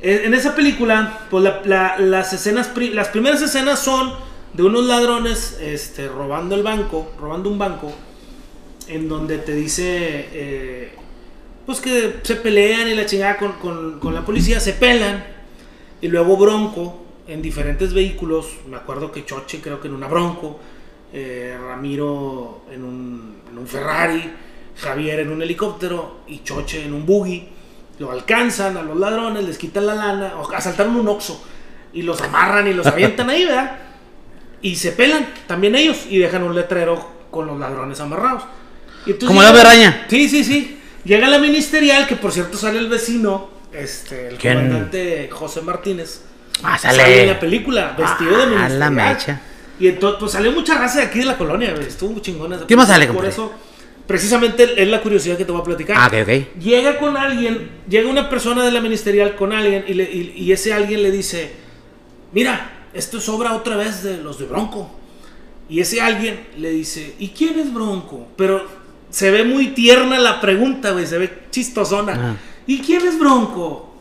En 0.00 0.32
esa 0.34 0.54
película, 0.54 1.20
pues 1.28 1.42
la- 1.42 1.60
la- 1.64 1.98
las 1.98 2.32
escenas, 2.32 2.70
las 2.92 3.08
primeras 3.08 3.42
escenas 3.42 3.80
son 3.80 4.12
de 4.52 4.62
unos 4.62 4.84
ladrones 4.86 5.58
este, 5.60 6.06
robando 6.08 6.54
el 6.54 6.62
banco, 6.62 7.10
robando 7.20 7.50
un 7.50 7.58
banco, 7.58 7.92
en 8.86 9.08
donde 9.08 9.38
te 9.38 9.54
dice, 9.54 10.28
eh, 10.32 10.92
pues 11.66 11.80
que 11.80 12.20
se 12.22 12.36
pelean 12.36 12.88
y 12.88 12.94
la 12.94 13.06
chingada 13.06 13.36
con, 13.38 13.52
con- 13.54 13.98
con 13.98 14.14
la 14.14 14.24
policía, 14.24 14.60
se 14.60 14.72
pelan, 14.72 15.24
y 16.00 16.06
luego 16.08 16.36
Bronco, 16.36 17.04
en 17.26 17.42
diferentes 17.42 17.92
vehículos, 17.92 18.46
me 18.68 18.76
acuerdo 18.76 19.10
que 19.10 19.26
Choche 19.26 19.60
creo 19.60 19.80
que 19.80 19.88
en 19.88 19.94
una 19.94 20.06
Bronco, 20.06 20.60
eh, 21.12 21.56
Ramiro 21.60 22.62
en 22.72 22.84
un, 22.84 23.36
en 23.50 23.58
un 23.58 23.66
Ferrari, 23.66 24.30
Javier 24.76 25.20
en 25.20 25.30
un 25.32 25.42
helicóptero 25.42 26.20
y 26.28 26.42
Choche 26.42 26.84
en 26.84 26.92
un 26.92 27.04
buggy. 27.06 27.48
Lo 27.98 28.12
alcanzan 28.12 28.76
a 28.76 28.82
los 28.82 28.96
ladrones, 28.96 29.44
les 29.44 29.58
quitan 29.58 29.86
la 29.86 29.94
lana, 29.94 30.34
o 30.38 30.52
asaltaron 30.52 30.94
un 30.96 31.08
Oxxo 31.08 31.42
y 31.92 32.02
los 32.02 32.20
amarran 32.20 32.66
y 32.68 32.72
los 32.74 32.86
avientan 32.86 33.28
ahí, 33.30 33.44
¿verdad? 33.44 33.76
Y 34.62 34.76
se 34.76 34.92
pelan 34.92 35.26
también 35.46 35.74
ellos 35.74 36.06
y 36.08 36.18
dejan 36.18 36.42
un 36.44 36.54
letrero 36.54 37.08
con 37.30 37.46
los 37.46 37.58
ladrones 37.58 37.98
amarrados. 38.00 38.44
Y 39.06 39.14
Como 39.14 39.42
la 39.42 39.48
araña. 39.50 40.06
Sí, 40.08 40.28
sí, 40.28 40.44
sí. 40.44 40.78
Llega 41.04 41.28
la 41.28 41.38
ministerial, 41.38 42.06
que 42.06 42.16
por 42.16 42.32
cierto 42.32 42.58
sale 42.58 42.78
el 42.78 42.88
vecino, 42.88 43.48
este, 43.72 44.28
el 44.28 44.36
¿Quién? 44.36 44.54
comandante 44.56 45.28
José 45.32 45.62
Martínez. 45.62 46.22
Ah, 46.62 46.76
Sale. 46.76 46.98
sale. 47.02 47.22
en 47.22 47.28
la 47.28 47.40
película, 47.40 47.94
vestido 47.96 48.36
de 48.36 48.42
Ah, 48.42 48.46
ministerial. 48.46 48.78
la 48.80 48.90
mecha. 48.90 49.40
Y 49.80 49.88
entonces, 49.88 50.18
pues 50.20 50.32
salió 50.32 50.50
mucha 50.52 50.76
raza 50.78 51.00
de 51.00 51.06
aquí 51.06 51.20
de 51.20 51.24
la 51.26 51.38
colonia, 51.38 51.72
güey. 51.74 51.86
Estuvo 51.86 52.10
muy 52.10 52.20
chingona. 52.22 52.56
esa 52.56 52.66
¿Qué 52.66 52.76
más 52.76 52.88
sale, 52.88 53.06
Por 53.08 53.24
eso, 53.24 53.52
precisamente 54.06 54.80
es 54.82 54.88
la 54.88 55.00
curiosidad 55.00 55.36
que 55.36 55.44
te 55.44 55.52
voy 55.52 55.60
a 55.60 55.64
platicar. 55.64 55.96
Ah, 55.98 56.06
ok, 56.08 56.14
ok. 56.22 56.58
Llega 56.60 56.98
con 56.98 57.16
alguien, 57.16 57.70
llega 57.88 58.08
una 58.08 58.28
persona 58.30 58.64
de 58.64 58.72
la 58.72 58.80
ministerial 58.80 59.36
con 59.36 59.52
alguien 59.52 59.84
y, 59.86 59.94
le- 59.94 60.10
y- 60.10 60.32
y 60.36 60.52
ese 60.52 60.72
alguien 60.72 61.02
le 61.02 61.10
dice, 61.10 61.52
mira, 62.32 62.86
esto 62.94 63.18
es 63.18 63.28
obra 63.28 63.54
otra 63.54 63.76
vez 63.76 64.02
de 64.02 64.16
los 64.18 64.38
de 64.38 64.46
Bronco. 64.46 64.90
Y 65.68 65.80
ese 65.80 66.00
alguien 66.00 66.40
le 66.56 66.70
dice, 66.70 67.14
¿y 67.18 67.28
quién 67.28 67.58
es 67.58 67.72
Bronco? 67.72 68.28
Pero 68.36 68.66
se 69.10 69.30
ve 69.30 69.44
muy 69.44 69.68
tierna 69.68 70.18
la 70.18 70.40
pregunta, 70.40 70.90
güey, 70.92 71.06
se 71.06 71.18
ve 71.18 71.30
chistosona. 71.50 72.36
¿Y 72.66 72.80
quién 72.80 73.06
es 73.06 73.18
Bronco? 73.18 73.94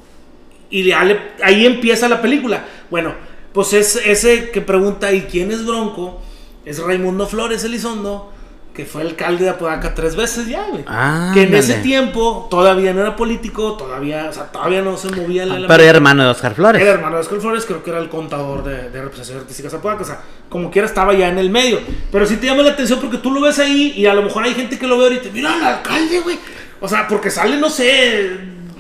Y 0.70 0.84
le- 0.84 0.96
ahí 1.44 1.66
empieza 1.66 2.08
la 2.10 2.22
película. 2.22 2.66
Bueno, 2.90 3.14
pues 3.58 3.74
es 3.74 3.96
ese 4.06 4.52
que 4.52 4.62
pregunta, 4.62 5.12
¿y 5.12 5.22
quién 5.24 5.50
es 5.52 5.66
Bronco? 5.66 6.22
Es 6.64 6.78
Raimundo 6.78 7.26
Flores 7.26 7.64
Elizondo, 7.64 8.32
que 8.72 8.86
fue 8.86 9.02
alcalde 9.02 9.46
de 9.46 9.50
Apodaca 9.50 9.96
tres 9.96 10.16
veces 10.16 10.46
ya, 10.48 10.68
güey. 10.70 10.84
Ah, 10.86 11.32
que 11.34 11.42
en 11.42 11.56
ese 11.56 11.74
tiempo 11.82 12.48
todavía 12.52 12.94
no 12.94 13.02
era 13.02 13.16
político, 13.16 13.74
todavía, 13.74 14.28
o 14.30 14.32
sea, 14.34 14.44
todavía 14.52 14.84
no 14.84 14.96
se 14.96 15.10
movía 15.10 15.44
la... 15.48 15.58
la- 15.58 15.68
Pero 15.68 15.82
era 15.82 15.92
hermano 15.98 16.24
de 16.24 16.30
Oscar 16.30 16.54
Flores. 16.54 16.80
era 16.80 16.92
hermano 16.92 17.16
de 17.16 17.22
Oscar 17.22 17.40
Flores, 17.42 17.66
creo 17.66 17.84
que 17.84 17.90
era 17.90 17.98
el 18.00 18.10
contador 18.10 18.64
de, 18.64 18.76
de 18.92 19.02
representaciones 19.02 19.42
artísticas 19.42 19.74
Apodaca, 19.74 20.04
o 20.04 20.06
sea, 20.06 20.22
como 20.50 20.70
quiera 20.70 20.88
estaba 20.88 21.16
ya 21.16 21.28
en 21.28 21.40
el 21.40 21.50
medio. 21.50 21.80
Pero 22.12 22.28
sí 22.28 22.38
te 22.38 22.46
llama 22.46 22.62
la 22.62 22.74
atención 22.74 23.00
porque 23.02 23.18
tú 23.18 23.32
lo 23.32 23.42
ves 23.42 23.58
ahí 23.58 23.94
y 23.98 24.06
a 24.06 24.14
lo 24.14 24.22
mejor 24.22 24.44
hay 24.44 24.54
gente 24.54 24.78
que 24.78 24.86
lo 24.86 25.00
ve 25.00 25.06
ahorita, 25.06 25.30
mira 25.34 25.56
al 25.56 25.64
alcalde, 25.66 26.20
güey. 26.20 26.38
O 26.80 26.88
sea, 26.88 27.08
porque 27.08 27.32
sale, 27.32 27.58
no 27.58 27.72
sé, 27.72 28.38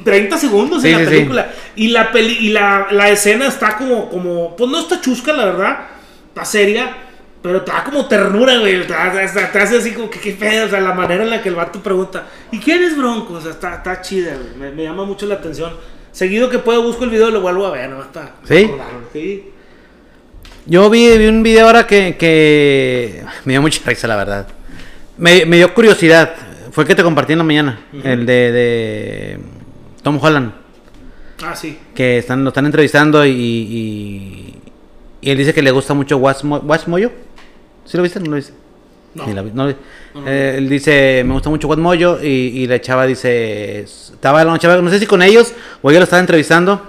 30 0.08 0.38
segundos 0.38 0.82
Sí, 0.82 0.88
en 0.88 0.94
la 0.94 1.00
sí, 1.00 1.06
sí. 1.06 1.12
película. 1.16 1.52
Y 1.76 1.88
la 1.90 2.12
peli 2.12 2.38
y 2.40 2.50
la, 2.50 2.88
la 2.92 3.10
escena 3.10 3.48
está 3.48 3.76
como, 3.78 4.10
como, 4.10 4.56
pues 4.56 4.72
no 4.72 4.80
está 4.80 5.02
chusca, 5.02 5.34
la 5.34 5.46
verdad, 5.46 5.80
está 6.30 6.46
seria. 6.46 6.96
Pero 7.42 7.62
te 7.62 7.72
da 7.72 7.84
como 7.84 8.08
ternura, 8.08 8.58
güey. 8.58 8.82
Te, 8.88 8.94
da- 8.94 9.12
te- 9.12 9.46
te 9.46 9.60
hace 9.60 9.78
así 9.78 9.92
como 9.92 10.10
que 10.10 10.20
qué 10.20 10.32
pedo. 10.32 10.66
O 10.66 10.70
sea, 10.70 10.80
la 10.80 10.94
manera 10.94 11.24
en 11.24 11.30
la 11.30 11.42
que 11.42 11.50
el 11.50 11.56
vato 11.56 11.82
pregunta, 11.84 12.24
¿y 12.52 12.58
quién 12.60 12.84
es 12.84 12.96
Bronco? 12.98 13.34
O 13.34 13.42
sea, 13.42 13.52
está, 13.52 13.76
está 13.76 14.02
chida, 14.02 14.34
güey. 14.36 14.56
Me, 14.58 14.76
me 14.76 14.84
llama 14.84 15.04
mucho 15.06 15.26
la 15.28 15.36
atención. 15.36 15.72
Seguido 16.12 16.50
que 16.50 16.60
puedo, 16.60 16.82
busco 16.82 17.04
el 17.04 17.10
video 17.12 17.30
lo 17.30 17.42
vuelvo 17.42 17.68
a 17.68 17.72
ver, 17.72 17.90
nomás 17.90 18.08
para 18.08 18.32
¿Sí? 18.44 18.72
¿sí? 19.14 19.44
Yo 20.66 20.90
vi, 20.90 21.16
vi 21.18 21.28
un 21.28 21.44
video 21.44 21.68
ahora 21.68 21.86
que, 21.86 22.18
que 22.18 23.24
me 23.46 23.54
dio 23.54 23.62
mucha 23.62 23.82
risa, 23.86 24.08
la 24.08 24.16
verdad. 24.16 24.48
Me, 25.18 25.46
me 25.46 25.58
dio 25.58 25.74
curiosidad. 25.74 26.34
Fue 26.72 26.84
el 26.84 26.88
que 26.88 26.96
te 26.96 27.04
compartí 27.04 27.34
en 27.34 27.38
la 27.40 27.44
mañana. 27.46 27.80
El 28.04 28.26
de, 28.26 28.52
de 28.52 29.40
Tom 30.08 30.20
Holland. 30.24 30.54
Ah, 31.44 31.54
sí. 31.54 31.78
Que 31.94 32.20
están, 32.20 32.42
lo 32.46 32.52
están 32.52 32.66
entrevistando 32.66 33.26
y, 33.26 33.30
y, 33.32 34.56
y 35.20 35.30
él 35.32 35.38
dice 35.38 35.54
que 35.54 35.62
le 35.62 35.72
gusta 35.72 35.94
mucho 35.94 36.16
Watch, 36.16 36.44
Mo- 36.44 36.60
Watch 36.60 36.88
Mojo. 36.88 37.12
¿Sí 37.84 37.98
lo 37.98 38.04
viste? 38.04 38.22
¿No 38.22 38.28
lo 38.30 38.36
viste? 38.38 38.54
No. 39.14 39.28
La 39.34 39.42
no. 39.42 39.74
Eh, 40.26 40.56
él 40.60 40.70
dice, 40.70 41.24
me 41.26 41.34
gusta 41.34 41.50
mucho 41.50 41.68
Mojo. 41.80 42.24
Y, 42.24 42.28
y 42.28 42.68
la 42.68 42.80
chava 42.80 43.06
dice, 43.06 43.82
estaba 43.82 44.46
la 44.46 44.58
chava, 44.58 44.82
no 44.82 44.90
sé 44.90 44.98
si 45.00 45.06
con 45.06 45.22
ellos 45.22 45.52
o 45.82 45.90
ella 45.92 46.00
lo 46.00 46.06
estaba 46.06 46.22
entrevistando. 46.22 46.82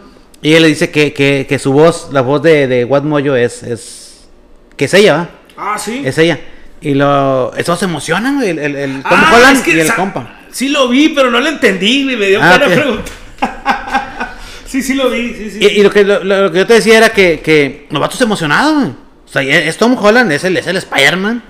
Y 0.42 0.52
él 0.52 0.62
le 0.62 0.68
dice 0.68 0.92
que, 0.92 1.12
que, 1.12 1.44
que 1.48 1.58
su 1.58 1.72
voz, 1.72 2.10
la 2.12 2.20
voz 2.20 2.40
de, 2.40 2.68
de 2.68 2.86
Mojo 2.86 3.34
es, 3.34 3.64
es, 3.64 4.28
que 4.76 4.84
es 4.84 4.94
ella, 4.94 5.16
¿va? 5.16 5.30
Ah, 5.56 5.76
sí. 5.76 6.02
Es 6.04 6.16
ella. 6.18 6.38
Y 6.80 6.94
lo, 6.94 7.52
estos 7.56 7.78
se 7.78 7.84
emocionan, 7.86 8.36
güey, 8.36 8.50
el, 8.50 8.58
el, 8.58 8.76
el 8.76 9.02
Tom 9.02 9.12
Ah, 9.12 9.32
Holland 9.34 9.56
es 9.58 9.62
que 9.62 9.70
y 9.72 9.80
el 9.80 9.94
compa. 9.94 10.34
Sí 10.50 10.68
lo 10.68 10.88
vi, 10.88 11.08
pero 11.10 11.30
no 11.30 11.40
lo 11.40 11.48
entendí, 11.48 12.04
güey. 12.04 12.16
Me 12.16 12.26
dio 12.28 12.40
Ah, 12.42 12.58
pena 12.58 12.74
preguntar. 12.74 13.04
sí, 14.66 14.82
sí 14.82 14.94
lo 14.94 15.10
vi, 15.10 15.34
sí, 15.34 15.50
sí. 15.50 15.58
Y, 15.60 15.66
y 15.80 15.82
lo, 15.82 15.90
que, 15.90 16.04
lo, 16.04 16.22
lo 16.24 16.52
que 16.52 16.58
yo 16.58 16.66
te 16.66 16.74
decía 16.74 16.98
era 16.98 17.10
que, 17.10 17.40
que 17.40 17.86
los 17.90 18.00
vatos 18.00 18.20
emocionados, 18.20 18.74
güey. 18.74 18.86
O 18.88 19.30
sea, 19.30 19.42
es 19.42 19.76
Tom 19.76 19.96
Holland, 20.00 20.32
es 20.32 20.44
el, 20.44 20.56
es 20.56 20.66
el 20.66 20.76
Spider-Man. 20.78 21.42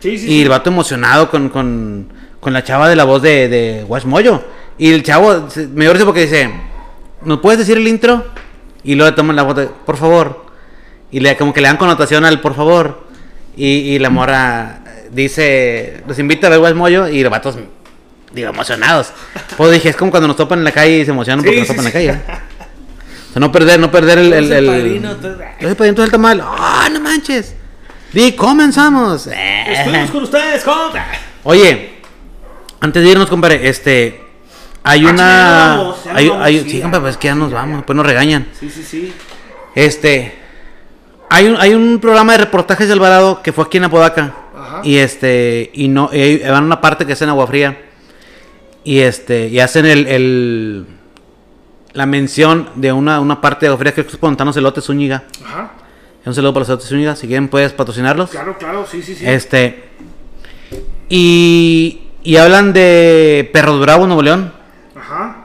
sí, 0.00 0.18
sí, 0.18 0.24
Y 0.26 0.28
sí. 0.28 0.42
el 0.42 0.48
vato 0.48 0.70
emocionado 0.70 1.30
con, 1.30 1.48
con, 1.48 2.12
con 2.40 2.52
la 2.52 2.64
chava 2.64 2.88
de 2.88 2.96
la 2.96 3.04
voz 3.04 3.22
de, 3.22 3.48
de 3.48 3.86
Mojo. 4.04 4.42
Y 4.78 4.92
el 4.92 5.02
chavo 5.02 5.46
me 5.74 5.84
dio 5.84 6.04
porque 6.06 6.22
dice, 6.22 6.50
¿nos 7.22 7.38
puedes 7.40 7.58
decir 7.60 7.76
el 7.76 7.86
intro? 7.86 8.24
Y 8.82 8.94
luego 8.94 9.10
le 9.10 9.16
toman 9.16 9.36
la 9.36 9.42
voz 9.42 9.54
de, 9.56 9.66
por 9.66 9.96
favor. 9.96 10.46
Y 11.12 11.20
le, 11.20 11.36
como 11.36 11.52
que 11.52 11.60
le 11.60 11.68
dan 11.68 11.76
connotación 11.76 12.24
al 12.24 12.40
por 12.40 12.54
favor. 12.56 13.09
Y, 13.56 13.66
y 13.66 13.98
la 13.98 14.10
morra 14.10 14.80
dice, 15.10 16.02
los 16.06 16.18
invita 16.18 16.46
a 16.46 16.58
ver 16.58 16.74
Mojo 16.74 17.08
y 17.08 17.22
los 17.22 17.30
vatos, 17.30 17.56
digo, 18.32 18.48
emocionados. 18.50 19.12
Pues 19.56 19.72
dije, 19.72 19.90
es 19.90 19.96
como 19.96 20.10
cuando 20.10 20.28
nos 20.28 20.36
topan 20.36 20.60
en 20.60 20.64
la 20.64 20.72
calle 20.72 20.98
y 21.00 21.04
se 21.04 21.10
emocionan 21.10 21.44
porque 21.44 21.54
Sí, 21.54 21.58
nos 21.60 21.68
topan 21.68 21.86
en 21.86 21.92
sí. 21.92 21.98
la 21.98 22.12
calle. 22.14 22.20
¿eh? 22.32 22.38
O 23.28 23.32
sea, 23.32 23.40
no 23.40 23.52
perder, 23.52 23.78
no 23.80 23.90
perder 23.90 24.18
el... 24.18 24.32
el, 24.32 24.44
el 24.44 24.52
el- 24.52 24.66
padrino, 24.66 25.16
Yo 25.60 25.68
soy 25.68 25.74
padrino, 25.74 26.02
el 26.04 26.10
tamal. 26.10 26.42
¡Ah, 26.44 26.88
no 26.92 27.00
manches! 27.00 27.54
Di, 28.12 28.32
comenzamos. 28.32 29.28
Estuvimos 29.28 30.10
con 30.10 30.22
ustedes, 30.24 30.64
compa. 30.64 31.06
Oye, 31.44 31.94
antes 32.80 33.02
de 33.04 33.08
irnos, 33.10 33.28
compadre, 33.28 33.68
este. 33.68 34.20
Hay 34.82 35.06
Ah, 35.06 35.10
una. 35.10 35.76
vamos, 35.76 35.96
hay, 36.12 36.28
vamos, 36.28 36.44
hay- 36.46 36.60
sí, 36.64 36.70
sí, 36.70 36.80
compadre, 36.80 37.02
pues 37.02 37.10
es 37.12 37.18
que 37.18 37.28
ya 37.28 37.34
nos 37.36 37.52
vamos, 37.52 37.84
pues 37.86 37.94
nos 37.96 38.04
regañan. 38.06 38.48
Sí, 38.58 38.68
sí, 38.68 38.82
sí. 38.82 39.12
Este. 39.76 40.39
Hay 41.30 41.46
un, 41.46 41.56
hay 41.58 41.74
un 41.74 41.98
programa 42.00 42.32
de 42.32 42.38
reportajes 42.38 42.86
de 42.88 42.92
Alvarado 42.92 43.40
que 43.42 43.52
fue 43.52 43.64
aquí 43.64 43.78
en 43.78 43.84
Apodaca. 43.84 44.34
Ajá. 44.56 44.80
Y 44.84 44.96
este. 44.98 45.70
Y 45.72 45.88
no. 45.88 46.10
Y 46.12 46.38
van 46.38 46.64
a 46.64 46.66
una 46.66 46.80
parte 46.80 47.06
que 47.06 47.12
es 47.14 47.22
en 47.22 47.28
Agua 47.30 47.46
Fría. 47.46 47.80
Y 48.84 48.98
este. 49.00 49.48
Y 49.48 49.60
hacen 49.60 49.86
el. 49.86 50.06
el- 50.06 50.86
la 51.92 52.06
mención 52.06 52.68
de 52.76 52.92
una, 52.92 53.18
una 53.18 53.40
parte 53.40 53.66
de 53.66 53.68
Agua 53.70 53.78
Fría 53.80 53.92
que 53.94 54.02
es 54.02 54.16
Pontanos 54.16 54.56
Elotes 54.56 54.84
Zúñiga. 54.84 55.24
Ajá. 55.44 55.72
Un 56.24 56.34
saludo 56.34 56.52
para 56.52 56.60
los 56.62 56.68
Elotes 56.68 56.88
Zúñiga. 56.88 57.16
Si 57.16 57.26
quieren, 57.26 57.48
puedes 57.48 57.72
patrocinarlos. 57.72 58.30
Claro, 58.30 58.56
claro, 58.58 58.86
sí, 58.90 59.02
sí, 59.02 59.14
sí. 59.14 59.24
Este. 59.26 59.84
Y. 61.08 62.02
Y 62.22 62.36
hablan 62.36 62.72
de 62.74 63.48
Perros 63.52 63.80
Bravos, 63.80 64.06
Nuevo 64.06 64.22
León. 64.22 64.52
Ajá. 64.94 65.39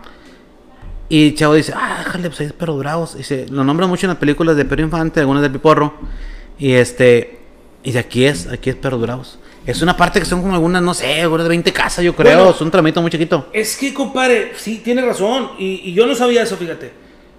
Y 1.08 1.34
Chavo 1.36 1.54
dice, 1.54 1.74
ah, 1.76 2.02
déjale, 2.04 2.30
pues 2.30 2.39
ahí 2.39 2.48
es 2.48 2.54
Perros 2.54 2.80
Bravos. 2.80 3.15
Dice, 3.18 3.46
lo 3.50 3.63
nombran 3.63 3.89
mucho 3.89 4.08
en 4.08 4.10
las 4.10 4.18
películas 4.18 4.56
de 4.56 4.65
Pedro 4.65 4.84
Infante, 4.84 5.20
algunas 5.20 5.44
de 5.44 5.50
Piporro. 5.50 5.94
Y 6.58 6.74
este. 6.74 7.39
Y 7.84 7.91
de 7.91 8.00
aquí 8.00 8.26
es, 8.26 8.48
aquí 8.48 8.72
es 8.72 8.76
Perros 8.76 9.02
Bravos. 9.02 9.39
Es 9.68 9.82
una 9.82 9.96
parte 9.98 10.20
que 10.20 10.26
son 10.26 10.41
como 10.41 10.54
algunas, 10.54 10.82
no 10.82 10.94
sé, 10.94 11.22
algunas 11.22 11.46
de 11.46 11.50
20 11.50 11.74
casas, 11.74 12.04
yo 12.04 12.15
creo. 12.15 12.38
Bueno. 12.38 12.52
es 12.52 12.62
un 12.62 12.72
tramito 12.72 13.02
muy 13.02 13.12
chiquito. 13.12 13.48
Es 13.54 13.78
que, 13.78 13.94
compadre, 13.94 14.54
sí, 14.56 14.82
tiene 14.84 15.02
razón. 15.04 15.52
Y, 15.60 15.82
y 15.89 15.94
yo 15.94 16.06
no 16.06 16.15
sabía 16.15 16.44
eso, 16.44 16.56
fíjate. 16.58 16.91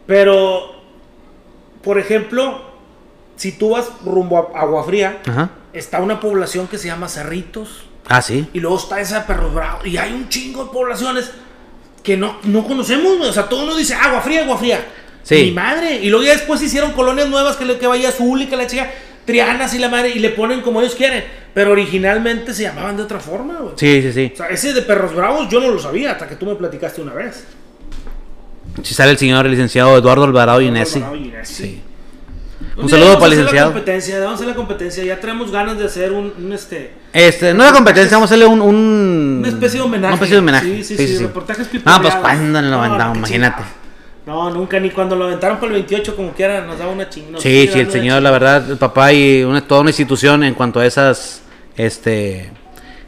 Pero, 0.07 0.73
por 1.83 1.99
ejemplo, 1.99 2.63
si 3.37 3.53
tú 3.53 3.71
vas 3.71 3.91
rumbo 4.05 4.51
a 4.55 4.61
Agua 4.61 4.85
Fría, 4.85 5.21
Ajá. 5.27 5.51
está 5.73 6.01
una 6.01 6.19
población 6.21 6.67
que 6.69 6.79
se 6.79 6.89
llama 6.89 7.09
Cerritos. 7.09 7.85
Ah, 8.09 8.23
sí. 8.23 8.49
Y 8.53 8.61
luego 8.61 8.77
está 8.79 9.01
esa 9.01 9.27
Perros 9.27 9.53
Bravos. 9.53 9.87
Y 9.87 9.97
hay 9.97 10.13
un 10.13 10.29
chingo 10.29 10.65
de 10.65 10.71
poblaciones 10.71 11.33
que 12.07 12.17
no, 12.17 12.39
no 12.45 12.65
conocemos, 12.65 13.19
güey. 13.19 13.29
O 13.29 13.33
sea, 13.33 13.49
todo 13.49 13.65
uno 13.65 13.77
dice 13.77 13.95
agua 13.95 14.21
fría, 14.21 14.45
agua 14.45 14.57
fría. 14.57 14.87
Sí. 15.25 15.47
Mi 15.47 15.51
madre. 15.51 15.97
Y 15.97 16.09
luego 16.09 16.25
ya 16.25 16.33
después 16.33 16.63
hicieron 16.63 16.93
colonias 16.93 17.29
nuevas 17.29 17.57
que, 17.57 17.65
le, 17.65 17.79
que 17.79 17.87
vaya 17.89 18.11
azul 18.11 18.41
y 18.41 18.47
que 18.47 18.57
la 18.57 18.69
chica. 18.69 18.89
Trianas 19.25 19.75
y 19.75 19.81
la 19.81 19.89
madre. 19.89 20.11
Y 20.11 20.21
le 20.21 20.31
ponen 20.31 20.61
como 20.61 20.81
ellos 20.81 20.95
quieren. 20.95 21.25
Pero 21.53 21.73
originalmente 21.73 22.55
se 22.55 22.63
llamaban 22.63 22.97
de 22.97 23.03
otra 23.03 23.19
forma, 23.19 23.55
güey. 23.55 23.75
Sí, 23.77 24.03
sí, 24.03 24.13
sí. 24.13 24.31
O 24.33 24.37
sea, 24.37 24.47
ese 24.49 24.73
de 24.73 24.83
Perros 24.83 25.17
Bravos 25.17 25.49
yo 25.51 25.59
no 25.59 25.69
lo 25.69 25.81
sabía 25.81 26.13
hasta 26.13 26.29
que 26.29 26.37
tú 26.37 26.47
me 26.47 26.55
platicaste 26.55 27.03
una 27.03 27.13
vez. 27.13 27.45
Si 28.85 28.95
sale 28.95 29.11
el 29.11 29.19
señor 29.19 29.47
licenciado 29.47 29.99
Eduardo 29.99 30.23
Alvarado 30.23 30.61
Inesi. 30.61 31.03
Sí. 31.43 31.83
Un 32.77 32.91
saludo 32.91 33.07
vamos 33.07 33.21
para 33.21 33.33
el 33.33 33.39
a 33.39 33.43
licenciado. 33.43 33.69
La 33.71 33.75
competencia, 33.75 34.19
vamos 34.19 34.33
a 34.33 34.35
hacer 34.35 34.49
la 34.49 34.55
competencia. 34.55 35.05
Ya 35.05 35.21
traemos 35.21 35.51
ganas 35.51 35.79
de 35.79 35.85
hacer 35.87 36.13
un, 36.13 36.33
un, 36.37 36.53
este. 36.53 36.93
Este, 37.13 37.55
no 37.55 37.63
era 37.63 37.73
competencia, 37.73 38.17
vamos 38.17 38.31
a 38.31 38.35
hacerle 38.35 38.47
un, 38.47 38.61
un. 38.61 39.37
Una 39.39 39.49
especie 39.49 39.81
de 39.81 39.87
homenaje. 39.87 40.07
Una 40.07 40.15
especie 40.15 40.35
de 40.35 40.41
homenaje. 40.41 40.85
Sí, 40.85 40.97
sí, 40.97 41.09
sí, 41.09 41.19
reportajes 41.23 41.69
Ah, 41.85 41.99
pues 42.03 42.15
cuándo 42.17 42.61
lo 42.61 42.89
No, 42.89 43.13
qué 43.13 43.19
imagínate. 43.19 43.63
No, 44.27 44.51
nunca, 44.51 44.81
ni 44.81 44.91
cuando 44.91 45.15
lo 45.15 45.27
aventaron 45.27 45.59
para 45.59 45.69
el 45.69 45.75
28, 45.75 46.17
como 46.17 46.33
quiera, 46.33 46.67
nos 46.67 46.79
daba 46.79 46.91
una 46.91 47.09
chingada. 47.09 47.41
Sí, 47.41 47.69
sí, 47.73 47.79
el 47.79 47.91
señor, 47.93 48.21
la 48.23 48.33
verdad, 48.33 48.69
el 48.71 48.77
papá 48.77 49.13
y 49.13 49.45
una, 49.45 49.67
toda 49.67 49.83
una 49.83 49.91
institución 49.91 50.43
en 50.43 50.55
cuanto 50.55 50.81
a 50.81 50.87
esas, 50.87 51.43
este, 51.77 52.51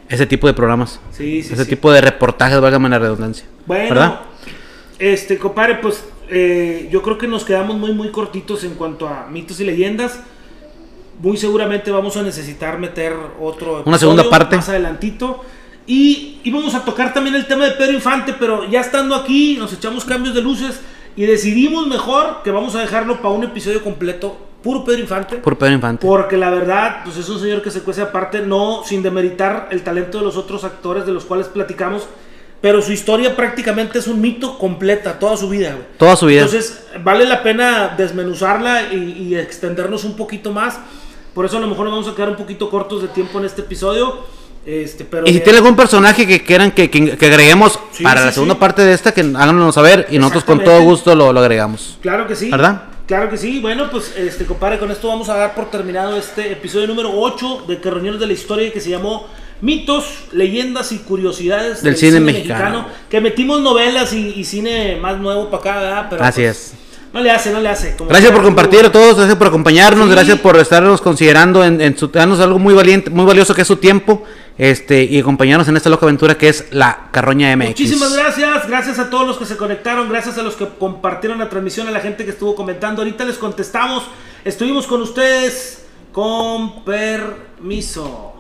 ese 0.09 0.27
tipo 0.27 0.47
de 0.47 0.55
programas. 0.55 1.01
Sí, 1.11 1.43
sí, 1.43 1.55
ese 1.55 1.65
sí. 1.65 1.71
tipo 1.71 1.93
de 1.93 2.01
reportajes, 2.01 2.61
válgame 2.61 2.89
la 2.89 3.01
redundancia. 3.01 3.45
Bueno, 3.67 3.89
¿Verdad? 3.89 4.21
este, 5.01 5.39
compadre, 5.39 5.75
pues 5.83 6.05
eh, 6.31 6.89
yo 6.91 7.03
creo 7.03 7.19
que 7.19 7.27
nos 7.27 7.45
quedamos 7.45 7.77
muy, 7.77 7.93
muy 7.93 8.11
cortitos 8.11 8.65
en 8.65 8.75
cuanto 8.75 9.09
a 9.09 9.27
mitos 9.27 9.61
y 9.61 9.65
leyendas. 9.65 10.21
Muy 11.21 11.37
seguramente 11.37 11.91
vamos 11.91 12.17
a 12.17 12.23
necesitar 12.23 12.79
meter 12.79 13.15
otro. 13.41 13.83
Una 13.85 13.99
segunda 13.99 14.29
parte. 14.29 14.57
Más 14.57 14.69
adelantito. 14.69 15.45
Y 15.87 16.41
íbamos 16.45 16.75
a 16.75 16.85
tocar 16.85 17.15
también 17.15 17.35
el 17.35 17.47
tema 17.47 17.65
de 17.65 17.71
Pedro 17.73 17.95
Infante, 17.95 18.35
pero 18.39 18.69
ya 18.69 18.81
estando 18.81 19.15
aquí 19.15 19.57
nos 19.59 19.73
echamos 19.73 20.05
cambios 20.05 20.35
de 20.35 20.43
luces 20.43 20.81
y 21.17 21.25
decidimos 21.25 21.87
mejor 21.87 22.43
que 22.45 22.51
vamos 22.51 22.75
a 22.75 22.81
dejarlo 22.81 23.17
para 23.17 23.31
un 23.31 23.43
episodio 23.43 23.83
completo, 23.83 24.37
puro 24.63 24.85
Pedro 24.85 25.01
Infante. 25.01 25.37
Por 25.39 25.57
Pedro 25.57 25.73
Infante. 25.73 26.07
Porque 26.07 26.37
la 26.37 26.51
verdad, 26.51 27.01
pues 27.05 27.17
es 27.17 27.29
un 27.31 27.41
señor 27.41 27.63
que 27.63 27.71
se 27.71 27.81
cuece 27.81 28.03
aparte, 28.03 28.43
no 28.43 28.83
sin 28.85 29.03
demeritar 29.03 29.69
el 29.71 29.83
talento 29.83 30.19
de 30.19 30.25
los 30.25 30.37
otros 30.37 30.63
actores 30.63 31.07
de 31.07 31.13
los 31.13 31.25
cuales 31.25 31.49
platicamos, 31.49 32.07
pero 32.61 32.83
su 32.83 32.93
historia 32.93 33.37
prácticamente 33.37 33.99
es 34.01 34.07
un 34.09 34.21
mito 34.21 34.59
completa, 34.59 35.19
toda 35.19 35.37
su 35.37 35.49
vida. 35.49 35.71
güey. 35.73 35.85
Toda 35.97 36.17
su 36.17 36.27
vida. 36.27 36.43
Entonces, 36.43 36.81
vale 37.05 37.25
la 37.25 37.43
pena 37.43 37.95
desmenuzarla 37.97 38.93
y, 38.93 38.97
y 39.29 39.37
extendernos 39.37 40.05
un 40.05 40.17
poquito 40.17 40.53
más. 40.53 40.79
Por 41.35 41.45
eso 41.47 41.59
a 41.59 41.61
lo 41.61 41.69
mejor 41.69 41.85
nos 41.87 41.95
vamos 41.95 42.09
a 42.13 42.17
quedar 42.17 42.31
un 42.31 42.37
poquito 42.37 42.69
cortos 42.69 43.01
de 43.03 43.09
tiempo 43.09 43.39
en 43.39 43.45
este 43.45 43.61
episodio. 43.63 44.25
Este, 44.67 45.05
pero 45.05 45.27
y 45.27 45.33
si 45.33 45.41
tiene 45.41 45.59
algún 45.59 45.77
personaje 45.77 46.27
que 46.27 46.43
quieran 46.43 46.73
que, 46.73 46.91
que- 46.91 47.17
que 47.17 47.27
agreguemos 47.27 47.79
Sí, 47.93 48.03
para 48.03 48.21
sí, 48.21 48.27
la 48.27 48.33
segunda 48.33 48.55
sí. 48.55 48.61
parte 48.61 48.83
de 48.83 48.93
esta, 48.93 49.15
que 49.15 49.21
háganos 49.23 49.75
saber 49.75 50.09
y 50.11 50.19
nosotros 50.19 50.45
con 50.45 50.63
todo 50.63 50.83
gusto 50.83 51.15
lo, 51.15 51.33
lo 51.33 51.41
agregamos. 51.41 51.97
Claro 52.03 52.27
que 52.27 52.35
sí. 52.37 52.51
¿Verdad? 52.51 52.83
Claro 53.07 53.31
que 53.31 53.39
sí. 53.39 53.61
Bueno, 53.61 53.89
pues, 53.91 54.13
este, 54.17 54.45
compadre, 54.45 54.79
con 54.79 54.91
esto 54.91 55.09
vamos 55.09 55.29
a 55.31 55.37
dar 55.39 55.55
por 55.55 55.71
terminado 55.71 56.17
este 56.19 56.53
episodio 56.53 56.87
número 56.89 57.11
8 57.15 57.65
de 57.67 57.81
Carroñeros 57.81 58.21
de 58.21 58.27
la 58.27 58.33
Historia 58.35 58.71
que 58.71 58.81
se 58.81 58.91
llamó 58.91 59.27
mitos, 59.61 60.05
leyendas 60.33 60.93
y 60.93 60.99
curiosidades 60.99 61.83
Del 61.83 61.97
cine 61.97 62.21
mexicano. 62.21 62.87
Que 63.09 63.21
metimos 63.21 63.61
novelas 63.61 64.13
y, 64.13 64.35
y 64.37 64.45
cine 64.45 64.97
más 64.97 65.19
nuevo 65.19 65.51
para 65.51 65.61
acá, 65.73 65.81
¿verdad? 65.81 66.07
Pero, 66.11 66.25
Así 66.25 66.43
pues, 66.43 66.75
es. 66.75 66.75
No 67.13 67.21
le 67.21 67.31
hace, 67.31 67.51
no 67.51 67.61
le 67.61 67.69
hace. 67.71 67.97
Como 67.97 68.11
Gracias 68.11 68.31
por 68.33 68.43
compartir 68.43 68.85
a 68.85 68.93
todos, 68.93 69.17
gracias 69.17 69.37
por 69.39 69.47
acompañarnos, 69.47 70.07
Sí. 70.09 70.13
gracias 70.13 70.39
por 70.41 70.57
estarnos 70.59 71.01
considerando 71.01 71.65
en, 71.65 71.81
en 71.81 71.97
su, 71.97 72.09
darnos 72.09 72.39
algo 72.41 72.59
muy 72.59 72.75
valiente, 72.75 73.09
muy 73.09 73.25
valioso 73.25 73.55
que 73.55 73.63
es 73.63 73.67
su 73.69 73.77
tiempo, 73.77 74.25
este, 74.59 75.05
y 75.05 75.19
acompañarnos 75.19 75.67
en 75.69 75.77
esta 75.79 75.89
loca 75.89 76.05
aventura 76.05 76.37
que 76.37 76.51
es 76.51 76.67
la 76.71 77.09
Carroña 77.11 77.57
MX. 77.57 77.69
Muchísimas 77.69 78.15
gracias, 78.15 78.69
gracias 78.69 78.99
a 78.99 79.09
todos 79.09 79.27
los 79.27 79.39
que 79.39 79.47
se 79.47 79.57
conectaron, 79.57 80.09
gracias 80.11 80.37
a 80.37 80.43
los 80.43 80.55
que 80.55 80.69
compartieron 80.79 81.39
la 81.39 81.49
transmisión, 81.49 81.89
a 81.89 81.91
la 81.93 82.01
gente 82.01 82.27
que 82.27 82.31
estuvo 82.33 82.55
comentando. 82.55 83.01
Ahorita 83.01 83.25
les 83.25 83.39
contestamos, 83.39 84.05
estuvimos 84.45 84.87
con 84.87 85.01
ustedes 85.01 85.87
con 86.13 86.85
permiso. 86.85 88.35